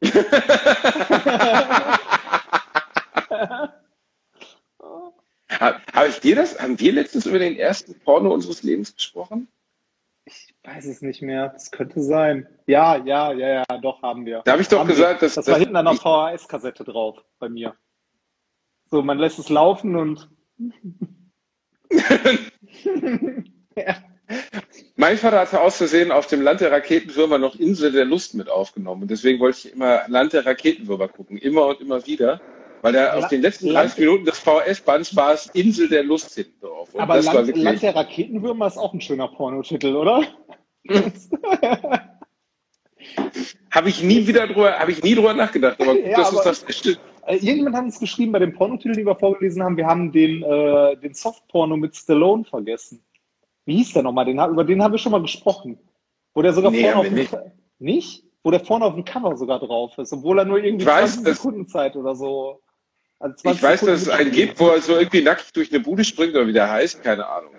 Ha- 5.60 5.80
Habe 5.94 6.08
ich 6.08 6.20
dir 6.20 6.36
das? 6.36 6.58
Haben 6.60 6.78
wir 6.80 6.92
letztens 6.92 7.26
über 7.26 7.38
den 7.38 7.56
ersten 7.56 7.98
Porno 8.00 8.32
unseres 8.32 8.62
Lebens 8.62 8.94
gesprochen? 8.94 9.48
Ich 10.24 10.54
weiß 10.64 10.86
es 10.86 11.02
nicht 11.02 11.22
mehr. 11.22 11.48
Das 11.50 11.70
könnte 11.70 12.02
sein. 12.02 12.48
Ja, 12.66 12.96
ja, 12.96 13.32
ja, 13.32 13.62
ja, 13.68 13.78
doch, 13.80 14.02
haben 14.02 14.26
wir. 14.26 14.42
Da 14.44 14.52
habe 14.52 14.62
ich 14.62 14.68
doch 14.68 14.80
Haben 14.80 14.88
gesagt, 14.88 15.22
wir. 15.22 15.28
dass 15.28 15.34
Das 15.36 15.46
war 15.46 15.54
dass- 15.54 15.60
hinten 15.62 15.76
an 15.76 15.94
ich- 15.94 16.00
VHS-Kassette 16.00 16.84
drauf 16.84 17.22
bei 17.38 17.48
mir. 17.48 17.76
So, 18.90 19.02
man 19.02 19.18
lässt 19.18 19.38
es 19.38 19.48
laufen 19.48 19.96
und. 19.96 20.28
ja. 23.76 23.96
Mein 24.96 25.18
Vater 25.18 25.38
hatte 25.40 25.60
aus 25.60 25.76
Versehen 25.76 26.10
auf 26.10 26.26
dem 26.26 26.40
Land 26.42 26.60
der 26.60 26.72
Raketenwürmer 26.72 27.38
noch 27.38 27.54
Insel 27.56 27.92
der 27.92 28.04
Lust 28.04 28.34
mit 28.34 28.48
aufgenommen. 28.48 29.02
Und 29.02 29.10
deswegen 29.10 29.38
wollte 29.40 29.68
ich 29.68 29.72
immer 29.74 30.02
Land 30.08 30.32
der 30.32 30.44
Raketenwürmer 30.46 31.06
gucken. 31.08 31.38
Immer 31.38 31.66
und 31.66 31.80
immer 31.80 32.04
wieder. 32.06 32.40
Weil 32.82 32.92
da 32.92 33.14
auf 33.14 33.28
den 33.28 33.42
letzten 33.42 33.68
Land- 33.68 33.90
30 33.92 34.00
Minuten 34.00 34.24
des 34.24 34.38
VS-Bands 34.38 35.14
war 35.16 35.32
es 35.34 35.46
Insel 35.54 35.88
der 35.88 36.02
Lust 36.02 36.34
hinten 36.34 36.60
drauf. 36.60 36.92
Und 36.94 37.00
Aber 37.00 37.20
Land, 37.22 37.46
wirklich. 37.46 37.64
Land 37.64 37.82
der 37.82 37.94
Raketenwürmer 37.94 38.66
ist 38.66 38.76
auch 38.78 38.92
ein 38.94 39.00
schöner 39.00 39.28
Pornotitel, 39.28 39.94
oder? 39.94 40.22
Habe 43.70 43.88
ich 43.90 44.02
nie 44.02 44.26
wieder 44.26 44.46
drüber, 44.46 44.78
habe 44.78 44.90
ich 44.90 45.02
nie 45.02 45.14
drüber 45.14 45.34
nachgedacht. 45.34 45.80
Aber 45.80 45.94
gut, 45.96 46.04
Ja, 46.06 46.16
dass 46.16 46.32
es 46.32 46.38
aber- 46.38 46.44
das 46.44 46.64
stimmt. 46.76 47.00
Äh, 47.26 47.34
Irgendjemand 47.36 47.76
hat 47.76 47.84
uns 47.84 47.98
geschrieben 47.98 48.32
bei 48.32 48.38
dem 48.38 48.52
Pornotitel, 48.54 48.94
den 48.94 49.06
wir 49.06 49.16
vorgelesen 49.16 49.62
haben, 49.62 49.76
wir 49.76 49.86
haben 49.86 50.12
den, 50.12 50.42
äh, 50.42 50.96
den 50.96 51.14
Softporno 51.14 51.76
mit 51.76 51.94
Stallone 51.96 52.44
vergessen. 52.44 53.02
Wie 53.64 53.76
hieß 53.78 53.94
der 53.94 54.02
nochmal? 54.04 54.24
Den, 54.24 54.38
über 54.38 54.64
den 54.64 54.82
haben 54.82 54.92
wir 54.92 54.98
schon 54.98 55.12
mal 55.12 55.22
gesprochen. 55.22 55.78
Wo 56.34 56.42
der 56.42 56.52
sogar 56.52 56.70
Nee, 56.70 56.82
vorne 56.82 56.96
auf 56.98 57.10
Nicht? 57.10 57.34
nicht? 57.78 58.24
Wo 58.44 58.50
der 58.52 58.60
vorne 58.60 58.84
auf 58.84 58.94
dem 58.94 59.04
Cover 59.04 59.36
sogar 59.36 59.58
drauf 59.58 59.98
ist, 59.98 60.12
obwohl 60.12 60.38
er 60.38 60.44
nur 60.44 60.58
irgendwie 60.62 60.84
Ich 60.84 60.88
weiß, 60.90 61.14
20 61.14 61.24
dass- 61.24 61.36
Sekunden 61.42 61.66
Zeit 61.66 61.96
oder 61.96 62.14
so. 62.14 62.60
Also 63.18 63.34
20 63.36 63.56
Ich 63.58 63.62
weiß, 63.62 63.80
Sekunden 63.80 63.94
dass 63.94 64.02
es 64.02 64.08
einen 64.08 64.30
gibt, 64.30 64.60
wo 64.60 64.68
er 64.68 64.80
so 64.80 64.92
irgendwie 64.96 65.22
nackig 65.22 65.52
durch 65.52 65.72
eine 65.72 65.80
Bude 65.82 66.04
springt 66.04 66.34
oder 66.36 66.46
wie 66.46 66.52
der 66.52 66.70
heißt. 66.70 67.02
Keine 67.02 67.26
Ahnung. 67.26 67.50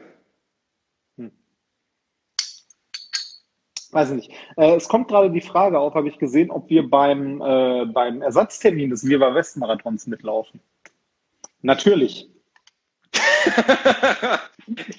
Weiß 3.92 4.10
ich 4.10 4.16
nicht. 4.18 4.32
Äh, 4.58 4.76
es 4.76 4.88
kommt 4.90 5.08
gerade 5.08 5.32
die 5.32 5.42
Frage 5.42 5.80
auf, 5.80 5.94
habe 5.96 6.10
ich 6.10 6.18
gesehen, 6.20 6.52
ob 6.52 6.70
wir 6.70 6.90
beim, 6.90 7.42
äh, 7.42 7.86
beim 7.86 8.22
Ersatztermin 8.22 8.90
des 8.90 9.06
Viva 9.06 9.34
West 9.34 9.58
Marathons 9.58 10.08
mitlaufen. 10.08 10.60
Natürlich. 11.62 12.30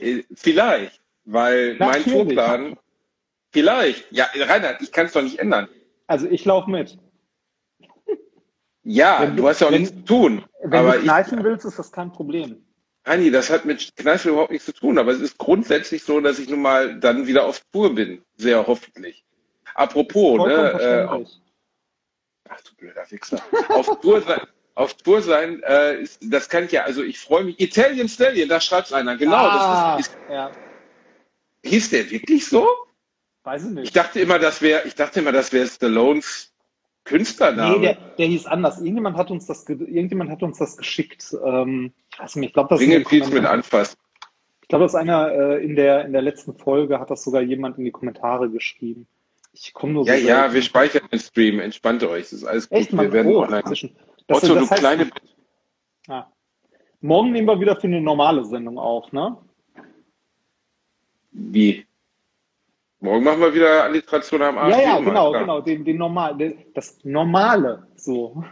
Äh, 0.00 0.22
Vielleicht, 0.34 1.02
weil 1.26 1.76
mein 1.78 1.88
Natürlich. 1.90 2.12
Tourplan. 2.14 2.78
Vielleicht. 3.50 4.10
Ja, 4.10 4.26
Reinhard, 4.34 4.80
ich 4.80 4.90
kann 4.92 5.04
es 5.06 5.12
doch 5.12 5.20
nicht 5.22 5.38
ändern. 5.38 5.68
Also 6.06 6.26
ich 6.26 6.44
laufe 6.46 6.70
mit. 6.70 6.96
Ja, 8.82 9.18
Wenn 9.20 9.36
du- 9.36 9.46
hast 9.46 9.60
ja 9.60 9.66
auch 9.66 9.72
wenn- 9.72 9.82
nichts 9.82 9.94
zu 9.96 10.04
tun. 10.06 10.44
Wenn 10.62 10.78
aber 10.80 10.92
du 10.92 10.98
ich, 11.00 11.04
kneifen 11.04 11.44
willst, 11.44 11.66
ist 11.66 11.78
das 11.78 11.92
kein 11.92 12.10
Problem. 12.12 12.64
Anni, 13.08 13.30
das 13.30 13.50
hat 13.50 13.64
mit 13.64 13.96
Kneifen 13.96 14.30
überhaupt 14.32 14.50
nichts 14.50 14.66
zu 14.66 14.72
tun. 14.72 14.98
Aber 14.98 15.12
es 15.12 15.20
ist 15.20 15.38
grundsätzlich 15.38 16.02
so, 16.04 16.20
dass 16.20 16.38
ich 16.38 16.48
nun 16.48 16.62
mal 16.62 16.98
dann 16.98 17.26
wieder 17.26 17.44
auf 17.44 17.60
Tour 17.72 17.94
bin. 17.94 18.22
Sehr 18.36 18.66
hoffentlich. 18.66 19.24
Apropos, 19.74 20.46
ne? 20.46 20.72
Äh, 20.80 21.24
ach 22.48 22.60
du 22.62 22.74
blöder 22.76 23.04
Wichser. 23.10 23.40
auf 23.68 24.00
Tour 24.00 24.20
sein, 24.22 24.40
auf 24.74 24.94
Tour 24.94 25.22
sein, 25.22 25.62
äh, 25.62 26.00
ist, 26.00 26.18
das 26.22 26.48
kann 26.48 26.64
ich 26.64 26.72
ja, 26.72 26.84
also 26.84 27.02
ich 27.02 27.18
freue 27.18 27.44
mich. 27.44 27.60
Italian 27.60 28.08
Stallion, 28.08 28.48
da 28.48 28.60
schreibt's 28.60 28.92
einer. 28.92 29.16
Genau, 29.16 29.36
ah, 29.36 29.96
das 29.96 30.06
ist, 30.06 30.12
ist, 30.12 30.18
ja, 30.30 30.50
hieß 31.64 31.90
der 31.90 32.10
wirklich 32.10 32.46
so? 32.46 32.66
weiß 33.44 33.62
ich 33.64 33.68
Ich 33.70 33.74
nicht. 33.74 33.96
dachte 33.96 34.20
immer, 34.20 34.38
das 34.38 34.60
wäre, 34.62 34.86
ich 34.86 34.94
dachte 34.94 35.20
immer, 35.20 35.32
das 35.32 35.52
wäre 35.52 35.66
Stallones 35.66 36.52
Künstlername. 37.08 37.76
Nee, 37.76 37.80
der, 37.86 37.94
der 38.18 38.26
hieß 38.26 38.46
anders. 38.46 38.78
Irgendjemand 38.78 39.16
hat 39.16 39.30
uns 39.30 39.46
das, 39.46 39.64
ge- 39.66 39.76
irgendjemand 39.78 40.30
hat 40.30 40.42
uns 40.42 40.58
das 40.58 40.76
geschickt. 40.76 41.34
Ähm, 41.44 41.92
ich 42.22 42.52
glaube, 42.52 42.68
das 42.70 42.80
ist 42.80 43.32
mit 43.32 43.44
anfassen. 43.44 43.96
Ich 44.62 44.68
glaube, 44.68 44.84
das 44.84 44.92
ist 44.92 44.96
einer 45.00 45.32
äh, 45.32 45.64
in 45.64 45.74
der 45.76 46.04
in 46.04 46.12
der 46.12 46.20
letzten 46.22 46.54
Folge 46.54 47.00
hat 47.00 47.10
das 47.10 47.24
sogar 47.24 47.40
jemand 47.40 47.78
in 47.78 47.84
die 47.84 47.90
Kommentare 47.90 48.50
geschrieben. 48.50 49.06
Ich 49.52 49.72
komme 49.72 49.94
nur 49.94 50.04
so 50.04 50.10
Ja, 50.10 50.16
ja, 50.16 50.40
selten. 50.40 50.54
wir 50.54 50.62
speichern 50.62 51.08
den 51.10 51.18
Stream. 51.20 51.58
Entspannt 51.60 52.04
euch. 52.04 52.24
Das 52.24 52.32
ist 52.34 52.44
alles 52.44 52.68
gut. 52.68 52.78
Echt, 52.78 52.92
wir 52.92 53.12
werden 53.12 53.34
oh, 53.34 53.40
online. 53.42 53.60
inzwischen. 53.60 53.96
Das, 54.26 54.42
Otto, 54.44 54.54
du 54.54 54.60
das 54.60 54.70
heißt, 54.70 54.80
kleine. 54.80 55.10
ah, 56.08 56.26
morgen 57.00 57.32
nehmen 57.32 57.48
wir 57.48 57.58
wieder 57.58 57.76
für 57.76 57.86
eine 57.86 58.00
normale 58.02 58.44
Sendung 58.44 58.78
auf, 58.78 59.10
ne? 59.12 59.38
Wie? 61.32 61.86
Morgen 63.00 63.24
machen 63.24 63.40
wir 63.40 63.54
wieder 63.54 63.84
Alliteration 63.84 64.42
am 64.42 64.58
Arsch. 64.58 64.76
Ja, 64.76 64.82
ja, 64.82 64.98
genau, 64.98 65.30
klar. 65.30 65.42
genau, 65.42 65.60
den, 65.60 65.84
den 65.84 65.98
normal, 65.98 66.56
das 66.74 66.98
Normale, 67.04 67.86
so. 67.94 68.42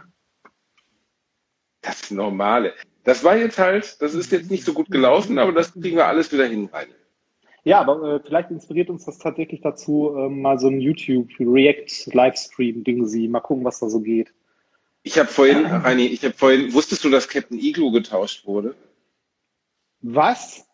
Das 1.81 2.09
Normale. 2.11 2.73
Das 3.03 3.21
war 3.23 3.37
jetzt 3.37 3.59
halt, 3.59 4.01
das 4.01 4.13
ist 4.13 4.31
jetzt 4.31 4.49
nicht 4.49 4.63
so 4.63 4.71
gut 4.73 4.89
gelaufen, 4.89 5.37
aber 5.37 5.51
das 5.51 5.73
kriegen 5.73 5.97
wir 5.97 6.07
alles 6.07 6.31
wieder 6.31 6.45
hin 6.45 6.69
rein. 6.71 6.87
Ja, 7.63 7.81
aber 7.81 8.15
äh, 8.15 8.21
vielleicht 8.25 8.49
inspiriert 8.49 8.89
uns 8.89 9.03
das 9.03 9.17
tatsächlich 9.17 9.59
dazu, 9.59 10.15
ähm, 10.17 10.41
mal 10.41 10.57
so 10.57 10.67
ein 10.67 10.79
YouTube-React-Livestream-Ding 10.79 13.05
sie, 13.05 13.27
mal 13.27 13.41
gucken, 13.41 13.65
was 13.65 13.79
da 13.79 13.89
so 13.89 13.99
geht. 13.99 14.33
Ich 15.03 15.19
habe 15.19 15.27
vorhin, 15.27 15.65
Reini, 15.65 16.05
ich 16.07 16.23
habe 16.23 16.33
vorhin, 16.33 16.73
wusstest 16.73 17.03
du, 17.03 17.09
dass 17.09 17.27
Captain 17.27 17.59
Igloo 17.59 17.91
getauscht 17.91 18.45
wurde? 18.45 18.73
Was? 20.01 20.65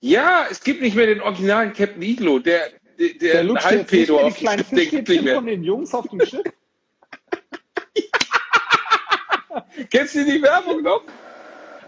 Ja, 0.00 0.46
es 0.50 0.62
gibt 0.62 0.80
nicht 0.80 0.96
mehr 0.96 1.06
den 1.06 1.20
originalen 1.20 1.74
Captain 1.74 2.02
Igloo, 2.02 2.38
der, 2.38 2.70
der, 2.98 3.14
der, 3.14 3.44
lutscht 3.44 3.64
Halbpedo 3.64 4.14
mehr 4.14 4.22
die 4.22 4.26
auf 4.26 4.34
dem 4.34 4.40
kleinen 4.40 4.58
Schiff, 4.58 4.70
den 4.70 4.90
gibt's 4.90 5.10
nicht 5.10 5.24
mehr. 5.24 5.34
von 5.36 5.46
den 5.46 5.62
Jungs 5.62 5.94
auf 5.94 6.08
dem 6.08 6.20
Schiff? 6.20 6.42
Kennst 9.90 10.14
du 10.14 10.24
die 10.24 10.42
Werbung 10.42 10.82
noch? 10.82 11.02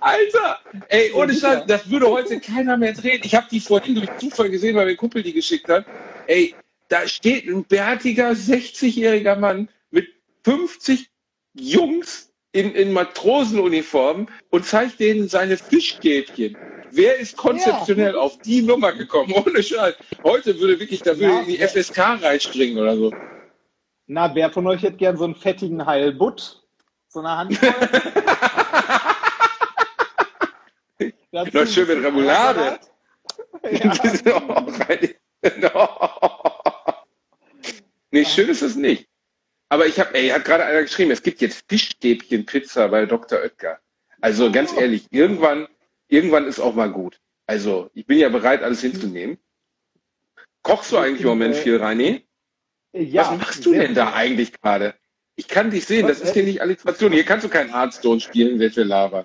Alter, 0.00 0.58
ey, 0.88 1.12
ohne. 1.12 1.34
Scheiß, 1.34 1.64
das 1.66 1.90
würde 1.90 2.08
heute 2.08 2.40
keiner 2.40 2.76
mehr 2.76 2.92
drehen. 2.92 3.20
Ich 3.22 3.34
habe 3.34 3.46
die 3.50 3.61
vorhin 3.61 3.94
durch 3.94 4.08
Zufall 4.18 4.48
gesehen, 4.48 4.76
weil 4.76 4.86
mein 4.86 4.96
Kumpel 4.96 5.22
die 5.22 5.32
geschickt 5.32 5.68
hat. 5.68 5.84
Ey, 6.26 6.54
da 6.88 7.06
steht 7.06 7.46
ein 7.46 7.64
bärtiger 7.64 8.30
60-jähriger 8.30 9.36
Mann 9.36 9.68
mit 9.90 10.08
50 10.44 11.11
Jungs 11.54 12.32
in, 12.52 12.74
in 12.74 12.92
Matrosenuniformen 12.92 14.28
und 14.50 14.64
zeigt 14.64 15.00
denen 15.00 15.28
seine 15.28 15.56
Fischstäbchen. 15.56 16.56
Wer 16.93 17.18
ist 17.18 17.36
konzeptionell 17.36 18.16
auf 18.16 18.38
die 18.38 18.62
Nummer 18.62 18.93
gekommen? 18.93 19.32
Ohne 19.32 19.62
Scheiß. 19.62 19.95
Heute 20.24 20.59
würde 20.59 20.80
wirklich, 20.80 21.03
da 21.03 21.16
würde 21.18 21.34
Ja, 21.34 21.41
in 21.41 21.47
die 21.47 21.57
ja. 21.57 21.68
FSK 21.68 21.99
reinspringen 22.22 22.78
oder 22.78 22.97
so. 22.97 23.12
Na, 24.07 24.34
wer 24.34 24.51
von 24.51 24.66
euch 24.66 24.82
hätte 24.82 24.97
gern 24.97 25.16
so 25.16 25.24
einen 25.24 25.36
fettigen 25.36 25.86
Heilbutt? 25.86 26.62
So 27.09 27.20
eine 27.20 27.36
Handvoll? 27.36 27.74
Dazu 31.32 31.59
Noch 31.59 31.66
schön 31.66 31.86
mit 31.88 32.05
Remoulade. 32.05 32.78
Ja. 35.43 35.88
nee, 38.11 38.26
schön 38.26 38.51
ist 38.51 38.61
es 38.61 38.76
nicht. 38.76 39.09
Aber 39.70 39.86
ich 39.86 39.99
habe, 39.99 40.14
ey, 40.14 40.28
hat 40.28 40.45
gerade 40.45 40.64
einer 40.64 40.82
geschrieben, 40.82 41.11
es 41.12 41.22
gibt 41.22 41.41
jetzt 41.41 41.64
Fischstäbchen-Pizza 41.68 42.88
bei 42.88 43.07
Dr. 43.07 43.38
Oetker. 43.38 43.78
Also 44.20 44.53
ganz 44.53 44.76
ehrlich, 44.76 45.07
irgendwann, 45.11 45.66
irgendwann 46.11 46.46
ist 46.46 46.61
auch 46.61 46.74
mal 46.74 46.90
gut. 46.90 47.20
Also 47.46 47.90
ich 47.94 48.06
bin 48.06 48.18
ja 48.18 48.28
bereit, 48.28 48.62
alles 48.62 48.80
hinzunehmen. 48.82 49.38
Kochst 50.62 50.92
du 50.92 50.98
eigentlich 50.98 51.22
im 51.22 51.28
Moment 51.28 51.56
viel, 51.56 51.78
Reini? 51.78 52.22
Ja, 52.92 53.22
Was 53.22 53.38
machst 53.38 53.66
du 53.66 53.72
denn 53.72 53.94
da 53.94 54.12
eigentlich 54.12 54.52
gerade? 54.61 54.94
Ich 55.36 55.48
kann 55.48 55.70
dich 55.70 55.86
sehen, 55.86 56.06
das 56.06 56.20
ist 56.20 56.34
hier 56.34 56.42
nicht 56.42 56.61
Alliteration. 56.61 57.12
Hier 57.12 57.24
kannst 57.24 57.46
du 57.46 57.48
kein 57.48 57.72
Hearthstone 57.72 58.20
spielen, 58.20 58.58
wir 58.58 58.84
labern. 58.84 59.24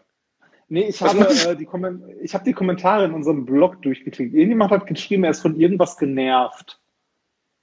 Nee, 0.68 0.88
ich 0.88 1.02
Was 1.02 1.14
habe, 1.14 1.26
äh, 1.26 1.56
die 1.56 1.68
ich 2.24 2.34
habe 2.34 2.44
die 2.44 2.54
Kommentare 2.54 3.06
in 3.06 3.14
unserem 3.14 3.46
Blog 3.46 3.82
durchgeklickt. 3.82 4.34
Irgendjemand 4.34 4.72
hat 4.72 4.88
geschrieben, 4.88 5.24
er 5.24 5.32
ist 5.32 5.42
von 5.42 5.60
irgendwas 5.60 5.98
genervt. 5.98 6.80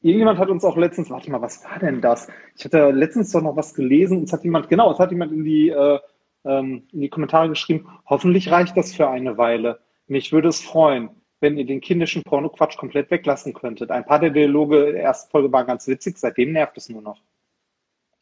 Irgendjemand 0.02 0.38
hat 0.38 0.50
uns 0.50 0.64
auch 0.64 0.76
letztens, 0.76 1.10
warte 1.10 1.30
mal, 1.30 1.40
was 1.40 1.64
war 1.64 1.78
denn 1.78 2.00
das? 2.00 2.28
Ich 2.56 2.64
hatte 2.64 2.90
letztens 2.90 3.30
doch 3.30 3.40
noch 3.40 3.56
was 3.56 3.74
gelesen 3.74 4.18
und 4.18 4.24
es 4.24 4.32
hat 4.32 4.44
jemand, 4.44 4.68
genau, 4.68 4.92
es 4.92 4.98
hat 4.98 5.10
jemand 5.10 5.32
in 5.32 5.44
die, 5.44 5.68
äh, 5.70 5.98
ähm, 6.44 6.86
in 6.92 7.00
die 7.00 7.08
Kommentare 7.08 7.48
geschrieben, 7.48 7.88
hoffentlich 8.06 8.50
reicht 8.50 8.76
das 8.76 8.94
für 8.94 9.08
eine 9.08 9.38
Weile. 9.38 9.80
Mich 10.06 10.32
würde 10.32 10.48
es 10.48 10.60
freuen, 10.60 11.10
wenn 11.40 11.58
ihr 11.58 11.66
den 11.66 11.80
kindischen 11.80 12.22
Porno-Quatsch 12.22 12.76
komplett 12.76 13.10
weglassen 13.10 13.52
könntet. 13.52 13.90
Ein 13.90 14.04
paar 14.04 14.18
der 14.18 14.30
Dialoge 14.30 14.92
der 14.92 15.02
ersten 15.02 15.30
Folge 15.30 15.52
waren 15.52 15.66
ganz 15.66 15.86
witzig, 15.88 16.18
seitdem 16.18 16.52
nervt 16.52 16.76
es 16.76 16.88
nur 16.88 17.02
noch. 17.02 17.20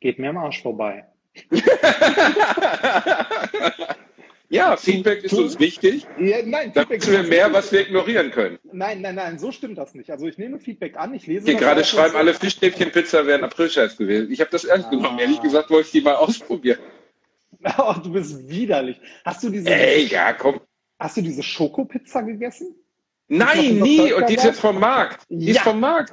Geht 0.01 0.19
mir 0.19 0.31
am 0.31 0.39
Arsch 0.39 0.63
vorbei. 0.63 1.05
Ja, 4.53 4.77
Feedback 4.77 5.23
ist 5.23 5.33
uns 5.33 5.61
wichtig. 5.61 6.09
Ja, 6.19 6.39
nein, 6.45 6.73
Da 6.75 6.81
Feedback 6.81 7.03
wissen 7.03 7.13
wir 7.13 7.23
mehr, 7.23 7.53
was 7.53 7.71
wir 7.71 7.83
ignorieren 7.83 8.33
können. 8.33 8.59
Nein, 8.73 9.01
nein, 9.01 9.15
nein, 9.15 9.39
so 9.39 9.53
stimmt 9.53 9.79
das 9.79 9.95
nicht. 9.95 10.11
Also 10.11 10.27
ich 10.27 10.39
nehme 10.39 10.59
Feedback 10.59 10.97
an, 10.97 11.15
ich 11.15 11.29
lese 11.29 11.47
Hier 11.47 11.55
gerade 11.55 11.85
schreiben 11.85 12.17
alle 12.17 12.35
Fischstäbchen-Pizza 12.35 13.25
wären 13.29 13.45
Aprilscherz 13.45 13.97
gewesen. 13.97 14.33
Ich 14.33 14.41
habe 14.41 14.51
das 14.51 14.65
ernst 14.65 14.91
genommen. 14.91 15.19
Ah. 15.19 15.23
Ehrlich 15.23 15.41
gesagt 15.41 15.71
wollte 15.71 15.87
ich 15.87 15.93
die 15.93 16.01
mal 16.01 16.15
ausprobieren. 16.17 16.81
Oh, 17.79 17.95
du 18.03 18.13
bist 18.13 18.49
widerlich. 18.49 19.01
Hast 19.25 19.43
du 19.43 19.51
diese, 19.51 19.69
Ey, 19.71 20.07
ja, 20.07 20.33
komm. 20.33 20.61
hast 20.99 21.17
du 21.17 21.23
diese 21.23 21.43
Schokopizza 21.43 22.23
gegessen? 22.23 22.75
Nein, 23.29 23.79
nie. 23.81 24.13
Und 24.13 24.29
die 24.29 24.35
ist 24.35 24.45
jetzt 24.45 24.61
vom 24.61 24.79
Markt. 24.81 25.25
Die 25.29 25.51
ist 25.51 25.57
Ja. 25.57 25.63
vom 25.63 25.79
Markt. 25.81 26.13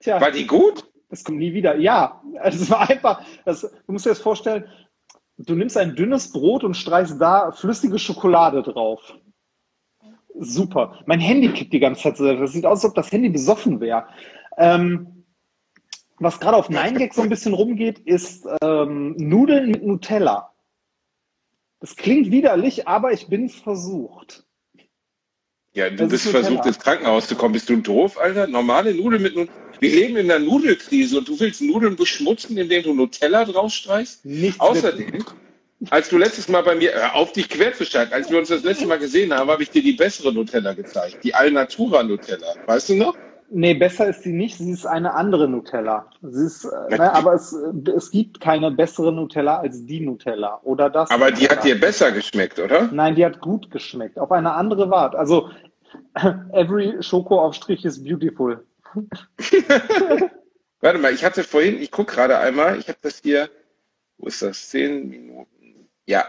Tja, 0.00 0.20
War 0.20 0.30
die 0.30 0.46
gut? 0.46 0.84
das 1.10 1.22
kommt 1.24 1.38
nie 1.38 1.52
wieder. 1.52 1.76
Ja, 1.76 2.22
es 2.42 2.70
war 2.70 2.88
einfach, 2.88 3.22
das, 3.44 3.60
du 3.60 3.92
musst 3.92 4.06
dir 4.06 4.10
das 4.10 4.18
vorstellen, 4.20 4.64
du 5.36 5.54
nimmst 5.54 5.76
ein 5.76 5.94
dünnes 5.94 6.32
Brot 6.32 6.64
und 6.64 6.74
streichst 6.74 7.20
da 7.20 7.52
flüssige 7.52 7.98
Schokolade 7.98 8.62
drauf. 8.62 9.14
Super. 10.38 10.98
Mein 11.04 11.20
Handy 11.20 11.50
kippt 11.52 11.74
die 11.74 11.80
ganze 11.80 12.02
Zeit 12.02 12.16
so. 12.16 12.34
Das 12.34 12.52
sieht 12.52 12.64
aus, 12.64 12.78
als 12.82 12.90
ob 12.90 12.94
das 12.94 13.12
Handy 13.12 13.28
besoffen 13.28 13.78
wäre. 13.80 14.06
Ähm, 14.56 15.24
was 16.18 16.40
gerade 16.40 16.56
auf 16.56 16.70
9gag 16.70 17.12
so 17.12 17.20
ein 17.22 17.28
bisschen 17.28 17.52
rumgeht, 17.52 17.98
ist 17.98 18.46
ähm, 18.62 19.14
Nudeln 19.18 19.70
mit 19.70 19.84
Nutella. 19.84 20.51
Das 21.82 21.96
klingt 21.96 22.30
widerlich, 22.30 22.86
aber 22.86 23.12
ich 23.12 23.26
bin 23.26 23.48
versucht. 23.48 24.44
Ja, 25.74 25.90
du 25.90 25.96
Das 25.96 26.10
bist 26.10 26.28
versucht, 26.28 26.64
ins 26.64 26.78
Krankenhaus 26.78 27.26
zu 27.26 27.34
kommen. 27.34 27.54
Bist 27.54 27.68
du 27.68 27.76
doof, 27.76 28.18
Alter? 28.18 28.46
Normale 28.46 28.94
Nudeln 28.94 29.20
mit 29.20 29.34
Nutella. 29.34 29.58
Wir 29.80 29.90
leben 29.90 30.16
in 30.16 30.30
einer 30.30 30.38
Nudelkrise 30.38 31.18
und 31.18 31.26
du 31.26 31.40
willst 31.40 31.60
Nudeln 31.60 31.96
beschmutzen, 31.96 32.56
indem 32.56 32.84
du 32.84 32.94
Nutella 32.94 33.44
draufstreichst? 33.44 34.24
Nichts 34.24 34.60
Außerdem, 34.60 35.24
als 35.90 36.08
du 36.08 36.18
letztes 36.18 36.46
Mal 36.48 36.62
bei 36.62 36.76
mir, 36.76 36.94
hör 36.94 37.16
auf 37.16 37.32
dich 37.32 37.48
quer 37.48 37.74
zu 37.74 37.84
schalten, 37.84 38.12
als 38.12 38.30
wir 38.30 38.38
uns 38.38 38.48
das 38.48 38.62
letzte 38.62 38.86
Mal 38.86 39.00
gesehen 39.00 39.34
haben, 39.34 39.50
habe 39.50 39.64
ich 39.64 39.70
dir 39.70 39.82
die 39.82 39.94
bessere 39.94 40.32
Nutella 40.32 40.74
gezeigt. 40.74 41.24
Die 41.24 41.34
Alnatura 41.34 42.04
Nutella. 42.04 42.54
Weißt 42.66 42.90
du 42.90 42.94
noch? 42.94 43.16
Nee, 43.54 43.74
besser 43.74 44.08
ist 44.08 44.22
sie 44.22 44.32
nicht. 44.32 44.56
Sie 44.56 44.70
ist 44.70 44.86
eine 44.86 45.12
andere 45.14 45.46
Nutella. 45.46 46.06
Sie 46.22 46.46
ist, 46.46 46.64
äh, 46.64 46.96
ne, 46.96 47.12
aber 47.12 47.34
es, 47.34 47.52
äh, 47.52 47.90
es 47.90 48.10
gibt 48.10 48.40
keine 48.40 48.70
bessere 48.70 49.12
Nutella 49.12 49.58
als 49.60 49.84
die 49.84 50.00
Nutella. 50.00 50.60
Oder 50.62 50.88
das. 50.88 51.10
Aber 51.10 51.30
die 51.30 51.44
hat 51.48 51.56
Nutella. 51.56 51.74
dir 51.74 51.80
besser 51.80 52.12
geschmeckt, 52.12 52.58
oder? 52.58 52.88
Nein, 52.92 53.14
die 53.14 53.24
hat 53.24 53.40
gut 53.40 53.70
geschmeckt. 53.70 54.18
Auf 54.18 54.32
eine 54.32 54.52
andere 54.54 54.90
Art. 54.94 55.14
Also, 55.14 55.50
every 56.52 57.02
Schokoaufstrich 57.02 57.84
is 57.84 58.02
beautiful. 58.02 58.64
Warte 60.80 60.98
mal, 60.98 61.12
ich 61.12 61.24
hatte 61.24 61.44
vorhin, 61.44 61.80
ich 61.80 61.90
gucke 61.90 62.14
gerade 62.14 62.38
einmal, 62.38 62.78
ich 62.78 62.88
habe 62.88 62.98
das 63.02 63.20
hier, 63.22 63.48
wo 64.18 64.26
ist 64.26 64.42
das? 64.42 64.68
Zehn 64.68 65.08
Minuten. 65.08 65.88
Ja, 66.06 66.24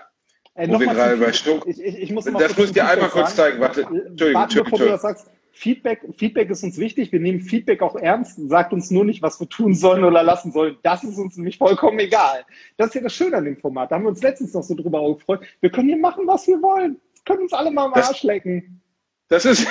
Äh, 0.56 0.70
Wo 0.70 0.80
wir 0.80 0.86
gerade 0.88 1.18
bei. 1.18 1.32
Schoko- 1.32 1.68
Ich, 1.68 1.82
ich, 1.82 1.98
ich 2.04 2.12
muss 2.12 2.26
Das 2.26 2.56
muss 2.58 2.68
ich 2.68 2.74
dir 2.74 2.88
einmal 2.88 3.10
kurz 3.10 3.36
zeigen. 3.36 3.60
Warte, 3.60 3.82
Äh, 3.82 3.86
Entschuldigung, 4.08 4.34
Warte, 4.42 4.56
du 4.56 4.64
Entschuldigung. 4.66 5.16
Feedback, 5.56 6.02
Feedback 6.18 6.50
ist 6.50 6.64
uns 6.64 6.78
wichtig. 6.78 7.12
Wir 7.12 7.20
nehmen 7.20 7.40
Feedback 7.40 7.82
auch 7.82 7.96
ernst. 7.96 8.40
Sagt 8.50 8.74
uns 8.74 8.90
nur 8.92 9.06
nicht, 9.06 9.22
was 9.22 9.40
wir 9.40 9.48
tun 9.48 9.76
sollen 9.76 10.04
oder 10.04 10.24
lassen 10.24 10.52
sollen. 10.52 10.78
Das 10.82 11.04
ist 11.04 11.18
uns 11.18 11.38
nämlich 11.38 11.58
vollkommen 11.58 12.00
egal. 12.00 12.44
Das 12.78 12.88
ist 12.88 12.96
ja 12.96 13.02
das 13.02 13.14
Schöne 13.14 13.38
an 13.38 13.46
dem 13.46 13.58
Format. 13.58 13.92
Da 13.92 13.96
haben 13.96 14.04
wir 14.04 14.10
uns 14.10 14.24
letztens 14.24 14.54
noch 14.54 14.64
so 14.64 14.76
drüber 14.76 15.02
gefreut. 15.14 15.42
Wir 15.62 15.70
können 15.70 15.90
hier 15.90 15.98
machen, 15.98 16.26
was 16.28 16.48
wir 16.48 16.62
wollen. 16.62 17.00
Wir 17.14 17.24
können 17.24 17.44
uns 17.44 17.54
alle 17.54 17.72
mal 17.72 17.86
am 17.86 17.94
Arsch 17.94 18.24
lecken. 18.24 18.82
Das 19.30 19.46
ist, 19.46 19.68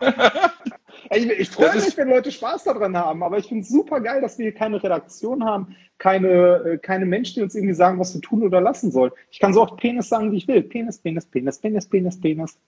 Ich, 1.12 1.28
ich 1.28 1.50
freue 1.50 1.74
mich, 1.74 1.96
wenn 1.96 2.08
Leute 2.08 2.30
Spaß 2.30 2.64
daran 2.64 2.96
haben, 2.96 3.24
aber 3.24 3.38
ich 3.38 3.46
finde 3.46 3.62
es 3.62 3.68
super 3.68 4.00
geil, 4.00 4.20
dass 4.20 4.38
wir 4.38 4.44
hier 4.44 4.54
keine 4.54 4.80
Redaktion 4.80 5.44
haben, 5.44 5.74
keine, 5.98 6.28
äh, 6.28 6.78
keine 6.78 7.04
Menschen, 7.04 7.34
die 7.36 7.42
uns 7.42 7.56
irgendwie 7.56 7.74
sagen, 7.74 7.98
was 7.98 8.14
wir 8.14 8.20
tun 8.20 8.44
oder 8.44 8.60
lassen 8.60 8.92
sollen. 8.92 9.10
Ich 9.30 9.40
kann 9.40 9.52
so 9.52 9.62
oft 9.62 9.76
Penis 9.76 10.08
sagen, 10.08 10.30
wie 10.30 10.36
ich 10.36 10.46
will. 10.46 10.62
Penis, 10.62 10.98
Penis, 10.98 11.26
Penis, 11.26 11.58
Penis, 11.58 11.88
Penis, 11.88 12.20
Penis. 12.20 12.58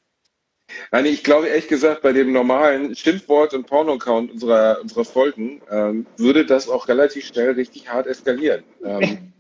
Nein, 0.91 1.07
ich 1.07 1.25
glaube 1.25 1.49
ehrlich 1.49 1.69
gesagt, 1.69 2.03
bei 2.03 2.13
dem 2.13 2.33
normalen 2.33 2.95
Schimpfwort- 2.95 3.55
und 3.55 3.67
Porno-Count 3.67 4.31
unserer, 4.33 4.79
unserer 4.81 5.05
Folgen 5.05 5.63
ähm, 5.71 6.07
würde 6.17 6.45
das 6.45 6.69
auch 6.69 6.89
relativ 6.89 7.27
schnell 7.27 7.53
richtig 7.53 7.89
hart 7.89 8.07
eskalieren. 8.07 8.65
Ähm, 8.85 9.33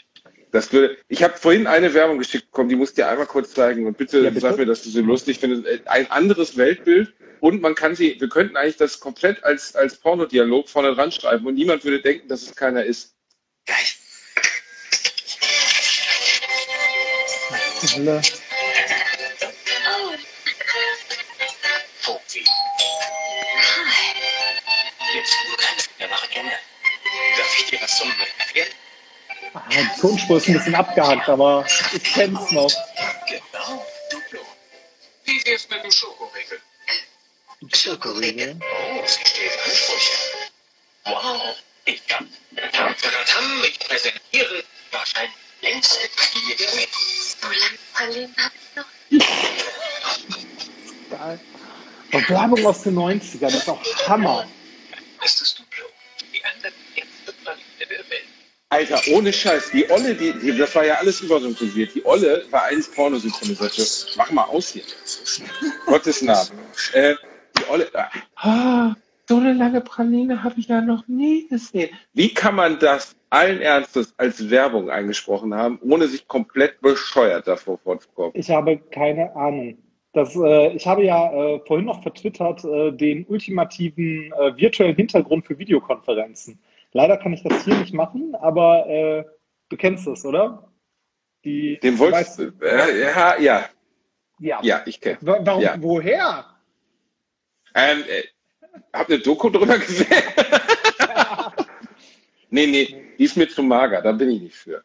das 0.50 0.72
würde, 0.72 0.96
ich 1.08 1.22
habe 1.22 1.34
vorhin 1.36 1.66
eine 1.66 1.94
Werbung 1.94 2.18
geschickt 2.18 2.46
bekommen, 2.46 2.68
die 2.68 2.76
musst 2.76 2.96
du 2.98 3.02
dir 3.02 3.08
einmal 3.08 3.26
kurz 3.26 3.54
zeigen 3.54 3.86
und 3.86 3.96
bitte, 3.96 4.18
Ja, 4.20 4.30
bitte. 4.30 4.40
sag 4.40 4.56
mir, 4.58 4.66
dass 4.66 4.82
du 4.82 4.90
sie 4.90 5.00
lustig 5.02 5.38
findest. 5.38 5.66
Äh, 5.66 5.80
Ein 5.86 6.10
anderes 6.10 6.56
Weltbild 6.56 7.12
und 7.40 7.62
man 7.62 7.74
kann 7.74 7.94
sie, 7.94 8.16
wir 8.20 8.28
könnten 8.28 8.56
eigentlich 8.56 8.76
das 8.76 9.00
komplett 9.00 9.44
als, 9.44 9.74
als 9.76 9.96
Pornodialog 9.96 10.68
vorne 10.68 10.94
dran 10.94 11.12
schreiben 11.12 11.46
und 11.46 11.54
niemand 11.54 11.84
würde 11.84 12.00
denken, 12.00 12.28
dass 12.28 12.42
es 12.42 12.54
keiner 12.56 12.84
ist. 12.84 13.14
Fofi. 17.80 18.47
Zum? 27.98 28.12
Ah, 29.54 29.62
die 29.70 30.00
Tonspur 30.00 30.36
ist 30.36 30.48
ein 30.48 30.54
bisschen 30.54 30.74
abgehackt, 30.74 31.28
aber 31.28 31.66
ich 31.92 32.02
kenn's 32.02 32.50
noch. 32.52 32.70
Genau, 33.26 33.86
Duplo. 34.10 34.40
Wie 35.24 35.44
wär's 35.44 35.68
mit 35.68 35.82
dem 35.82 35.90
Schokoriegel? 35.90 36.60
Schokoriegel. 37.74 38.58
Oh, 38.60 39.06
sie 39.06 39.20
steht 39.26 39.52
Ansprüche. 39.64 40.12
Wow. 41.04 41.56
Ich 41.86 42.06
kann. 42.06 42.30
Tam, 42.72 42.94
tam, 42.96 43.64
ich 43.64 43.78
präsentiere 43.78 44.64
wahrscheinlich 44.92 45.34
längste 45.62 46.08
Karriere. 46.16 46.86
So 47.40 47.48
lange 47.48 47.78
Pralinen 47.94 48.36
habe 48.36 48.54
ich 48.60 48.76
noch 48.76 48.86
Geil. 51.18 51.40
Und 52.12 52.30
Werbung 52.30 52.66
aus 52.66 52.82
den 52.82 52.94
90ern, 52.96 53.40
das 53.40 53.54
ist 53.54 53.68
auch 53.68 53.82
Hammer. 54.06 54.46
Alter, 58.78 59.00
ohne 59.12 59.32
Scheiß, 59.32 59.72
die 59.72 59.90
Olle, 59.90 60.14
die, 60.14 60.32
die, 60.38 60.56
das 60.56 60.72
war 60.76 60.86
ja 60.86 60.94
alles 60.94 61.20
übersynchronisiert. 61.20 61.96
Die 61.96 62.06
Olle 62.06 62.44
war 62.52 62.66
eins 62.66 62.88
Pornosynchronisierte. 62.88 63.82
Mach 64.16 64.30
mal 64.30 64.44
aus 64.44 64.68
hier. 64.68 64.84
Gottes 65.86 66.22
Namen. 66.22 66.50
Äh, 66.92 67.14
die 67.58 67.68
Olle, 67.68 67.88
ah, 68.36 68.94
so 69.28 69.36
eine 69.36 69.52
lange 69.52 69.80
Praline 69.80 70.44
habe 70.44 70.60
ich 70.60 70.68
ja 70.68 70.80
noch 70.80 71.08
nie 71.08 71.48
gesehen. 71.48 71.90
Wie 72.14 72.32
kann 72.32 72.54
man 72.54 72.78
das 72.78 73.16
allen 73.30 73.60
Ernstes 73.60 74.14
als 74.16 74.48
Werbung 74.48 74.90
eingesprochen 74.90 75.52
haben, 75.54 75.80
ohne 75.82 76.06
sich 76.06 76.28
komplett 76.28 76.80
bescheuert 76.80 77.48
davor 77.48 77.78
vorzukommen? 77.78 78.30
Ich 78.34 78.48
habe 78.48 78.78
keine 78.78 79.34
Ahnung. 79.34 79.76
Das, 80.12 80.36
äh, 80.36 80.72
ich 80.76 80.86
habe 80.86 81.04
ja 81.04 81.32
äh, 81.32 81.60
vorhin 81.66 81.86
noch 81.86 82.00
vertwittert 82.02 82.64
äh, 82.64 82.92
den 82.92 83.26
ultimativen 83.26 84.32
äh, 84.32 84.56
virtuellen 84.56 84.94
Hintergrund 84.94 85.46
für 85.46 85.58
Videokonferenzen. 85.58 86.60
Leider 86.92 87.16
kann 87.18 87.32
ich 87.32 87.42
das 87.42 87.64
hier 87.64 87.76
nicht 87.76 87.94
machen, 87.94 88.34
aber 88.34 88.86
äh, 88.86 89.24
du 89.68 89.76
kennst 89.76 90.06
es, 90.06 90.24
oder? 90.24 90.70
Die, 91.44 91.78
Den 91.82 91.98
wolltest 91.98 92.38
du, 92.38 92.52
äh, 92.62 93.00
ja, 93.02 93.38
ja, 93.38 93.68
Ja. 94.40 94.58
ja, 94.62 94.82
ich 94.86 95.00
kenne. 95.00 95.18
Wa- 95.20 95.38
Warum, 95.42 95.62
Ja. 95.62 95.76
Woher? 95.78 96.44
Ähm, 97.74 98.02
äh, 98.08 98.22
hab 98.92 99.08
eine 99.08 99.18
Doku 99.18 99.50
drüber 99.50 99.78
gesehen. 99.78 100.06
nee, 102.50 102.66
nee, 102.66 103.04
die 103.18 103.24
ist 103.24 103.36
mir 103.36 103.48
zu 103.48 103.62
mager, 103.62 104.00
da 104.02 104.12
bin 104.12 104.30
ich 104.30 104.42
nicht 104.42 104.56
für. 104.56 104.82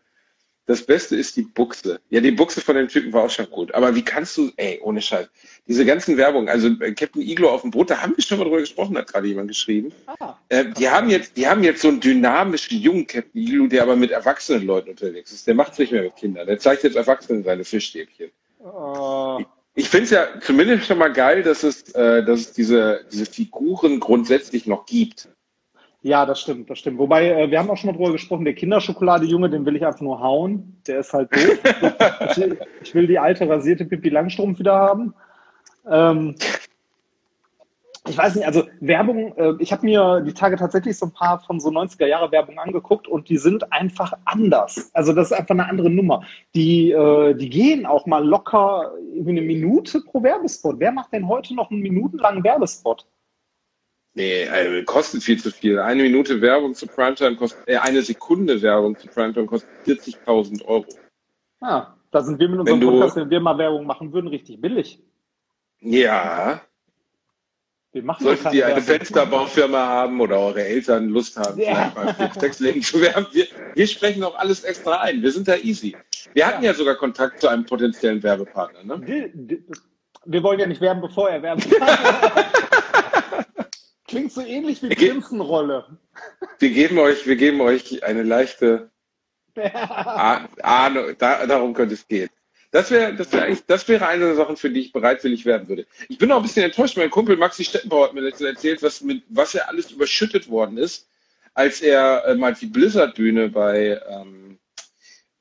Das 0.65 0.81
Beste 0.85 1.17
ist 1.17 1.35
die 1.35 1.41
Buchse. 1.41 1.99
Ja, 2.09 2.21
die 2.21 2.31
Buchse 2.31 2.61
von 2.61 2.75
dem 2.77 2.87
Typen 2.87 3.11
war 3.11 3.23
auch 3.23 3.29
schon 3.29 3.49
gut. 3.49 3.73
Aber 3.73 3.93
wie 3.95 4.01
kannst 4.01 4.37
du, 4.37 4.49
ey, 4.55 4.79
ohne 4.81 5.01
Scheiß, 5.01 5.27
diese 5.67 5.85
ganzen 5.85 6.15
Werbung, 6.15 6.47
also 6.47 6.69
äh, 6.79 6.93
Captain 6.93 7.21
Iglo 7.21 7.49
auf 7.49 7.63
dem 7.63 7.71
Boot, 7.71 7.89
da 7.89 8.01
haben 8.01 8.13
wir 8.15 8.23
schon 8.23 8.37
mal 8.37 8.45
drüber 8.45 8.59
gesprochen, 8.61 8.97
hat 8.97 9.11
gerade 9.11 9.27
jemand 9.27 9.49
geschrieben. 9.49 9.91
Ah, 10.19 10.35
Äh, 10.47 10.65
die 10.77 10.87
haben 10.89 11.09
jetzt, 11.09 11.35
die 11.35 11.47
haben 11.47 11.63
jetzt 11.63 11.81
so 11.81 11.89
einen 11.89 11.99
dynamischen 11.99 12.79
jungen 12.79 13.05
Captain 13.05 13.41
Iglo, 13.41 13.67
der 13.67 13.83
aber 13.83 13.97
mit 13.97 14.11
erwachsenen 14.11 14.65
Leuten 14.65 14.91
unterwegs 14.91 15.33
ist. 15.33 15.45
Der 15.47 15.53
macht 15.55 15.73
es 15.73 15.79
nicht 15.79 15.91
mehr 15.91 16.03
mit 16.03 16.15
Kindern. 16.15 16.47
Der 16.47 16.57
zeigt 16.59 16.83
jetzt 16.83 16.95
Erwachsenen 16.95 17.43
seine 17.43 17.65
Fischstäbchen. 17.65 18.31
äh, 18.63 19.43
Ich 19.75 19.89
finde 19.89 20.03
es 20.05 20.11
ja 20.11 20.27
zumindest 20.39 20.85
schon 20.87 20.97
mal 20.97 21.11
geil, 21.11 21.43
dass 21.43 21.63
es, 21.63 21.91
äh, 21.93 22.23
dass 22.23 22.39
es 22.39 22.53
diese, 22.53 23.05
diese 23.11 23.25
Figuren 23.25 23.99
grundsätzlich 23.99 24.65
noch 24.65 24.85
gibt. 24.85 25.27
Ja, 26.03 26.25
das 26.25 26.41
stimmt, 26.41 26.69
das 26.69 26.79
stimmt. 26.79 26.99
Wobei, 26.99 27.29
äh, 27.31 27.49
wir 27.49 27.57
haben 27.59 27.69
auch 27.69 27.77
schon 27.77 27.89
mal 27.89 27.95
drüber 27.97 28.11
gesprochen, 28.11 28.43
der 28.45 28.53
Kinderschokolade-Junge, 28.53 29.49
den 29.49 29.65
will 29.65 29.75
ich 29.77 29.85
einfach 29.85 30.01
nur 30.01 30.19
hauen. 30.19 30.77
Der 30.85 30.99
ist 30.99 31.13
halt 31.13 31.33
doof. 31.33 31.59
ich, 32.31 32.37
will- 32.37 32.59
ich 32.83 32.93
will 32.93 33.07
die 33.07 33.17
alte 33.19 33.47
rasierte 33.49 33.85
Pippi 33.85 34.09
Langstrumpf 34.09 34.59
wieder 34.59 34.75
haben. 34.75 35.13
Ähm, 35.89 36.35
ich 38.05 38.17
weiß 38.17 38.35
nicht, 38.35 38.45
also 38.45 38.63
Werbung, 38.81 39.33
äh, 39.37 39.53
ich 39.59 39.71
habe 39.71 39.85
mir 39.85 40.19
die 40.27 40.33
Tage 40.33 40.57
tatsächlich 40.57 40.97
so 40.97 41.05
ein 41.05 41.13
paar 41.13 41.39
von 41.39 41.61
so 41.61 41.69
90er 41.69 42.05
Jahre 42.05 42.29
Werbung 42.33 42.59
angeguckt 42.59 43.07
und 43.07 43.29
die 43.29 43.37
sind 43.37 43.71
einfach 43.71 44.11
anders. 44.25 44.91
Also 44.93 45.13
das 45.13 45.31
ist 45.31 45.37
einfach 45.37 45.55
eine 45.55 45.69
andere 45.69 45.89
Nummer. 45.89 46.21
Die, 46.53 46.91
äh, 46.91 47.33
die 47.33 47.49
gehen 47.49 47.85
auch 47.85 48.05
mal 48.05 48.25
locker 48.25 48.91
eine 49.17 49.41
Minute 49.41 50.01
pro 50.01 50.21
Werbespot. 50.21 50.75
Wer 50.79 50.91
macht 50.91 51.13
denn 51.13 51.29
heute 51.29 51.55
noch 51.55 51.71
einen 51.71 51.79
minutenlangen 51.79 52.43
Werbespot? 52.43 53.05
Nee, 54.15 54.47
also, 54.47 54.83
kostet 54.85 55.23
viel 55.23 55.41
zu 55.41 55.49
viel. 55.51 55.79
Eine 55.79 56.03
Minute 56.03 56.39
Werbung 56.39 56.75
zu 56.75 56.85
Primetime 56.85 57.35
kostet, 57.35 57.67
äh, 57.67 57.77
eine 57.77 58.01
Sekunde 58.03 58.61
Werbung 58.61 58.95
zu 58.97 59.07
Primetime 59.07 59.47
kostet 59.47 59.69
40.000 59.85 60.63
Euro. 60.65 60.85
Ah, 61.61 61.93
da 62.11 62.21
sind 62.21 62.39
wir 62.39 62.47
mit 62.47 62.59
unserem 62.59 62.79
Wenn 62.79 62.87
du- 62.87 62.91
Podcast, 62.93 63.15
wenn 63.15 63.29
wir 63.29 63.39
mal 63.39 63.57
Werbung 63.57 63.85
machen 63.87 64.13
würden, 64.13 64.27
richtig 64.27 64.61
billig. 64.61 64.99
Ja, 65.79 66.61
Wir 67.91 68.03
machen 68.03 68.23
solltet 68.23 68.53
ihr 68.53 68.65
eine 68.65 68.75
Werbung. 68.75 68.83
Fensterbaufirma 68.83 69.77
haben 69.79 70.21
oder 70.21 70.39
eure 70.39 70.63
Eltern 70.63 71.09
Lust 71.09 71.35
haben, 71.37 71.59
Ja. 71.59 71.91
vielleicht 71.95 72.19
mal 72.19 72.29
Textlegen 72.29 72.81
zu 72.83 73.01
werben, 73.01 73.25
wir, 73.31 73.47
wir 73.73 73.87
sprechen 73.87 74.23
auch 74.23 74.35
alles 74.35 74.63
extra 74.63 75.01
ein. 75.01 75.21
Wir 75.23 75.31
sind 75.31 75.47
da 75.47 75.55
easy. 75.57 75.95
Wir 76.33 76.45
hatten 76.47 76.63
ja 76.63 76.73
sogar 76.75 76.95
Kontakt 76.95 77.41
zu 77.41 77.47
einem 77.47 77.65
potenziellen 77.65 78.21
Werbepartner, 78.23 78.83
ne? 78.83 79.07
Wir, 79.07 79.29
wir 80.25 80.43
wollen 80.43 80.59
ja 80.59 80.67
nicht 80.67 80.81
werben, 80.81 81.01
bevor 81.01 81.29
er 81.29 81.41
werben 81.41 81.61
Klingt 84.13 84.31
so 84.31 84.41
ähnlich 84.41 84.81
wie. 84.83 84.89
Prinzenrolle. 84.89 85.97
Wir 86.59 86.69
geben 86.69 86.99
euch, 86.99 87.25
wir 87.25 87.35
geben 87.35 87.61
euch 87.61 88.03
eine 88.03 88.23
leichte 88.23 88.91
Ah- 89.55 90.47
Ahnung, 90.61 91.15
da, 91.17 91.45
darum 91.45 91.73
könnte 91.73 91.95
es 91.95 92.07
gehen. 92.07 92.29
Das 92.71 92.89
wäre, 92.89 93.15
das 93.15 93.31
wäre 93.31 93.45
eigentlich, 93.45 93.65
das 93.67 93.87
wäre 93.87 94.07
eine 94.07 94.25
der 94.25 94.35
Sachen, 94.35 94.57
für 94.57 94.69
die 94.69 94.81
ich 94.81 94.91
bereitwillig 94.93 95.45
werden 95.45 95.67
würde. 95.67 95.85
Ich 96.09 96.17
bin 96.17 96.31
auch 96.31 96.37
ein 96.37 96.41
bisschen 96.43 96.63
enttäuscht. 96.63 96.97
Mein 96.97 97.09
Kumpel 97.11 97.37
Maxi 97.37 97.63
Stettenbauer 97.63 98.05
hat 98.07 98.13
mir 98.13 98.21
letztens 98.21 98.49
erzählt, 98.49 98.81
was 98.81 99.01
mit, 99.01 99.23
was 99.29 99.53
er 99.53 99.69
alles 99.69 99.91
überschüttet 99.91 100.49
worden 100.49 100.77
ist, 100.77 101.07
als 101.53 101.81
er 101.81 102.25
äh, 102.25 102.35
mal 102.35 102.53
die 102.55 102.65
Blizzard-Bühne 102.65 103.49
bei, 103.49 104.01
ähm, 104.09 104.52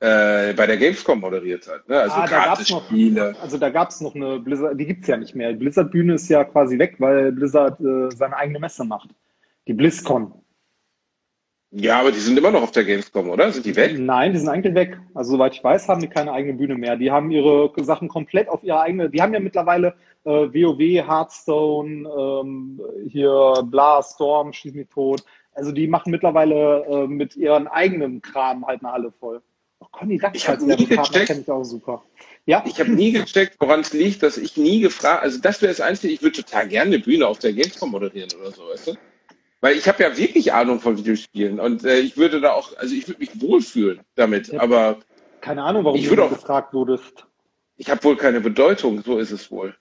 äh, 0.03 0.53
bei 0.53 0.67
der 0.67 0.75
Gamescom 0.77 1.19
moderiert 1.21 1.65
hat. 1.67 1.87
Ne? 1.87 1.97
Also 1.97 2.15
Ah, 2.17 2.27
da 2.27 2.45
gab's 2.45 2.69
noch- 2.69 2.81
Kartenspiele. 2.81 3.35
Also 3.41 3.57
da 3.57 3.69
gab 3.69 3.89
es 3.89 4.01
noch 4.01 4.15
eine 4.15 4.37
Blizzard, 4.39 4.77
die 4.77 4.85
gibt's 4.85 5.07
ja 5.07 5.15
nicht 5.15 5.33
mehr. 5.33 5.51
Die 5.53 5.59
Blizzard-Bühne 5.59 6.15
ist 6.15 6.27
ja 6.27 6.43
quasi 6.43 6.77
weg, 6.77 6.95
weil 6.99 7.31
Blizzard 7.31 7.79
äh, 7.79 8.09
seine 8.13 8.35
eigene 8.35 8.59
Messe 8.59 8.83
macht. 8.83 9.11
Die 9.67 9.73
BlizzCon. 9.73 10.33
Ja, 11.71 12.01
aber 12.01 12.11
die 12.11 12.19
sind 12.19 12.37
immer 12.37 12.51
noch 12.51 12.61
auf 12.63 12.71
der 12.71 12.83
Gamescom, 12.83 13.29
oder? 13.29 13.49
Sind 13.51 13.65
die 13.65 13.75
weg? 13.75 13.97
Nein, 13.97 14.33
die 14.33 14.39
sind 14.39 14.49
eigentlich 14.49 14.75
weg. 14.75 14.99
Also 15.13 15.31
soweit 15.31 15.53
ich 15.55 15.63
weiß, 15.63 15.87
haben 15.87 16.01
die 16.01 16.07
keine 16.09 16.33
eigene 16.33 16.53
Bühne 16.55 16.75
mehr. 16.75 16.97
Die 16.97 17.09
haben 17.09 17.31
ihre 17.31 17.71
Sachen 17.77 18.09
komplett 18.09 18.49
auf 18.49 18.61
ihre 18.63 18.81
eigene. 18.81 19.09
Die 19.09 19.21
haben 19.21 19.33
ja 19.33 19.39
mittlerweile 19.39 19.95
äh, 20.25 20.29
WoW, 20.29 20.79
Hearthstone, 21.07 22.07
ähm, 22.15 22.81
hier 23.07 23.63
Bla, 23.71 24.03
Storm, 24.03 24.51
Schieß 24.53 24.73
mich 24.73 24.89
tot. 24.89 25.23
Also 25.53 25.71
die 25.71 25.87
machen 25.87 26.11
mittlerweile 26.11 26.83
äh, 26.85 27.07
mit 27.07 27.35
ihren 27.37 27.67
eigenen 27.67 28.21
Kram 28.21 28.67
halt 28.67 28.83
eine 28.83 28.91
Halle 28.91 29.11
voll. 29.11 29.41
Oh, 29.83 29.87
Conny 29.91 30.17
Duck 30.17 30.31
Ich 30.33 30.47
hab 30.47 30.55
als 30.55 30.63
nie 30.65 30.85
gecheckt. 30.85 31.29
ich 31.29 31.49
auch 31.51 31.63
super. 31.63 32.03
Ja, 32.45 32.63
Ich 32.65 32.79
habe 32.79 32.91
nie 32.91 33.11
gecheckt, 33.11 33.55
woran 33.59 33.81
es 33.81 33.93
liegt, 33.93 34.23
dass 34.23 34.37
ich 34.37 34.55
nie 34.57 34.79
gefragt, 34.81 35.23
also 35.23 35.39
das 35.41 35.61
wäre 35.61 35.71
das 35.71 35.81
Einzige, 35.81 36.13
ich 36.13 36.21
würde 36.21 36.37
total 36.43 36.67
gerne 36.67 36.95
eine 36.95 36.99
Bühne 36.99 37.27
auf 37.27 37.39
der 37.39 37.53
Gamescom 37.53 37.91
moderieren 37.91 38.29
oder 38.39 38.51
so, 38.51 38.63
weißt 38.63 38.87
du? 38.87 38.93
Weil 39.61 39.77
ich 39.77 39.87
habe 39.87 40.03
ja 40.03 40.17
wirklich 40.17 40.51
Ahnung 40.53 40.79
von 40.79 40.97
Videospielen 40.97 41.59
und 41.59 41.85
äh, 41.85 41.99
ich 41.99 42.17
würde 42.17 42.41
da 42.41 42.51
auch, 42.53 42.75
also 42.77 42.93
ich 42.93 43.07
würde 43.07 43.19
mich 43.21 43.41
wohlfühlen 43.41 44.01
damit, 44.15 44.49
Ja. 44.49 44.61
aber 44.61 44.97
keine 45.41 45.63
Ahnung, 45.63 45.83
warum 45.85 45.97
Ich 45.97 46.07
du 46.09 46.21
auch- 46.21 46.29
gefragt 46.29 46.73
wurdest. 46.73 47.25
ich 47.77 47.89
habe 47.89 48.03
wohl 48.03 48.17
keine 48.17 48.41
Bedeutung, 48.41 49.01
so 49.03 49.17
ist 49.19 49.31
es 49.31 49.49
wohl. 49.51 49.75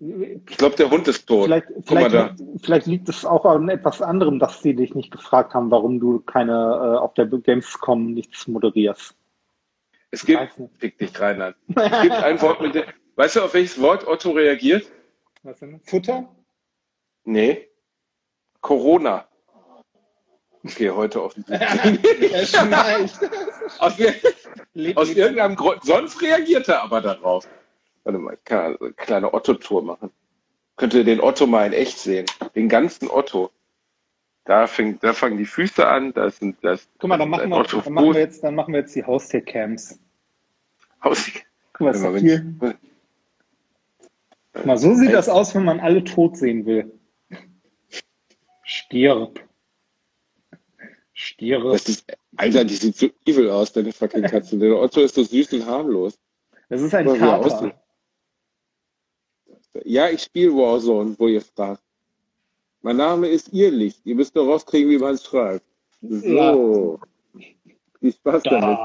Ich 0.00 0.56
glaube, 0.56 0.76
der 0.76 0.90
Hund 0.90 1.08
ist 1.08 1.26
tot. 1.26 1.46
Vielleicht, 1.46 1.66
Guck 1.74 1.90
mal 1.90 2.08
vielleicht, 2.10 2.34
vielleicht 2.64 2.86
liegt 2.86 3.08
es 3.08 3.24
auch 3.24 3.44
an 3.44 3.68
etwas 3.68 4.00
anderem, 4.00 4.38
dass 4.38 4.62
sie 4.62 4.74
dich 4.76 4.94
nicht 4.94 5.10
gefragt 5.10 5.54
haben, 5.54 5.72
warum 5.72 5.98
du 5.98 6.20
keine 6.20 6.52
äh, 6.52 6.98
auf 6.98 7.14
der 7.14 7.26
Gamescom 7.26 8.12
nichts 8.14 8.46
moderierst. 8.46 9.14
Es 10.10 10.24
gibt, 10.24 10.54
fick 10.78 10.98
dich 10.98 11.18
rein 11.20 11.40
an. 11.42 11.54
Es 11.76 12.02
gibt 12.02 12.14
ein 12.14 12.40
Wort 12.40 12.60
mit 12.60 12.74
dem, 12.74 12.84
weißt 13.16 13.36
du, 13.36 13.42
auf 13.42 13.54
welches 13.54 13.80
Wort 13.80 14.06
Otto 14.06 14.30
reagiert? 14.30 14.90
Was 15.42 15.58
denn? 15.60 15.80
Futter? 15.84 16.28
Nee. 17.24 17.68
Corona. 18.60 19.28
Okay, 20.64 20.90
heute 20.90 21.22
offensichtlich. 21.22 21.60
Er 22.32 22.46
schnarcht. 22.46 23.18
aus, 23.78 23.94
aus 24.96 25.10
irgendeinem 25.10 25.56
Grund, 25.56 25.84
sonst 25.84 26.20
reagiert 26.20 26.68
er 26.68 26.82
aber 26.82 27.00
darauf. 27.00 27.48
Warte 28.04 28.18
mal, 28.18 28.34
ich 28.34 28.44
kann 28.44 28.58
also 28.58 28.84
eine 28.84 28.94
kleine 28.94 29.34
Otto-Tour 29.34 29.82
machen. 29.82 30.10
Könnt 30.76 30.94
ihr 30.94 31.04
den 31.04 31.20
Otto 31.20 31.46
mal 31.46 31.66
in 31.66 31.72
echt 31.72 31.98
sehen? 31.98 32.26
Den 32.54 32.68
ganzen 32.68 33.10
Otto. 33.10 33.50
Da, 34.48 34.66
fängt, 34.66 35.04
da 35.04 35.12
fangen 35.12 35.36
die 35.36 35.44
Füße 35.44 35.86
an, 35.86 36.14
das 36.14 36.38
sind 36.38 36.56
das. 36.62 36.88
Guck 36.98 37.10
mal, 37.10 37.18
dann 37.18 37.28
machen, 37.28 37.50
wir, 37.50 37.62
dann, 37.64 37.92
machen 37.92 38.14
wir 38.14 38.20
jetzt, 38.20 38.42
dann 38.42 38.54
machen 38.54 38.72
wir 38.72 38.80
jetzt 38.80 38.96
die 38.96 39.04
Haustiercams. 39.04 40.00
Haus- 41.04 41.30
Guck 41.74 41.80
mal, 41.84 41.94
ist 41.94 42.20
hier. 42.22 42.54
Guck 44.54 44.64
mal, 44.64 44.78
so 44.78 44.94
sieht 44.94 45.12
das 45.12 45.28
aus, 45.28 45.54
wenn 45.54 45.64
man 45.64 45.80
alle 45.80 46.02
tot 46.02 46.38
sehen 46.38 46.64
will. 46.64 46.90
Stirb. 48.62 49.38
Stirb. 51.12 51.64
Das 51.64 51.86
ist, 51.86 52.10
Alter, 52.36 52.64
die 52.64 52.76
sieht 52.76 52.96
so 52.96 53.10
evil 53.26 53.50
aus, 53.50 53.70
deine 53.74 53.92
fucking 53.92 54.22
Katze. 54.22 54.58
Der 54.58 54.74
Otto 54.76 55.02
ist 55.02 55.14
so 55.14 55.24
süß 55.24 55.52
und 55.52 55.66
harmlos. 55.66 56.18
Das 56.70 56.80
ist 56.80 56.94
ein 56.94 57.06
er 57.06 57.18
Kater. 57.18 57.78
Ja, 59.84 60.08
ich 60.08 60.22
spiele 60.22 60.52
Warzone, 60.52 61.14
wo 61.18 61.28
ihr 61.28 61.42
fragt. 61.42 61.82
Mein 62.82 62.96
Name 62.96 63.28
ist 63.28 63.52
Irrlicht. 63.52 64.04
Ihr 64.04 64.14
müsst 64.14 64.34
nur 64.34 64.46
rauskriegen, 64.46 64.90
wie 64.90 64.98
man 64.98 65.14
es 65.14 65.24
schreibt. 65.24 65.64
So. 66.00 67.00
Viel 68.00 68.12
Spaß 68.12 68.42
damit. 68.44 68.78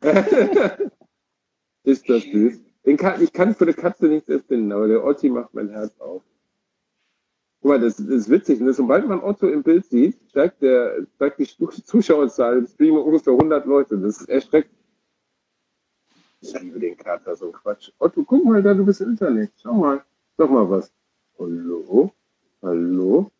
Geil. 0.00 0.90
Ist 1.84 2.08
das 2.08 2.22
süß? 2.24 2.60
Kann, 2.96 3.22
ich 3.22 3.32
kann 3.32 3.54
für 3.54 3.64
eine 3.64 3.74
Katze 3.74 4.06
nichts 4.06 4.28
erfinden, 4.28 4.72
aber 4.72 4.88
der 4.88 5.04
Otti 5.04 5.28
macht 5.28 5.54
mein 5.54 5.68
Herz 5.68 5.98
auf. 6.00 6.22
Guck 7.60 7.68
mal, 7.68 7.80
das, 7.80 7.96
das 7.96 8.06
ist 8.06 8.30
witzig. 8.30 8.60
Ne? 8.60 8.72
Sobald 8.72 9.06
man 9.06 9.20
Otto 9.20 9.48
im 9.48 9.62
Bild 9.62 9.84
sieht, 9.86 10.16
steigt, 10.30 10.62
der, 10.62 11.06
steigt 11.16 11.38
die 11.38 11.46
Zuschauerzahl 11.84 12.58
im 12.58 12.66
Stream 12.66 12.96
ungefähr 12.96 13.32
100 13.32 13.66
Leute. 13.66 13.98
Das 13.98 14.20
ist 14.20 14.28
erschreckend. 14.28 14.74
Ich 16.40 16.58
liebe 16.60 16.78
den 16.78 16.96
Kater, 16.96 17.34
so 17.34 17.46
ein 17.46 17.52
Quatsch. 17.52 17.90
Otto, 17.98 18.24
guck 18.24 18.44
mal 18.44 18.62
da, 18.62 18.72
du 18.74 18.84
bist 18.84 19.00
im 19.00 19.10
Internet. 19.10 19.50
Schau 19.60 19.74
mal. 19.74 20.04
Sag 20.36 20.50
mal 20.50 20.70
was. 20.70 20.92
Hallo? 21.38 22.12
Hallo? 22.62 23.30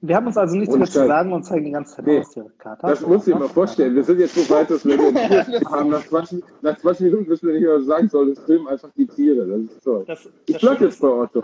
Wir 0.00 0.14
haben 0.14 0.28
uns 0.28 0.36
also 0.36 0.54
nichts 0.54 0.76
mehr 0.76 0.86
zu 0.86 1.06
sagen 1.06 1.32
und 1.32 1.42
zeigen 1.42 1.64
die 1.64 1.72
ganze 1.72 1.96
Zeit 1.96 2.06
Nee. 2.06 2.20
aus, 2.20 2.30
der 2.30 2.44
Kater. 2.58 2.86
Das 2.88 3.00
muss 3.04 3.26
ich 3.26 3.34
mal 3.34 3.48
vorstellen. 3.48 3.96
Wir 3.96 4.04
sind 4.04 4.20
jetzt 4.20 4.34
so 4.36 4.48
weit, 4.48 4.70
dass 4.70 4.84
wir 4.84 4.96
den 4.96 5.16
haben. 5.70 5.90
Nach 5.90 6.06
20, 6.06 6.44
nach 6.62 6.78
20 6.78 7.04
Minuten 7.06 7.28
wissen 7.28 7.48
wir 7.48 7.54
nicht 7.58 7.66
was 7.66 7.80
wir 7.80 7.84
sagen 7.86 8.08
sollen. 8.08 8.30
Es 8.30 8.38
filmen 8.38 8.68
einfach 8.68 8.90
die 8.96 9.06
Tiere. 9.08 9.44
Das 9.46 9.60
ist 9.76 9.82
toll. 9.82 10.04
Das, 10.06 10.28
Ich 10.46 10.52
das 10.52 10.60
bleib 10.62 10.78
Schöne 10.78 10.88
jetzt 10.90 11.00
bei 11.00 11.08
Otto. 11.08 11.42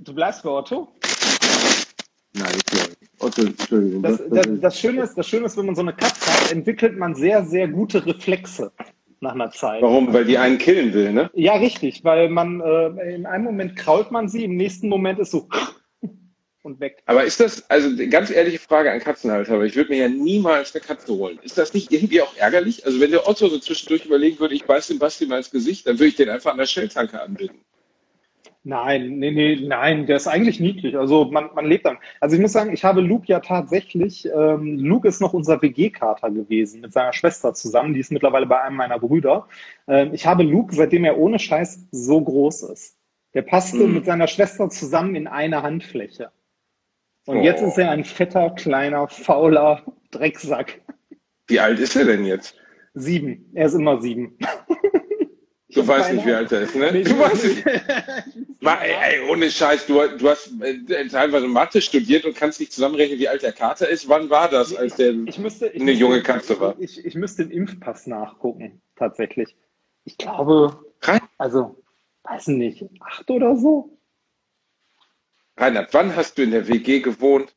du 0.00 0.14
bleibst 0.14 0.42
bei 0.42 0.50
Otto? 0.50 0.88
Nein, 2.34 2.52
ich 2.56 2.64
glaube 2.66 2.90
nicht. 3.00 3.12
Otto, 3.22 3.42
Entschuldigung. 3.42 4.02
Das, 4.02 4.18
Das, 4.18 4.28
das, 4.28 4.60
das, 4.60 4.78
Schöne 4.78 5.02
ist, 5.02 5.14
das 5.16 5.26
Schöne 5.26 5.46
ist, 5.46 5.56
wenn 5.56 5.64
man 5.66 5.74
so 5.74 5.80
eine 5.82 5.94
Katze 5.94 6.26
hat, 6.30 6.52
entwickelt 6.52 6.98
man 6.98 7.14
sehr, 7.14 7.42
sehr 7.46 7.68
gute 7.68 8.04
Reflexe 8.04 8.70
nach 9.20 9.34
einer 9.34 9.50
Zeit. 9.50 9.82
Warum? 9.82 10.12
Weil 10.12 10.24
die 10.24 10.38
einen 10.38 10.58
killen 10.58 10.92
will, 10.92 11.12
ne? 11.12 11.30
Ja, 11.34 11.54
richtig, 11.54 12.04
weil 12.04 12.28
man 12.28 12.60
äh, 12.60 13.14
in 13.14 13.26
einem 13.26 13.44
Moment 13.44 13.76
krault 13.76 14.10
man 14.10 14.28
sie, 14.28 14.44
im 14.44 14.56
nächsten 14.56 14.88
Moment 14.88 15.18
ist 15.18 15.30
so 15.30 15.48
und 16.62 16.80
weg. 16.80 17.02
Aber 17.06 17.24
ist 17.24 17.40
das, 17.40 17.68
also 17.70 17.90
ganz 18.08 18.30
ehrliche 18.30 18.58
Frage 18.58 18.90
an 18.90 19.00
Katzenhalter, 19.00 19.54
aber 19.54 19.66
ich 19.66 19.76
würde 19.76 19.90
mir 19.90 19.98
ja 19.98 20.08
niemals 20.08 20.74
eine 20.74 20.82
Katze 20.82 21.12
holen. 21.14 21.38
Ist 21.42 21.58
das 21.58 21.74
nicht 21.74 21.92
irgendwie 21.92 22.22
auch 22.22 22.34
ärgerlich? 22.36 22.84
Also 22.86 23.00
wenn 23.00 23.10
der 23.10 23.28
Otto 23.28 23.48
so 23.48 23.58
zwischendurch 23.58 24.06
überlegen 24.06 24.40
würde, 24.40 24.54
ich 24.54 24.64
beiß 24.64 24.88
den 24.88 24.98
Basti 24.98 25.26
mal 25.26 25.38
ins 25.38 25.50
Gesicht, 25.50 25.86
dann 25.86 25.98
würde 25.98 26.08
ich 26.08 26.16
den 26.16 26.30
einfach 26.30 26.52
an 26.52 26.58
der 26.58 26.66
Shelltanke 26.66 27.20
anbinden. 27.20 27.60
Nein, 28.62 29.18
nee, 29.18 29.30
nee, 29.30 29.56
nein, 29.62 30.04
der 30.04 30.16
ist 30.16 30.26
eigentlich 30.26 30.60
niedlich. 30.60 30.96
Also 30.98 31.24
man, 31.30 31.48
man 31.54 31.64
lebt 31.64 31.86
dann. 31.86 31.96
Also 32.20 32.36
ich 32.36 32.42
muss 32.42 32.52
sagen, 32.52 32.72
ich 32.74 32.84
habe 32.84 33.00
Luke 33.00 33.24
ja 33.26 33.40
tatsächlich, 33.40 34.26
ähm, 34.26 34.78
Luke 34.78 35.08
ist 35.08 35.20
noch 35.22 35.32
unser 35.32 35.62
WG-Kater 35.62 36.30
gewesen 36.30 36.82
mit 36.82 36.92
seiner 36.92 37.14
Schwester 37.14 37.54
zusammen, 37.54 37.94
die 37.94 38.00
ist 38.00 38.12
mittlerweile 38.12 38.44
bei 38.44 38.60
einem 38.60 38.76
meiner 38.76 38.98
Brüder. 38.98 39.48
Ähm, 39.88 40.12
ich 40.12 40.26
habe 40.26 40.42
Luke, 40.42 40.74
seitdem 40.74 41.04
er 41.04 41.16
ohne 41.16 41.38
Scheiß 41.38 41.86
so 41.90 42.20
groß 42.20 42.64
ist. 42.64 42.98
Der 43.32 43.42
passte 43.42 43.78
Mhm. 43.86 43.94
mit 43.94 44.04
seiner 44.04 44.26
Schwester 44.26 44.68
zusammen 44.68 45.14
in 45.14 45.26
eine 45.26 45.62
Handfläche. 45.62 46.30
Und 47.26 47.38
Oh. 47.38 47.42
jetzt 47.42 47.62
ist 47.62 47.78
er 47.78 47.90
ein 47.92 48.04
fetter, 48.04 48.50
kleiner, 48.50 49.08
fauler 49.08 49.82
Drecksack. 50.10 50.82
Wie 51.46 51.60
alt 51.60 51.78
ist 51.78 51.96
er 51.96 52.04
denn 52.04 52.26
jetzt? 52.26 52.56
Sieben. 52.92 53.50
Er 53.54 53.66
ist 53.66 53.74
immer 53.74 54.02
sieben. 54.02 54.36
Du 55.72 55.86
weißt 55.86 56.12
nicht, 56.12 56.26
wie 56.26 56.32
alt 56.32 56.50
er 56.50 56.62
ist, 56.62 56.74
ne? 56.74 56.90
Nee, 56.92 57.04
du 57.04 57.16
weißt 57.18 57.44
nicht. 57.44 57.64
Ey, 58.62 59.20
ohne 59.28 59.50
Scheiß, 59.50 59.86
du, 59.86 60.06
du 60.18 60.28
hast 60.28 60.52
äh, 60.60 61.08
teilweise 61.08 61.48
Mathe 61.48 61.80
studiert 61.80 62.26
und 62.26 62.36
kannst 62.36 62.60
nicht 62.60 62.72
zusammenrechnen, 62.72 63.18
wie 63.18 63.28
alt 63.28 63.42
der 63.42 63.52
Kater 63.52 63.88
ist. 63.88 64.08
Wann 64.08 64.28
war 64.28 64.48
das, 64.50 64.74
als 64.76 64.96
der... 64.96 65.14
Ich 65.26 65.38
müsste, 65.38 65.68
ich 65.68 65.76
Eine 65.76 65.84
müsste, 65.86 66.00
junge 66.00 66.22
Katze 66.22 66.60
war. 66.60 66.74
Ich, 66.78 67.02
ich 67.04 67.14
müsste 67.14 67.46
den 67.46 67.52
Impfpass 67.52 68.06
nachgucken, 68.06 68.82
tatsächlich. 68.96 69.56
Ich 70.04 70.18
glaube, 70.18 70.84
also, 71.38 71.82
weiß 72.24 72.48
nicht, 72.48 72.84
acht 73.00 73.30
oder 73.30 73.56
so? 73.56 73.98
Reinhard, 75.56 75.92
wann 75.94 76.14
hast 76.14 76.36
du 76.36 76.42
in 76.42 76.50
der 76.50 76.68
WG 76.68 77.00
gewohnt? 77.00 77.54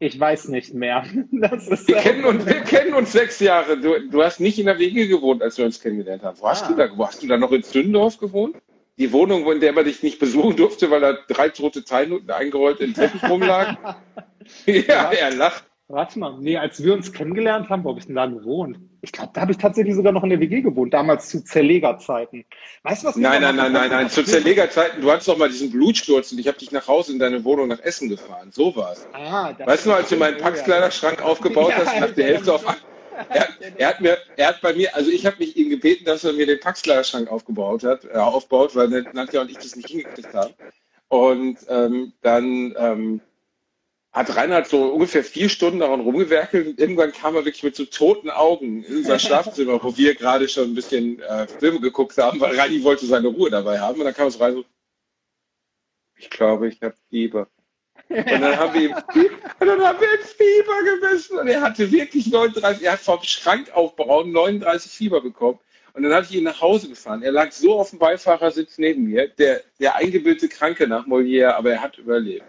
Ich 0.00 0.18
weiß 0.20 0.48
nicht 0.48 0.74
mehr. 0.74 1.04
Wir 1.30 1.96
kennen 1.96 2.24
uns, 2.24 2.46
wir 2.46 2.60
kennen 2.60 2.94
uns 2.94 3.12
sechs 3.12 3.40
Jahre. 3.40 3.78
Du, 3.80 3.98
du 4.08 4.22
hast 4.22 4.38
nicht 4.40 4.58
in 4.58 4.66
der 4.66 4.78
WG 4.78 5.08
gewohnt, 5.08 5.42
als 5.42 5.58
wir 5.58 5.64
uns 5.64 5.80
kennengelernt 5.80 6.22
haben. 6.22 6.38
Wo 6.38 6.48
hast 6.48 6.64
Ah. 6.64 6.68
du 6.68 6.74
da 6.76 6.86
gewohnt? 6.86 7.08
Hast 7.08 7.22
du 7.22 7.26
da 7.26 7.36
noch 7.36 7.50
in 7.50 7.62
Zündorf 7.64 8.18
gewohnt? 8.18 8.56
Die 8.98 9.12
Wohnung, 9.12 9.44
wo- 9.44 9.52
in 9.52 9.60
der 9.60 9.72
man 9.72 9.84
dich 9.84 10.02
nicht 10.02 10.18
besuchen 10.18 10.56
durfte, 10.56 10.90
weil 10.90 11.00
da 11.00 11.16
drei 11.28 11.48
tote 11.50 11.84
Teilnoten 11.84 12.30
eingerollt 12.30 12.80
in 12.80 12.92
den 12.92 12.94
Teppich 12.94 13.22
rumlagen? 13.28 13.76
ja, 14.66 15.10
er 15.12 15.30
lacht. 15.34 15.64
Warte 15.90 16.18
mal, 16.18 16.36
nee, 16.38 16.58
als 16.58 16.82
wir 16.84 16.92
uns 16.92 17.10
kennengelernt 17.14 17.70
haben, 17.70 17.82
wo 17.82 17.88
habe 17.88 17.98
ich 17.98 18.04
denn 18.04 18.14
da 18.16 18.26
gewohnt? 18.26 18.78
Ich 19.00 19.10
glaube, 19.10 19.30
da 19.32 19.40
habe 19.40 19.52
ich 19.52 19.56
tatsächlich 19.58 19.94
sogar 19.94 20.12
noch 20.12 20.22
in 20.22 20.28
der 20.28 20.38
WG 20.38 20.60
gewohnt, 20.60 20.92
damals 20.92 21.30
zu 21.30 21.42
Zerlegerzeiten. 21.42 22.44
Weißt 22.82 23.04
du, 23.04 23.08
was 23.08 23.16
Nein, 23.16 23.40
nein, 23.40 23.56
nein, 23.56 23.72
nein, 23.72 23.88
nein. 23.88 24.10
Zu 24.10 24.22
Zerlegerzeiten, 24.22 25.00
du 25.00 25.10
hattest 25.10 25.28
doch 25.28 25.38
mal 25.38 25.48
diesen 25.48 25.70
Blutsturz 25.70 26.30
und 26.32 26.40
ich 26.40 26.46
habe 26.46 26.58
dich 26.58 26.72
nach 26.72 26.86
Hause 26.88 27.12
in 27.12 27.18
deine 27.18 27.42
Wohnung 27.42 27.68
nach 27.68 27.80
Essen 27.80 28.10
gefahren. 28.10 28.50
So 28.52 28.76
war's. 28.76 29.06
Ah, 29.14 29.54
Weißt 29.64 29.86
du 29.86 29.92
als 29.92 30.10
du 30.10 30.16
meinen 30.16 30.36
Oh. 30.38 30.42
Packskleiderschrank 30.42 31.22
aufgebaut 31.22 31.72
hast, 31.76 31.98
nach 31.98 32.10
der 32.10 32.26
Hälfte 32.26 32.52
auf 32.52 32.66
er, 33.30 33.48
er 33.76 33.88
hat 33.88 34.00
mir, 34.00 34.18
er 34.36 34.48
hat 34.48 34.60
bei 34.60 34.72
mir, 34.72 34.94
also 34.94 35.10
ich 35.10 35.26
habe 35.26 35.36
mich 35.38 35.56
ihn 35.56 35.70
gebeten, 35.70 36.04
dass 36.04 36.24
er 36.24 36.32
mir 36.32 36.46
den 36.46 36.60
Packskleiderschrank 36.60 37.30
aufgebaut 37.30 37.84
hat, 37.84 38.04
äh, 38.04 38.16
aufbaut, 38.16 38.74
weil 38.76 38.88
Nadja 39.12 39.40
und 39.40 39.50
ich 39.50 39.58
das 39.58 39.76
nicht 39.76 39.88
hingekriegt 39.88 40.32
haben. 40.34 40.54
Und 41.08 41.58
ähm, 41.68 42.12
dann 42.22 42.74
ähm, 42.76 43.20
hat 44.12 44.34
Reinhard 44.36 44.68
so 44.68 44.92
ungefähr 44.92 45.22
vier 45.22 45.48
Stunden 45.48 45.80
daran 45.80 46.00
rumgewerkelt 46.00 46.66
und 46.66 46.80
irgendwann 46.80 47.12
kam 47.12 47.34
er 47.36 47.44
wirklich 47.44 47.62
mit 47.62 47.76
so 47.76 47.84
toten 47.84 48.30
Augen 48.30 48.82
in 48.84 48.98
unser 48.98 49.18
Schlafzimmer, 49.18 49.82
wo 49.82 49.96
wir 49.96 50.14
gerade 50.14 50.48
schon 50.48 50.70
ein 50.70 50.74
bisschen 50.74 51.20
äh, 51.20 51.46
Filme 51.46 51.80
geguckt 51.80 52.16
haben, 52.18 52.40
weil 52.40 52.58
Reini 52.58 52.82
wollte 52.84 53.06
seine 53.06 53.28
Ruhe 53.28 53.50
dabei 53.50 53.78
haben. 53.78 53.98
Und 53.98 54.06
dann 54.06 54.14
kam 54.14 54.28
es 54.28 54.40
rein 54.40 54.54
so, 54.54 54.64
ich 56.16 56.30
glaube, 56.30 56.68
ich 56.68 56.80
habe 56.82 56.94
Fieber. 57.10 57.48
Und 58.08 58.40
dann 58.40 58.56
haben 58.56 58.74
wir 58.74 58.80
ihm 58.82 58.94
und 59.60 59.66
dann 59.66 59.80
haben 59.80 59.98
wir 60.00 60.08
ihm 60.08 60.24
Fieber 60.24 61.00
gemessen 61.00 61.38
und 61.38 61.46
er 61.48 61.60
hatte 61.60 61.90
wirklich 61.92 62.30
39, 62.30 62.82
er 62.84 62.92
hat 62.92 63.00
vom 63.00 63.22
Schrankaufbau 63.22 64.24
39 64.24 64.90
Fieber 64.90 65.20
bekommen. 65.20 65.58
Und 65.94 66.04
dann 66.04 66.12
habe 66.12 66.24
ich 66.24 66.34
ihn 66.34 66.44
nach 66.44 66.60
Hause 66.60 66.88
gefahren. 66.88 67.22
Er 67.22 67.32
lag 67.32 67.50
so 67.50 67.78
auf 67.78 67.90
dem 67.90 67.98
Beifahrersitz 67.98 68.78
neben 68.78 69.04
mir, 69.04 69.28
der, 69.28 69.62
der 69.80 69.96
eingebildete 69.96 70.48
Kranke 70.48 70.86
nach 70.86 71.06
Molière, 71.06 71.54
aber 71.54 71.72
er 71.72 71.82
hat 71.82 71.98
überlebt. 71.98 72.44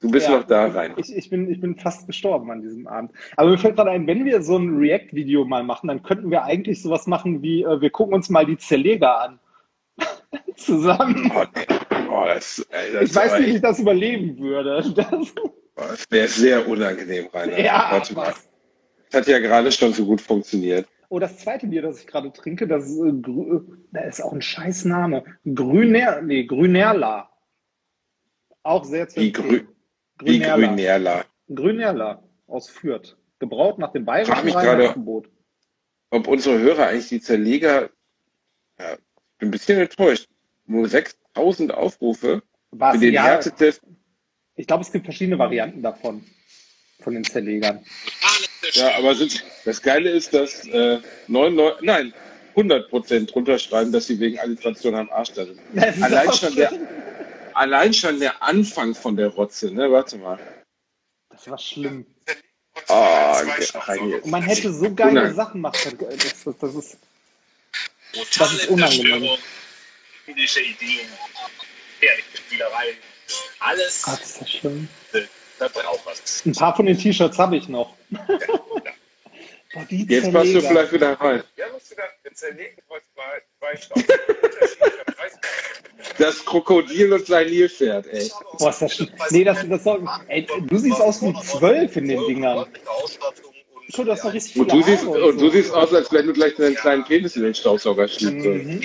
Du 0.00 0.10
bist 0.10 0.28
Ja. 0.28 0.38
noch 0.38 0.44
da 0.46 0.66
rein. 0.66 0.94
Ich, 0.96 1.14
ich, 1.14 1.30
bin, 1.30 1.50
ich 1.50 1.60
bin 1.60 1.76
fast 1.76 2.06
gestorben 2.06 2.50
an 2.50 2.62
diesem 2.62 2.86
Abend. 2.86 3.12
Aber 3.36 3.50
mir 3.50 3.58
fällt 3.58 3.76
gerade 3.76 3.90
ein, 3.90 4.06
wenn 4.06 4.24
wir 4.24 4.42
so 4.42 4.56
ein 4.56 4.76
React-Video 4.78 5.44
mal 5.44 5.62
machen, 5.64 5.88
dann 5.88 6.02
könnten 6.02 6.30
wir 6.30 6.44
eigentlich 6.44 6.82
sowas 6.82 7.06
machen 7.06 7.42
wie, 7.42 7.62
äh, 7.62 7.80
wir 7.80 7.90
gucken 7.90 8.14
uns 8.14 8.30
mal 8.30 8.46
die 8.46 8.58
Zerleger 8.58 9.20
an. 9.20 9.38
Zusammen. 10.56 11.30
Oh, 11.34 11.44
oh, 12.10 12.24
das, 12.26 12.66
das, 12.70 13.10
Ich 13.10 13.14
weiß 13.14 13.38
nicht, 13.38 13.48
wie 13.48 13.54
ich 13.56 13.62
das 13.62 13.78
überleben 13.78 14.38
würde. 14.38 14.82
Das, 14.96 15.96
Das 15.98 16.10
wäre 16.10 16.28
sehr 16.28 16.68
unangenehm, 16.68 17.28
Rainer. 17.32 17.58
ja, 17.60 17.88
Warte 17.92 18.14
mal. 18.14 18.34
Das 19.10 19.20
hat 19.20 19.28
ja 19.28 19.38
gerade 19.38 19.70
schon 19.70 19.92
so 19.92 20.04
gut 20.04 20.20
funktioniert. 20.20 20.88
Oh, 21.08 21.18
das 21.18 21.38
zweite 21.38 21.66
Bier, 21.68 21.82
das 21.82 22.00
ich 22.00 22.06
gerade 22.06 22.32
trinke, 22.32 22.66
das 22.66 22.86
ist, 22.86 23.00
äh, 23.00 23.12
Grü 23.12 23.60
da 23.92 24.00
ist 24.00 24.20
auch 24.20 24.32
ein 24.32 24.42
scheiß 24.42 24.84
Name. 24.84 25.24
Grüner, 25.54 26.20
nee, 26.20 26.44
Grünerla. 26.44 27.30
Auch 28.62 28.84
sehr 28.84 29.08
zu 29.08 29.18
Die, 29.20 29.32
Grü 29.32 29.62
die 30.20 30.40
Grünerla. 30.40 31.24
Grünerla. 31.48 32.22
Aus 32.46 32.68
Fürth. 32.68 33.16
Gebraut 33.38 33.78
nach 33.78 33.92
dem 33.92 34.04
bayerischen 34.04 34.34
Reinheitsgebot. 34.50 35.30
Ob 36.10 36.26
unsere 36.26 36.58
Hörer 36.58 36.88
eigentlich 36.88 37.08
die 37.08 37.20
Zerleger, 37.20 37.88
ja, 38.78 38.96
bin 39.38 39.48
ein 39.48 39.52
bisschen 39.52 39.78
enttäuscht. 39.80 40.28
Nur 40.66 40.88
6000 40.88 41.72
Aufrufe 41.72 42.42
Was? 42.70 42.94
für 42.94 43.00
den 43.00 43.14
Ja, 43.14 43.24
Härtetest. 43.24 43.80
ich 44.56 44.66
glaube, 44.66 44.82
es 44.82 44.92
gibt 44.92 45.06
verschiedene 45.06 45.38
Varianten 45.38 45.82
davon. 45.82 46.24
Von 47.00 47.14
den 47.14 47.24
Zerlegern. 47.24 47.84
Ja, 48.72 48.96
aber 48.98 49.14
sind, 49.14 49.44
das 49.64 49.80
Geile 49.80 50.10
ist, 50.10 50.34
dass 50.34 50.66
äh, 50.66 50.98
99, 51.28 51.86
nein, 51.86 52.12
100 52.50 52.90
Prozent 52.90 53.32
drunter 53.32 53.56
schreiben, 53.58 53.92
dass 53.92 54.08
sie 54.08 54.18
wegen 54.18 54.38
Alliteration 54.40 54.96
am 54.96 55.08
Arsch 55.10 55.32
da 55.32 55.46
sind. 55.46 55.60
Allein 56.02 56.32
schon, 56.32 56.56
der, 56.56 56.72
allein 57.54 57.94
schon 57.94 58.18
der 58.18 58.42
Anfang 58.42 58.96
von 58.96 59.16
der 59.16 59.28
Rotze, 59.28 59.72
ne? 59.72 59.90
Warte 59.92 60.18
mal. 60.18 60.40
Das 61.30 61.48
war 61.48 61.58
schlimm. 61.58 62.04
Oh, 62.88 63.34
man 64.24 64.42
hätte 64.42 64.72
so 64.72 64.92
geile. 64.92 65.32
Sachen 65.34 65.60
machen 65.60 65.96
können. 65.98 66.18
Das, 66.18 66.44
das, 66.44 66.58
das 66.58 66.74
ist, 66.74 66.98
Brutale 68.12 68.56
ist 68.56 68.68
unangenehm. 68.68 69.38
Politische 70.24 70.60
Ideen, 70.60 71.08
ehrliche 72.00 72.36
Spielereien. 72.36 72.96
Alles, 73.60 74.02
Gott, 74.02 74.20
ist 74.20 74.40
das 75.12 75.28
das 75.58 75.74
hat 75.74 75.86
auch 75.86 76.06
was. 76.06 76.46
Ein 76.46 76.52
paar 76.52 76.74
von 76.76 76.86
den 76.86 76.96
T-Shirts 76.96 77.38
habe 77.38 77.56
ich 77.56 77.68
noch. 77.68 77.94
Boah, 78.10 79.84
die 79.90 80.06
Jetzt 80.08 80.32
passt 80.32 80.54
du 80.54 80.60
vielleicht 80.60 80.92
wieder 80.92 81.12
rein. 81.14 81.42
Ja, 81.56 81.66
musst 81.72 81.90
du 81.90 81.96
da 81.96 82.04
zerlegen, 82.32 82.76
was 82.88 83.02
bei. 83.16 83.42
Das 86.16 86.44
Krokodil 86.44 87.12
und 87.12 87.26
sein 87.26 87.48
Nilpferd, 87.48 88.06
ey. 88.06 88.30
Boah, 88.58 88.70
ist 88.70 88.82
das 88.82 88.94
schlimm. 88.94 89.10
Nee, 89.30 89.44
das, 89.44 89.68
das 89.68 89.84
soll, 89.84 90.08
ey, 90.28 90.46
du 90.46 90.78
siehst 90.78 91.00
aus 91.00 91.22
wie 91.22 91.34
zwölf 91.42 91.96
in 91.96 92.08
den 92.08 92.24
Dingern. 92.26 92.66
Schon, 93.94 94.04
du 94.06 94.12
hast 94.12 94.24
noch 94.24 94.32
richtig 94.34 94.56
Und 94.56 94.70
du 94.70 94.82
siehst, 94.82 95.06
Haare 95.06 95.24
und 95.26 95.36
du 95.40 95.46
so. 95.46 95.50
siehst 95.50 95.72
aus, 95.72 95.94
als 95.94 96.12
wenn 96.12 96.26
du 96.26 96.32
gleich 96.32 96.54
deinen 96.56 96.74
kleinen 96.76 97.04
Penis 97.04 97.36
in 97.36 97.42
den 97.42 97.54
Staubsauger 97.54 98.06
schiebst. 98.06 98.44
Mhm. 98.46 98.80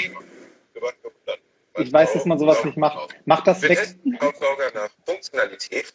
Ich 1.79 1.91
weiß, 1.91 2.13
dass 2.13 2.25
man 2.25 2.37
sowas 2.39 2.63
nicht 2.63 2.77
macht. 2.77 3.13
Mach 3.25 3.43
das 3.43 3.61
weg. 3.63 3.95
Staubsauger 4.17 4.71
nach 4.73 4.89
Funktionalität. 5.05 5.93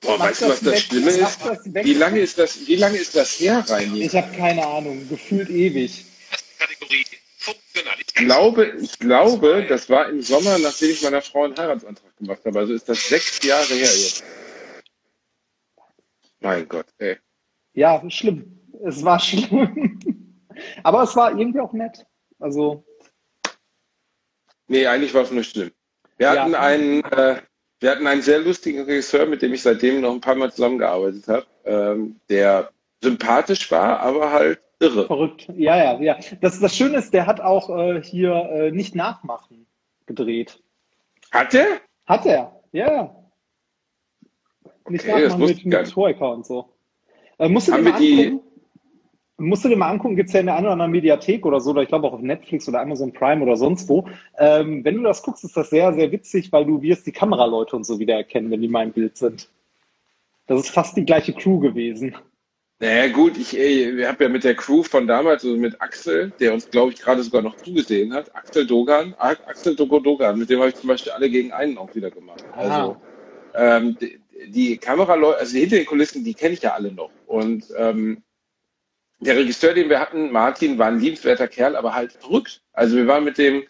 Boah, 0.00 0.16
Mach 0.16 0.28
weißt 0.28 0.42
du, 0.42 0.48
was 0.48 0.60
das 0.60 0.72
weg. 0.72 0.78
Schlimme 0.80 1.10
ist? 1.10 1.38
das. 1.44 1.58
Wie 1.64 1.94
lange 1.94 2.20
ist 2.20 2.38
das, 2.38 2.66
wie 2.66 2.76
lange 2.76 2.96
ist 2.96 3.14
das 3.14 3.38
her, 3.38 3.64
Reini? 3.68 4.04
Ich 4.04 4.14
habe 4.16 4.34
keine 4.34 4.66
Ahnung. 4.66 5.06
Gefühlt 5.08 5.50
ewig. 5.50 6.06
Kategorie 6.58 7.04
Funktionalität. 7.36 8.06
Ich 8.08 8.14
glaube, 8.14 8.72
ich 8.80 8.98
glaube, 8.98 9.66
das 9.68 9.90
war 9.90 10.08
im 10.08 10.22
Sommer, 10.22 10.58
nachdem 10.58 10.90
ich 10.90 11.02
meiner 11.02 11.20
Frau 11.20 11.44
einen 11.44 11.56
Heiratsantrag 11.58 12.16
gemacht 12.16 12.40
habe. 12.46 12.58
Also 12.60 12.72
ist 12.72 12.88
das 12.88 13.08
sechs 13.08 13.42
Jahre 13.42 13.74
her 13.74 13.80
jetzt. 13.94 14.24
Mein 16.40 16.66
Gott, 16.68 16.86
ey. 16.98 17.18
Ja, 17.74 18.02
schlimm. 18.10 18.58
Es 18.84 19.04
war 19.04 19.18
schlimm. 19.20 20.00
Aber 20.82 21.02
es 21.02 21.14
war 21.16 21.36
irgendwie 21.38 21.60
auch 21.60 21.72
nett. 21.72 22.06
Also, 22.38 22.84
Nee, 24.68 24.86
eigentlich 24.86 25.12
war 25.14 25.22
es 25.22 25.32
nur 25.32 25.42
schlimm. 25.42 25.72
Wir 26.16 26.32
Ja. 26.32 26.42
hatten 26.44 26.54
einen, 26.54 27.02
äh, 27.04 27.42
wir 27.80 27.90
hatten 27.90 28.06
einen 28.06 28.22
sehr 28.22 28.38
lustigen 28.38 28.82
Regisseur, 28.82 29.26
mit 29.26 29.42
dem 29.42 29.52
ich 29.52 29.62
seitdem 29.62 30.00
noch 30.00 30.12
ein 30.12 30.20
paar 30.20 30.36
Mal 30.36 30.52
zusammengearbeitet 30.52 31.26
habe, 31.26 31.46
ähm, 31.64 32.20
der 32.28 32.70
sympathisch 33.02 33.68
war, 33.72 33.98
aber 34.00 34.30
halt 34.30 34.60
irre. 34.78 35.06
verrückt. 35.06 35.48
Ja, 35.56 35.76
ja, 35.76 36.00
ja. 36.00 36.18
Das, 36.40 36.60
das 36.60 36.76
Schöne 36.76 36.98
ist, 36.98 37.12
der 37.12 37.26
hat 37.26 37.40
auch 37.40 37.68
äh, 37.76 38.00
hier 38.02 38.32
äh, 38.52 38.70
nicht 38.70 38.94
nachmachen 38.94 39.66
gedreht. 40.06 40.62
Hat 41.32 41.52
er? 41.54 41.80
Hat 42.06 42.26
er? 42.26 42.62
Ja, 42.72 42.92
ja. 42.92 43.16
Nicht 44.88 45.04
Okay, 45.08 45.22
nachmachen 45.28 45.46
mit, 45.46 45.64
mit. 45.64 45.90
Troika 45.90 46.26
und 46.26 46.46
so. 46.46 46.72
Äh, 47.40 47.48
musst 47.48 47.68
du 47.68 47.72
angucken? 47.72 48.40
Musst 49.38 49.64
du 49.64 49.70
dir 49.70 49.76
mal 49.76 49.88
angucken, 49.88 50.16
gibt 50.16 50.28
es 50.28 50.34
ja 50.34 50.40
in 50.40 50.46
der 50.46 50.56
einen 50.56 50.66
oder 50.66 50.74
anderen 50.74 50.90
Mediathek 50.92 51.46
oder 51.46 51.60
so, 51.60 51.70
oder 51.70 51.80
ich 51.80 51.88
glaube 51.88 52.06
auch 52.06 52.12
auf 52.12 52.20
Netflix 52.20 52.68
oder 52.68 52.82
Amazon 52.82 53.10
Prime 53.10 53.42
oder 53.42 53.56
sonst 53.56 53.88
wo. 53.88 54.06
Ähm, 54.38 54.84
wenn 54.84 54.96
du 54.96 55.02
das 55.02 55.22
guckst, 55.22 55.44
ist 55.44 55.56
das 55.56 55.70
sehr, 55.70 55.94
sehr 55.94 56.12
witzig, 56.12 56.52
weil 56.52 56.66
du 56.66 56.82
wirst 56.82 57.06
die 57.06 57.12
Kameraleute 57.12 57.74
und 57.74 57.84
so 57.84 57.98
wiedererkennen, 57.98 58.50
wenn 58.50 58.60
die 58.60 58.68
mal 58.68 58.84
im 58.84 58.92
Bild 58.92 59.16
sind. 59.16 59.48
Das 60.46 60.60
ist 60.60 60.68
fast 60.68 60.94
die 60.94 61.06
gleiche 61.06 61.32
Crew 61.32 61.58
gewesen. 61.58 62.14
Naja, 62.80 63.08
gut, 63.08 63.38
ich, 63.38 63.54
wir 63.54 64.08
haben 64.08 64.16
ja 64.20 64.28
mit 64.28 64.44
der 64.44 64.54
Crew 64.54 64.82
von 64.82 65.06
damals, 65.06 65.42
also 65.42 65.56
mit 65.56 65.80
Axel, 65.80 66.32
der 66.38 66.52
uns, 66.52 66.68
glaube 66.70 66.92
ich, 66.92 67.00
gerade 67.00 67.22
sogar 67.22 67.40
noch 67.40 67.56
zugesehen 67.56 68.12
hat, 68.12 68.34
Axel 68.36 68.66
Dogan, 68.66 69.14
Axel 69.18 69.74
Dogo 69.74 70.00
Dogan, 70.00 70.38
mit 70.38 70.50
dem 70.50 70.58
habe 70.58 70.68
ich 70.68 70.74
zum 70.74 70.88
Beispiel 70.88 71.12
alle 71.12 71.30
gegen 71.30 71.52
einen 71.52 71.78
auch 71.78 71.94
wieder 71.94 72.10
gemacht. 72.10 72.44
Also, 72.54 72.96
ähm, 73.54 73.96
die, 74.46 74.76
Kameraleute, 74.78 75.38
also 75.38 75.56
hinter 75.56 75.76
den 75.76 75.86
Kulissen, 75.86 76.24
die 76.24 76.34
kenne 76.34 76.54
ich 76.54 76.62
ja 76.62 76.72
alle 76.74 76.92
noch. 76.92 77.10
Und 77.26 77.64
ähm, 77.76 78.22
der 79.20 79.36
Regisseur, 79.36 79.74
den 79.74 79.88
wir 79.88 80.00
hatten, 80.00 80.32
Martin, 80.32 80.78
war 80.78 80.88
ein 80.88 80.98
liebenswerter 80.98 81.48
Kerl, 81.48 81.76
aber 81.76 81.94
halt 81.94 82.12
verrückt. 82.12 82.62
Also 82.72 82.96
wir 82.96 83.06
waren 83.06 83.24
mit 83.24 83.38
dem, 83.38 83.64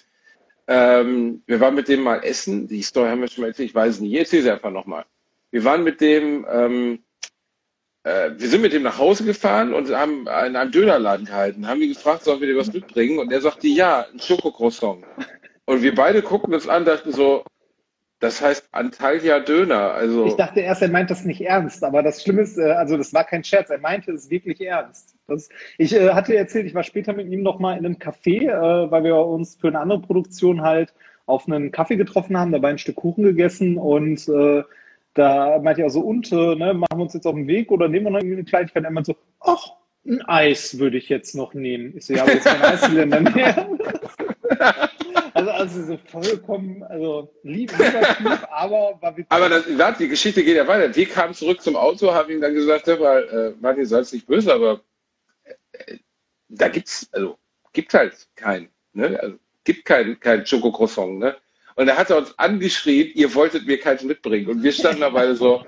ähm, 0.69 1.43
wir 1.47 1.61
waren 1.61 1.75
mit 1.75 1.89
dem 1.89 2.03
mal 2.03 2.23
essen. 2.23 2.69
Die 2.69 2.83
Story 2.83 3.09
haben 3.09 3.21
wir 3.21 3.29
schon 3.29 3.43
mal 3.43 3.49
erzählt, 3.49 3.71
ich 3.71 3.75
weiß 3.75 3.95
es 3.95 4.01
nicht. 4.01 4.13
Ich 4.13 4.19
erzähle 4.19 4.43
sie 4.45 4.51
einfach 4.51 4.71
nochmal. 4.71 5.05
Wir 5.51 5.65
waren 5.65 5.83
mit 5.83 6.01
dem, 6.01 6.47
ähm, 6.49 7.01
äh, 8.05 8.31
wir 8.37 8.49
sind 8.49 8.63
mit 8.63 8.73
dem 8.73 8.85
nach 8.85 8.99
Hause 8.99 9.25
gefahren 9.25 9.75
und 9.75 9.91
haben 9.91 10.23
in 10.23 10.57
einem 10.57 10.71
Dönerladen 10.71 11.27
gehalten, 11.27 11.67
haben 11.67 11.83
ihn 11.83 11.93
gefragt, 11.93 12.25
sollen 12.25 12.41
wir 12.41 12.47
dir 12.47 12.57
was 12.57 12.73
mitbringen? 12.73 13.19
Und 13.19 13.33
er 13.33 13.41
sagte, 13.41 13.67
ja, 13.67 14.07
ein 14.13 14.21
Schokocroissant. 14.21 15.05
Und 15.65 15.83
wir 15.83 15.95
beide 15.95 16.23
guckten 16.23 16.55
uns 16.55 16.69
an, 16.69 16.85
dachten 16.85 17.13
so, 17.13 17.45
das 18.21 18.41
heißt 18.43 18.69
Antalya 18.73 19.41
Döner. 19.41 19.93
Also, 19.93 20.27
Ich 20.27 20.35
dachte 20.35 20.61
erst, 20.61 20.83
er 20.83 20.91
meint 20.91 21.11
das 21.11 21.25
nicht 21.25 21.41
ernst, 21.41 21.83
aber 21.83 22.03
das 22.03 22.23
Schlimme 22.23 22.43
ist, 22.43 22.59
äh, 22.59 22.71
also 22.73 22.97
das 22.97 23.13
war 23.15 23.25
kein 23.25 23.43
Scherz, 23.43 23.71
er 23.71 23.79
meinte 23.79 24.13
es 24.13 24.31
wirklich 24.31 24.61
ernst. 24.61 25.17
Das, 25.27 25.49
ich 25.79 25.95
äh, 25.95 26.11
hatte 26.11 26.37
erzählt, 26.37 26.67
ich 26.67 26.75
war 26.75 26.85
später 26.85 27.15
mit 27.15 27.29
ihm 27.29 27.43
noch 27.43 27.59
mal 27.59 27.77
in 27.79 27.87
einem 27.87 27.97
Café, 27.97 28.49
äh, 28.49 28.91
weil 28.91 29.05
wir 29.05 29.17
uns 29.17 29.57
für 29.57 29.69
eine 29.69 29.81
andere 29.81 30.01
Produktion 30.01 30.61
halt 30.63 30.93
auf 31.25 31.49
einen 31.49 31.73
Kaffee 31.73 31.97
getroffen 31.97 32.37
haben, 32.37 32.53
dabei 32.53 32.69
ein 32.69 32.79
Stück 32.79 32.97
Kuchen 32.97 33.25
gegessen 33.25 33.79
und 33.79 34.29
äh, 34.29 34.65
da 35.15 35.59
meinte 35.59 35.83
er 35.83 35.91
so, 35.91 36.01
und, 36.01 36.31
äh, 36.31 36.55
ne, 36.55 36.75
machen 36.75 36.99
wir 36.99 37.03
uns 37.03 37.15
jetzt 37.15 37.27
auf 37.27 37.35
den 37.35 37.47
Weg 37.47 37.73
oder 37.73 37.89
nehmen 37.89 38.07
wir 38.07 38.11
noch 38.11 38.21
eine 38.21 38.45
Kleinigkeit? 38.45 38.85
Er 38.85 38.91
meinte 38.91 39.13
so, 39.13 39.19
ach, 39.41 39.73
ein 40.07 40.23
Eis 40.23 40.79
würde 40.79 40.99
ich 40.99 41.09
jetzt 41.09 41.35
noch 41.35 41.55
nehmen. 41.55 41.97
Ich 41.97 42.07
so, 42.07 42.15
ja, 42.15 42.23
aber 42.23 42.33
jetzt 42.33 42.47
kein 42.47 42.63
Eisländer 42.63 43.21
mehr. 43.21 43.69
Also, 45.33 45.51
also 45.51 45.85
so 45.85 45.99
vollkommen, 46.07 46.83
also 46.83 47.33
lieb, 47.45 47.73
lieber 47.73 48.01
Typ, 48.17 48.49
aber 48.51 48.99
war 49.01 49.17
witzig. 49.17 49.31
aber 49.31 49.49
das, 49.49 49.65
das, 49.79 49.99
die 49.99 50.09
Geschichte 50.09 50.43
geht 50.43 50.57
ja 50.57 50.67
weiter. 50.67 50.95
Wir 50.95 51.07
kamen 51.07 51.35
zurück 51.35 51.63
zum 51.63 51.77
Auto, 51.77 52.13
haben 52.13 52.31
ihm 52.31 52.41
dann 52.41 52.55
gesagt, 52.55 52.87
hör 52.87 52.99
mal, 52.99 53.29
äh, 53.29 53.61
Martin, 53.61 53.87
sei 53.87 54.01
nicht 54.01 54.27
böse, 54.27 54.53
aber 54.53 54.81
äh, 55.45 55.97
da 56.49 56.69
gibt's, 56.69 57.09
also, 57.13 57.39
gibt 57.73 57.95
halt 57.95 58.15
keinen, 58.35 58.69
ne? 58.93 59.19
Also, 59.21 59.37
gibt 59.65 59.85
kein, 59.85 60.19
kein 60.19 60.45
Schokocroissant, 60.45 61.19
ne? 61.19 61.37
Und 61.77 61.87
da 61.87 61.97
hat 61.97 62.11
er 62.11 62.19
uns 62.19 62.39
angeschrien, 62.39 63.11
ihr 63.15 63.35
wolltet 63.35 63.67
mir 63.67 63.79
keins 63.79 64.03
mitbringen. 64.03 64.49
Und 64.49 64.63
wir 64.63 64.73
standen 64.73 65.01
da 65.01 65.35
so, 65.35 65.65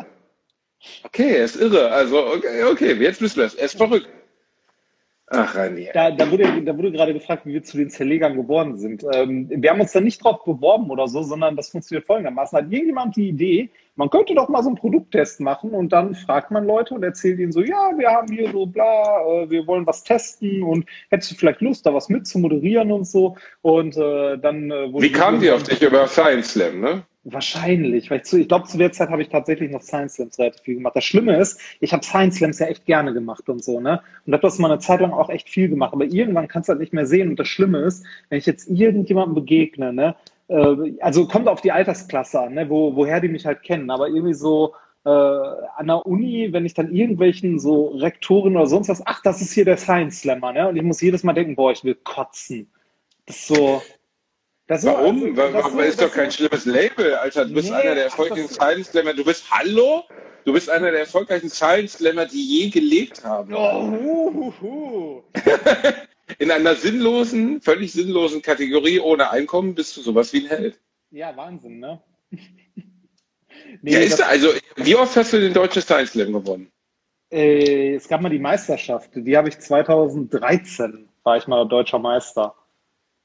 okay, 1.04 1.36
er 1.36 1.44
ist 1.44 1.56
irre. 1.56 1.90
Also, 1.90 2.26
okay, 2.26 2.64
okay, 2.64 2.92
jetzt 2.94 3.20
wissen 3.20 3.38
wir 3.38 3.46
es. 3.46 3.54
Er 3.54 3.66
ist 3.66 3.76
verrückt. 3.76 4.08
Ach, 5.34 5.54
Reinier. 5.54 5.90
Da, 5.94 6.10
da, 6.10 6.30
wurde, 6.30 6.62
da 6.62 6.76
wurde 6.76 6.92
gerade 6.92 7.14
gefragt, 7.14 7.46
wie 7.46 7.54
wir 7.54 7.62
zu 7.62 7.78
den 7.78 7.88
Zerlegern 7.88 8.36
geworden 8.36 8.76
sind. 8.76 9.04
Ähm, 9.14 9.48
wir 9.50 9.70
haben 9.70 9.80
uns 9.80 9.92
da 9.92 10.00
nicht 10.00 10.22
drauf 10.22 10.44
beworben 10.44 10.90
oder 10.90 11.08
so, 11.08 11.22
sondern 11.22 11.56
das 11.56 11.70
funktioniert 11.70 12.06
folgendermaßen. 12.06 12.58
Hat 12.58 12.70
irgendjemand 12.70 13.16
die 13.16 13.28
Idee, 13.28 13.70
man 13.96 14.10
könnte 14.10 14.34
doch 14.34 14.48
mal 14.48 14.62
so 14.62 14.68
einen 14.68 14.76
Produkttest 14.76 15.40
machen 15.40 15.70
und 15.70 15.90
dann 15.92 16.14
fragt 16.14 16.50
man 16.50 16.66
Leute 16.66 16.94
und 16.94 17.02
erzählt 17.02 17.38
ihnen 17.38 17.52
so, 17.52 17.62
ja, 17.62 17.92
wir 17.96 18.10
haben 18.10 18.32
hier 18.32 18.50
so 18.50 18.66
bla, 18.66 19.22
äh, 19.26 19.50
wir 19.50 19.66
wollen 19.66 19.86
was 19.86 20.04
testen 20.04 20.62
und 20.62 20.86
hättest 21.10 21.32
du 21.32 21.34
vielleicht 21.36 21.60
Lust, 21.62 21.86
da 21.86 21.94
was 21.94 22.08
mit 22.08 22.26
zu 22.26 22.38
moderieren 22.38 22.92
und 22.92 23.06
so. 23.06 23.36
Und 23.62 23.96
äh, 23.96 24.38
dann 24.38 24.70
äh, 24.70 24.92
wurde 24.92 25.06
Wie 25.06 25.12
kamen 25.12 25.40
die 25.40 25.50
auf 25.50 25.62
dich 25.62 25.82
über 25.82 26.06
Science 26.06 26.52
Slam, 26.52 26.80
ne? 26.80 27.02
Wahrscheinlich, 27.24 28.10
weil 28.10 28.20
ich, 28.24 28.32
ich 28.32 28.48
glaube, 28.48 28.66
zu 28.66 28.78
der 28.78 28.90
Zeit 28.90 29.08
habe 29.10 29.22
ich 29.22 29.28
tatsächlich 29.28 29.70
noch 29.70 29.82
Science 29.82 30.14
Slams 30.14 30.40
relativ 30.40 30.62
viel 30.62 30.74
gemacht. 30.74 30.96
Das 30.96 31.04
Schlimme 31.04 31.36
ist, 31.36 31.60
ich 31.78 31.92
habe 31.92 32.04
Science 32.04 32.36
Slams 32.38 32.58
ja 32.58 32.66
echt 32.66 32.84
gerne 32.84 33.12
gemacht 33.12 33.48
und 33.48 33.62
so, 33.62 33.78
ne? 33.78 34.02
Und 34.26 34.32
habe 34.32 34.42
das 34.42 34.58
mal 34.58 34.72
eine 34.72 34.80
Zeit 34.80 35.00
lang 35.00 35.12
auch 35.12 35.30
echt 35.30 35.48
viel 35.48 35.68
gemacht. 35.68 35.92
Aber 35.92 36.04
irgendwann 36.04 36.48
kannst 36.48 36.68
du 36.68 36.72
halt 36.72 36.80
nicht 36.80 36.92
mehr 36.92 37.06
sehen. 37.06 37.28
Und 37.30 37.38
das 37.38 37.46
Schlimme 37.46 37.78
ist, 37.78 38.04
wenn 38.28 38.38
ich 38.38 38.46
jetzt 38.46 38.68
irgendjemandem 38.68 39.36
begegne, 39.36 39.92
ne? 39.92 40.16
Äh, 40.48 40.94
also 41.00 41.28
kommt 41.28 41.46
auf 41.46 41.60
die 41.60 41.70
Altersklasse 41.70 42.40
an, 42.40 42.54
ne? 42.54 42.68
Wo, 42.68 42.96
woher 42.96 43.20
die 43.20 43.28
mich 43.28 43.46
halt 43.46 43.62
kennen. 43.62 43.90
Aber 43.90 44.08
irgendwie 44.08 44.34
so 44.34 44.74
äh, 45.04 45.08
an 45.08 45.86
der 45.86 46.04
Uni, 46.04 46.52
wenn 46.52 46.66
ich 46.66 46.74
dann 46.74 46.92
irgendwelchen 46.92 47.60
so 47.60 47.88
Rektoren 47.98 48.56
oder 48.56 48.66
sonst 48.66 48.88
was, 48.88 49.06
ach, 49.06 49.22
das 49.22 49.40
ist 49.40 49.52
hier 49.52 49.64
der 49.64 49.76
Science 49.76 50.22
Slammer, 50.22 50.52
ne? 50.52 50.68
Und 50.68 50.76
ich 50.76 50.82
muss 50.82 51.00
jedes 51.00 51.22
Mal 51.22 51.34
denken, 51.34 51.54
boah, 51.54 51.70
ich 51.70 51.84
will 51.84 51.94
kotzen. 51.94 52.68
Das 53.26 53.36
ist 53.36 53.46
so. 53.46 53.80
Das 54.66 54.80
ist 54.84 54.86
Warum? 54.86 55.22
also, 55.22 55.36
Wa- 55.36 55.50
das 55.82 55.88
ist 55.88 56.00
doch 56.02 56.12
kein 56.12 56.30
schlimmes 56.30 56.64
Label, 56.66 57.14
Alter. 57.14 57.44
Du 57.44 57.54
bist 57.54 57.68
Nee, 57.70 57.74
einer 57.76 57.94
der 57.94 58.04
erfolgreichen 58.04 58.48
Science 58.48 58.88
Slammer. 58.90 59.12
Du 59.14 59.24
bist 59.24 59.50
Hallo? 59.50 60.04
Du 60.44 60.52
bist 60.52 60.70
einer 60.70 60.90
der 60.90 61.00
erfolgreichen 61.00 61.50
Science 61.50 61.94
Slammer, 61.94 62.26
die 62.26 62.42
je 62.62 62.68
gelebt 62.70 63.24
haben. 63.24 63.52
Oh, 63.54 63.90
hu, 63.90 64.52
hu. 64.60 65.22
In 66.38 66.50
einer 66.50 66.74
sinnlosen, 66.76 67.60
völlig 67.60 67.92
sinnlosen 67.92 68.40
Kategorie 68.40 68.98
ohne 69.00 69.30
Einkommen 69.30 69.74
bist 69.74 69.96
du 69.96 70.00
sowas 70.00 70.32
wie 70.32 70.40
ein 70.44 70.46
Held. 70.48 70.80
Ja, 71.10 71.36
Wahnsinn, 71.36 71.78
ne? 71.80 72.00
nee, 73.82 73.92
Ja, 73.92 73.98
ist 74.00 74.18
da, 74.18 74.26
also, 74.26 74.48
wie 74.76 74.94
oft 74.94 75.14
hast 75.16 75.32
du 75.32 75.40
den 75.40 75.52
deutschen 75.52 75.82
Science 75.82 76.12
Slam 76.12 76.32
gewonnen? 76.32 76.70
äh, 77.30 77.94
es 77.96 78.08
gab 78.08 78.20
mal 78.22 78.28
die 78.30 78.38
Meisterschaft, 78.38 79.10
die 79.14 79.36
habe 79.36 79.48
ich 79.48 79.58
2013, 79.58 81.08
war 81.22 81.36
ich 81.36 81.46
mal 81.46 81.66
deutscher 81.68 81.98
Meister. 81.98 82.54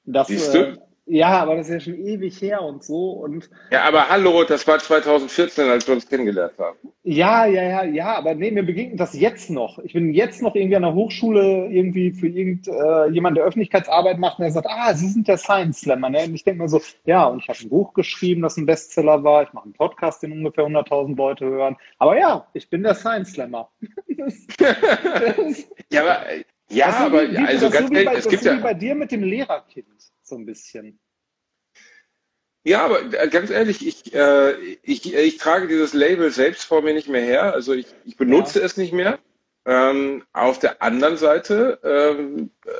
Das, 0.04 0.28
Siehst 0.28 0.54
du? 0.54 0.60
äh, 0.60 0.78
ja, 1.08 1.42
aber 1.42 1.56
das 1.56 1.70
ist 1.70 1.74
ja 1.74 1.80
schon 1.80 2.06
ewig 2.06 2.42
her 2.42 2.62
und 2.62 2.84
so. 2.84 3.12
Und 3.12 3.50
Ja, 3.72 3.84
aber 3.84 4.10
hallo, 4.10 4.44
das 4.44 4.68
war 4.68 4.80
2014, 4.80 5.70
als 5.70 5.88
wir 5.88 5.96
uns 5.96 6.08
kennengelernt 6.08 6.54
haben. 6.58 6.78
ja, 7.04 7.46
ja, 7.46 7.64
ja, 7.64 7.84
ja, 7.84 8.16
aber 8.16 8.36
nee, 8.36 8.52
mir 8.52 8.64
begegnet 8.64 9.00
das 9.00 9.14
jetzt 9.14 9.50
noch. 9.50 9.80
Ich 9.80 9.94
bin 9.94 10.14
jetzt 10.14 10.42
noch 10.42 10.56
irgendwie 10.56 10.76
an 10.76 10.82
der 10.84 10.94
Hochschule 10.94 11.68
irgendwie 11.70 12.12
für 12.12 12.28
irgendjemand, 12.28 13.10
äh, 13.10 13.14
jemand, 13.14 13.38
der 13.38 13.46
Öffentlichkeitsarbeit 13.46 14.20
macht, 14.20 14.40
und 14.40 14.44
der 14.44 14.52
sagt, 14.52 14.68
ah, 14.70 14.94
Sie 14.94 15.08
sind 15.08 15.28
der 15.28 15.38
Science 15.38 15.82
Slammer, 15.82 16.10
ne? 16.10 16.26
Und 16.26 16.36
ich 16.36 16.44
denke 16.44 16.64
mir 16.64 16.70
so, 16.70 16.82
ja, 17.06 17.26
und 17.26 17.42
ich 17.42 17.50
habe 17.50 17.60
ein 17.60 17.70
Buch 17.70 17.94
geschrieben, 17.94 18.42
das 18.42 18.58
ein 18.58 18.66
Bestseller 18.66 19.24
war. 19.24 19.44
Ich 19.44 19.54
mache 19.54 19.66
einen 19.66 19.74
Podcast, 19.74 20.24
den 20.24 20.32
ungefähr 20.34 20.66
100.000 20.66 21.16
Leute 21.16 21.46
hören. 21.46 21.78
Aber 22.00 22.18
ja, 22.18 22.48
ich 22.54 22.70
bin 22.70 22.84
der 22.84 22.96
Science 22.96 23.32
Slammer. 23.32 23.70
Ja, 25.90 26.02
aber, 26.02 26.34
ja, 26.70 26.86
das 26.88 26.96
ist 26.96 27.00
so 27.00 27.06
aber, 27.06 27.48
also 27.48 27.70
ganz 27.70 27.92
ehrlich, 27.92 28.20
es 28.20 28.28
gibt 28.28 28.44
so 28.44 28.50
wie 28.50 28.56
ja, 28.56 28.62
bei 28.62 28.74
dir 28.74 28.96
mit 28.96 29.12
dem 29.12 29.24
Lehrerkind, 29.24 29.88
so 30.28 30.36
ein 30.36 30.46
bisschen. 30.46 31.00
Ja, 32.64 32.84
aber 32.84 33.02
äh, 33.14 33.30
ganz 33.30 33.50
ehrlich, 33.50 33.86
ich, 33.88 34.14
äh, 34.14 34.54
ich, 34.84 35.14
ich 35.14 35.38
trage 35.38 35.68
dieses 35.68 35.94
Label 35.94 36.32
selbst 36.32 36.66
vor 36.66 36.82
mir 36.82 36.94
nicht 36.94 37.08
mehr 37.08 37.24
her. 37.24 37.54
Also 37.54 37.74
ich, 37.74 37.88
ich 38.04 38.18
benutze 38.18 38.62
es 38.62 38.76
nicht 38.76 38.92
mehr. 38.92 39.20
Ähm, 39.66 40.24
auf 40.34 40.60
der 40.60 40.82
anderen 40.82 41.18
Seite 41.18 41.80
ähm, 41.84 42.52
äh, 42.66 42.72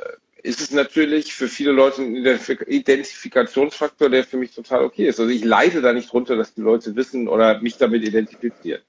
ist 0.42 0.60
es 0.60 0.70
natürlich 0.70 1.32
für 1.32 1.48
viele 1.48 1.72
Leute 1.72 2.02
ein 2.02 2.14
Identif- 2.14 2.66
Identifikationsfaktor, 2.66 4.10
der 4.10 4.24
für 4.24 4.36
mich 4.36 4.54
total 4.54 4.84
okay 4.84 5.08
ist. 5.08 5.20
Also 5.20 5.32
ich 5.32 5.44
leide 5.44 5.80
da 5.80 5.92
nicht 5.92 6.12
drunter, 6.12 6.36
dass 6.36 6.54
die 6.54 6.60
Leute 6.60 6.94
wissen 6.94 7.26
oder 7.26 7.60
mich 7.60 7.78
damit 7.78 8.04
identifizieren. 8.04 8.82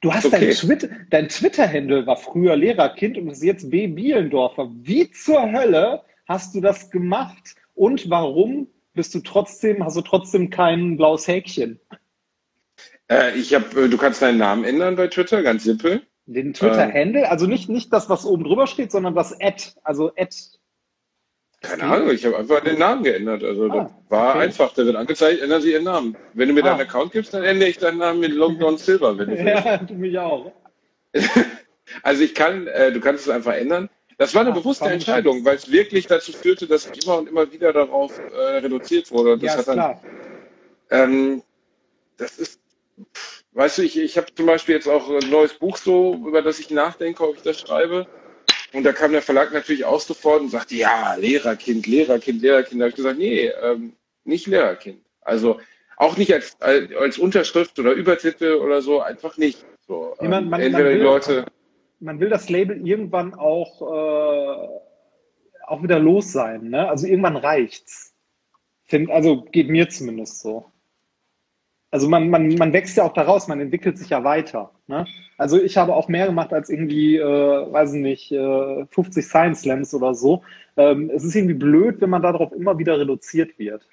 Du 0.00 0.12
hast 0.12 0.26
Okay. 0.26 0.46
dein, 0.46 0.50
Twitter, 0.50 0.88
dein 1.10 1.28
Twitter-Handle 1.28 2.06
war 2.06 2.16
früher 2.16 2.56
Lehrerkind 2.56 3.16
und 3.18 3.28
ist 3.28 3.42
jetzt 3.42 3.70
B. 3.70 3.86
Bielendorfer. 3.86 4.70
Wie 4.82 5.10
zur 5.10 5.50
Hölle 5.50 6.02
hast 6.26 6.54
du 6.54 6.60
das 6.60 6.90
gemacht 6.90 7.54
und 7.74 8.08
warum 8.10 8.68
bist 8.94 9.14
du 9.14 9.20
trotzdem, 9.20 9.84
hast 9.84 9.96
du 9.96 10.02
trotzdem 10.02 10.50
kein 10.50 10.96
blaues 10.96 11.26
Häkchen? 11.26 11.80
Äh, 13.10 13.36
ich 13.36 13.54
hab, 13.54 13.76
äh, 13.76 13.88
du 13.88 13.96
kannst 13.98 14.22
deinen 14.22 14.38
Namen 14.38 14.64
ändern 14.64 14.96
bei 14.96 15.08
Twitter, 15.08 15.42
ganz 15.42 15.64
simpel. 15.64 16.02
Den 16.26 16.54
Twitter-Handle, 16.54 17.30
also 17.30 17.46
nicht, 17.46 17.68
nicht 17.68 17.92
das, 17.92 18.08
was 18.08 18.24
oben 18.24 18.44
drüber 18.44 18.66
steht, 18.66 18.90
sondern 18.92 19.14
das 19.14 19.38
Ad, 19.40 19.72
also 19.82 20.10
Ad. 20.16 20.34
Keine 21.60 21.82
Ahnung, 21.84 22.10
ich 22.10 22.24
habe 22.24 22.38
einfach 22.38 22.60
den 22.60 22.78
Namen 22.78 23.02
geändert. 23.04 23.42
Also 23.42 23.70
Ah, 23.70 23.84
das 23.84 23.92
war 24.10 24.30
okay. 24.34 24.44
einfach. 24.44 24.72
Da 24.74 24.84
wird 24.86 24.96
angezeigt, 24.96 25.40
ändern 25.42 25.62
Sie 25.62 25.72
Ihren 25.72 25.84
Namen. 25.84 26.16
Wenn 26.34 26.48
du 26.48 26.54
mir 26.54 26.62
Ah. 26.64 26.68
deinen 26.70 26.80
Account 26.82 27.12
gibst, 27.12 27.32
dann 27.34 27.42
ändere 27.42 27.68
ich 27.70 27.78
deinen 27.78 27.98
Namen 27.98 28.20
mit 28.20 28.32
Lockdown 28.32 28.76
Silver, 28.78 29.16
wenn 29.18 29.30
du. 29.30 29.36
Ja, 29.44 29.78
du 29.78 29.94
mich 29.94 30.18
auch. 30.18 30.52
Also 32.02 32.22
ich 32.24 32.34
kann, 32.34 32.66
äh, 32.66 32.90
du 32.92 33.00
kannst 33.00 33.26
es 33.26 33.30
einfach 33.30 33.52
ändern. 33.52 33.90
Das 34.18 34.34
war 34.34 34.42
eine 34.42 34.50
Ah, 34.50 34.54
bewusste. 34.54 34.84
Entscheidung, 34.90 35.44
weil 35.44 35.56
es 35.56 35.70
wirklich 35.70 36.06
dazu 36.06 36.32
führte, 36.32 36.66
dass 36.66 36.86
immer 36.86 37.18
und 37.18 37.28
immer 37.28 37.50
wieder 37.52 37.72
darauf 37.72 38.20
äh, 38.32 38.36
reduziert 38.58 39.10
wurde. 39.10 39.32
Und 39.34 39.42
das 39.42 39.52
Ja, 39.52 39.52
hat 39.54 39.60
ist 39.60 39.68
dann, 39.68 39.76
klar. 39.78 40.02
ähm, 40.90 41.42
das 42.16 42.38
ist, 42.38 42.60
weißt 43.52 43.78
du, 43.78 43.82
ich, 43.82 43.98
ich 43.98 44.16
habe 44.16 44.32
zum 44.34 44.46
Beispiel 44.46 44.76
jetzt 44.76 44.88
auch 44.88 45.08
ein 45.10 45.30
neues 45.30 45.54
Buch 45.54 45.76
so, 45.76 46.14
über 46.26 46.42
das 46.42 46.58
ich 46.60 46.70
nachdenke, 46.70 47.26
ob 47.28 47.36
ich 47.36 47.42
das 47.42 47.60
schreibe. 47.60 48.06
Und 48.72 48.84
da 48.84 48.92
kam 48.92 49.12
der 49.12 49.22
Verlag 49.22 49.52
natürlich 49.52 49.84
auch 49.84 50.00
sofort 50.00 50.40
und 50.40 50.50
sagte, 50.50 50.74
ja, 50.74 51.14
Lehrerkind, 51.14 51.86
Lehrerkind, 51.86 52.42
Lehrerkind. 52.42 52.80
Da 52.80 52.84
habe 52.84 52.90
ich 52.90 52.96
gesagt, 52.96 53.18
nee, 53.18 53.46
ähm, 53.62 53.94
nicht 54.24 54.46
Lehrerkind. 54.46 55.00
Also 55.22 55.60
auch 55.96 56.16
nicht 56.16 56.32
als, 56.32 56.56
als, 56.60 56.92
als 56.94 57.18
Unterschrift 57.18 57.78
oder 57.78 57.92
Übertitel 57.92 58.54
oder 58.54 58.82
so, 58.82 59.00
einfach 59.00 59.36
nicht. 59.36 59.64
So, 59.86 60.16
Nee, 60.20 60.28
man- 60.28 60.44
ähm, 60.44 60.50
man- 60.50 60.60
entweder 60.60 60.84
man 60.84 60.92
die 60.98 61.02
Leute, 61.04 61.44
Man 62.04 62.20
will 62.20 62.28
das 62.28 62.50
Label 62.50 62.86
irgendwann 62.86 63.32
auch, 63.32 63.80
äh, 63.80 64.68
auch 65.66 65.82
wieder 65.82 65.98
los 65.98 66.32
sein. 66.32 66.68
Ne? 66.68 66.86
Also 66.86 67.06
irgendwann 67.06 67.36
reicht's. 67.36 68.14
Find, 68.84 69.10
also 69.10 69.42
geht 69.42 69.70
mir 69.70 69.88
zumindest 69.88 70.40
so. 70.40 70.66
Also 71.90 72.06
man, 72.08 72.28
man, 72.28 72.56
man 72.56 72.74
wächst 72.74 72.98
ja 72.98 73.04
auch 73.04 73.14
daraus, 73.14 73.48
man 73.48 73.60
entwickelt 73.60 73.96
sich 73.96 74.10
ja 74.10 74.22
weiter. 74.22 74.72
Ne? 74.86 75.06
Also 75.38 75.58
ich 75.58 75.78
habe 75.78 75.94
auch 75.94 76.08
mehr 76.08 76.26
gemacht 76.26 76.52
als 76.52 76.68
irgendwie, 76.68 77.16
äh, 77.16 77.22
weiß 77.72 77.94
ich 77.94 78.00
nicht, 78.00 78.32
äh, 78.32 78.84
50 78.90 79.24
Science 79.24 79.62
Slams 79.62 79.94
oder 79.94 80.14
so. 80.14 80.42
Ähm, 80.76 81.10
es 81.14 81.24
ist 81.24 81.34
irgendwie 81.34 81.54
blöd, 81.54 82.02
wenn 82.02 82.10
man 82.10 82.20
darauf 82.20 82.52
immer 82.52 82.76
wieder 82.78 82.98
reduziert 82.98 83.58
wird. 83.58 83.88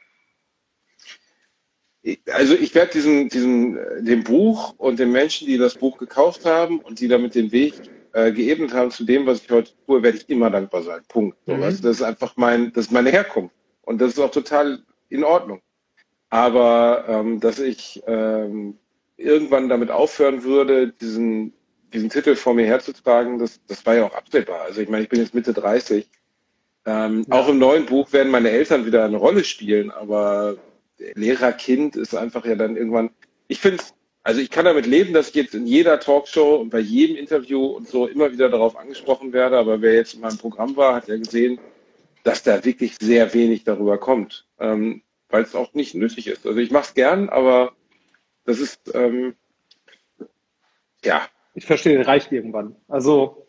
Also 2.34 2.56
ich 2.56 2.76
werde 2.76 2.92
diesem, 2.92 3.30
diesem, 3.30 3.78
äh, 3.78 4.04
dem 4.04 4.24
Buch 4.26 4.74
und 4.78 5.00
den 5.00 5.14
Menschen, 5.14 5.48
die 5.48 5.58
das 5.58 5.76
Buch 5.76 5.98
gekauft 5.98 6.46
haben 6.46 6.80
und 6.80 7.00
die 7.00 7.08
damit 7.08 7.36
den 7.36 7.54
Weg 7.54 7.76
äh, 8.14 8.32
geebnet 8.32 8.74
haben 8.74 8.92
zu 8.92 9.04
dem, 9.06 9.26
was 9.26 9.42
ich 9.44 9.50
heute 9.52 9.72
tue, 9.86 10.04
werde 10.04 10.18
ich 10.18 10.30
immer 10.30 10.50
dankbar 10.50 10.84
sein. 10.84 11.02
Punkt. 11.08 11.38
So, 11.46 11.56
Mhm. 11.56 11.62
weißt 11.62 11.84
das 11.86 11.98
ist 11.98 12.02
einfach 12.04 12.34
mein, 12.38 12.72
das 12.74 12.86
ist 12.88 12.92
meine 12.92 13.10
Herkunft. 13.12 13.56
Und 13.84 14.00
das 14.02 14.14
ist 14.14 14.20
auch 14.20 14.32
total 14.32 14.80
in 15.10 15.24
Ordnung. 15.24 15.62
Aber 16.30 17.06
ähm, 17.08 17.40
dass 17.40 17.60
ich 17.60 18.02
ähm, 18.08 18.78
irgendwann 19.18 19.70
damit 19.70 19.92
aufhören 19.92 20.44
würde, 20.44 20.90
diesen, 20.90 21.54
diesen 21.94 22.10
Titel 22.10 22.36
vor 22.36 22.54
mir 22.54 22.66
herzutragen, 22.66 23.38
das, 23.40 23.60
das 23.68 23.86
war 23.86 23.96
ja 23.96 24.06
auch 24.06 24.16
absehbar. 24.16 24.62
Also 24.62 24.82
ich 24.82 24.90
meine, 24.90 25.04
ich 25.04 25.10
bin 25.10 25.20
jetzt 25.20 25.34
Mitte 25.34 25.54
30. 25.54 26.10
Ähm, 26.86 27.26
Ja. 27.30 27.36
Auch 27.40 27.50
im 27.50 27.60
neuen 27.60 27.86
Buch 27.86 28.12
werden 28.14 28.32
meine 28.32 28.50
Eltern 28.50 28.86
wieder 28.86 29.04
eine 29.06 29.18
Rolle 29.18 29.44
spielen, 29.44 29.92
aber 29.92 30.56
Lehrer-Kind 31.16 31.96
ist 31.96 32.16
einfach 32.16 32.46
ja 32.46 32.56
dann 32.56 32.76
irgendwann. 32.78 33.10
Ich 33.48 33.60
finde, 33.60 33.84
also 34.24 34.40
ich 34.40 34.52
kann 34.52 34.66
damit 34.66 34.86
leben, 34.86 35.14
dass 35.14 35.30
ich 35.30 35.36
jetzt 35.36 35.56
in 35.56 35.66
jeder 35.66 36.00
Talkshow 36.00 36.56
und 36.56 36.70
bei 36.70 36.80
jedem 36.80 37.16
Interview 37.16 37.66
und 37.66 37.88
so 37.88 38.08
immer 38.08 38.32
wieder 38.32 38.50
darauf 38.50 38.78
angesprochen 38.78 39.34
werde. 39.34 39.58
Aber 39.58 39.82
wer 39.82 39.94
jetzt 39.94 40.14
in 40.14 40.22
meinem 40.22 40.38
Programm 40.38 40.76
war, 40.76 40.96
hat 40.96 41.08
ja 41.08 41.18
gesehen, 41.18 41.60
dass 42.24 42.44
da 42.44 42.64
wirklich 42.64 42.98
sehr 43.00 43.34
wenig 43.34 43.64
darüber 43.64 43.98
kommt, 43.98 44.46
ähm, 44.60 45.02
weil 45.30 45.44
es 45.44 45.56
auch 45.56 45.74
nicht 45.74 45.96
nötig 45.96 46.28
ist. 46.28 46.46
Also 46.46 46.60
ich 46.60 46.70
mache 46.70 46.86
es 46.86 46.94
gern, 46.94 47.30
aber 47.30 47.74
das 48.46 48.60
ist 48.60 48.94
ähm, 48.94 49.36
ja. 51.04 51.28
Ich 51.54 51.66
verstehe, 51.66 52.06
reicht 52.06 52.32
irgendwann. 52.32 52.76
Also 52.88 53.46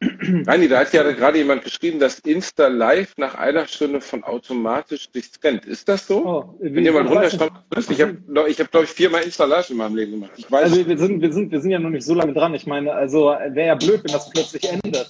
Nein, 0.00 0.66
da 0.70 0.78
hat 0.78 0.94
ja 0.94 1.02
gerade 1.02 1.36
jemand 1.36 1.62
geschrieben, 1.62 1.98
dass 1.98 2.20
Insta 2.20 2.68
Live 2.68 3.18
nach 3.18 3.34
einer 3.34 3.66
Stunde 3.66 4.00
von 4.00 4.24
automatisch 4.24 5.10
sich 5.12 5.30
trennt. 5.30 5.66
Ist 5.66 5.90
das 5.90 6.06
so? 6.06 6.24
Oh, 6.26 6.54
Wenn 6.58 6.84
jemand 6.84 7.10
runterschreibt, 7.10 7.52
ich 7.90 8.00
habe, 8.00 8.16
hab, 8.34 8.70
glaube 8.70 8.84
ich, 8.84 8.90
viermal 8.90 9.22
Insta 9.22 9.44
Live 9.44 9.68
in 9.68 9.76
meinem 9.76 9.96
Leben 9.96 10.12
gemacht. 10.12 10.30
Ich 10.36 10.50
weiß, 10.50 10.72
Also 10.72 10.86
wir 10.86 10.96
sind, 10.96 11.20
wir 11.20 11.30
sind, 11.30 11.52
wir 11.52 11.60
sind 11.60 11.70
ja 11.70 11.78
noch 11.78 11.90
nicht 11.90 12.06
so 12.06 12.14
lange 12.14 12.32
dran. 12.32 12.54
Ich 12.54 12.66
meine, 12.66 12.94
also 12.94 13.26
wäre 13.26 13.66
ja 13.66 13.74
blöd, 13.74 14.02
wenn 14.02 14.12
das 14.12 14.30
plötzlich 14.30 14.64
endet. 14.72 15.06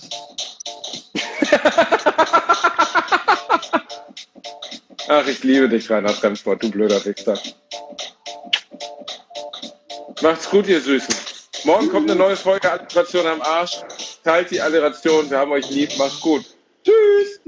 ach, 5.08 5.26
ich 5.28 5.44
liebe 5.44 5.68
dich, 5.68 5.88
Reinhard 5.88 6.20
Remsport, 6.20 6.64
du 6.64 6.70
blöder 6.70 7.04
Wichser. 7.04 7.38
Macht's 10.20 10.50
gut, 10.50 10.66
ihr 10.66 10.80
Süßen. 10.80 11.14
Morgen 11.64 11.90
kommt 11.90 12.10
eine 12.10 12.18
neue 12.18 12.36
Folge 12.36 12.70
Alliteration 12.70 13.26
am 13.26 13.42
Arsch. 13.42 13.80
Teilt 14.24 14.50
die 14.50 14.60
Alliteration, 14.60 15.30
wir 15.30 15.38
haben 15.38 15.52
euch 15.52 15.68
lieb, 15.70 15.90
macht's 15.98 16.20
gut. 16.20 16.44
Tschüss. 16.84 17.40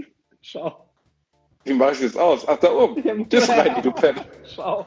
Ciao. 0.43 0.87
Wie 1.65 1.73
mach 1.73 1.93
ich 1.93 2.01
das 2.01 2.17
aus? 2.17 2.47
Ach, 2.47 2.59
da 2.59 2.73
oben. 2.73 3.29
Tschüss, 3.29 3.49
Reini, 3.49 3.81
du 3.81 3.93
Penner. 3.93 4.25
Ciao. 4.47 4.85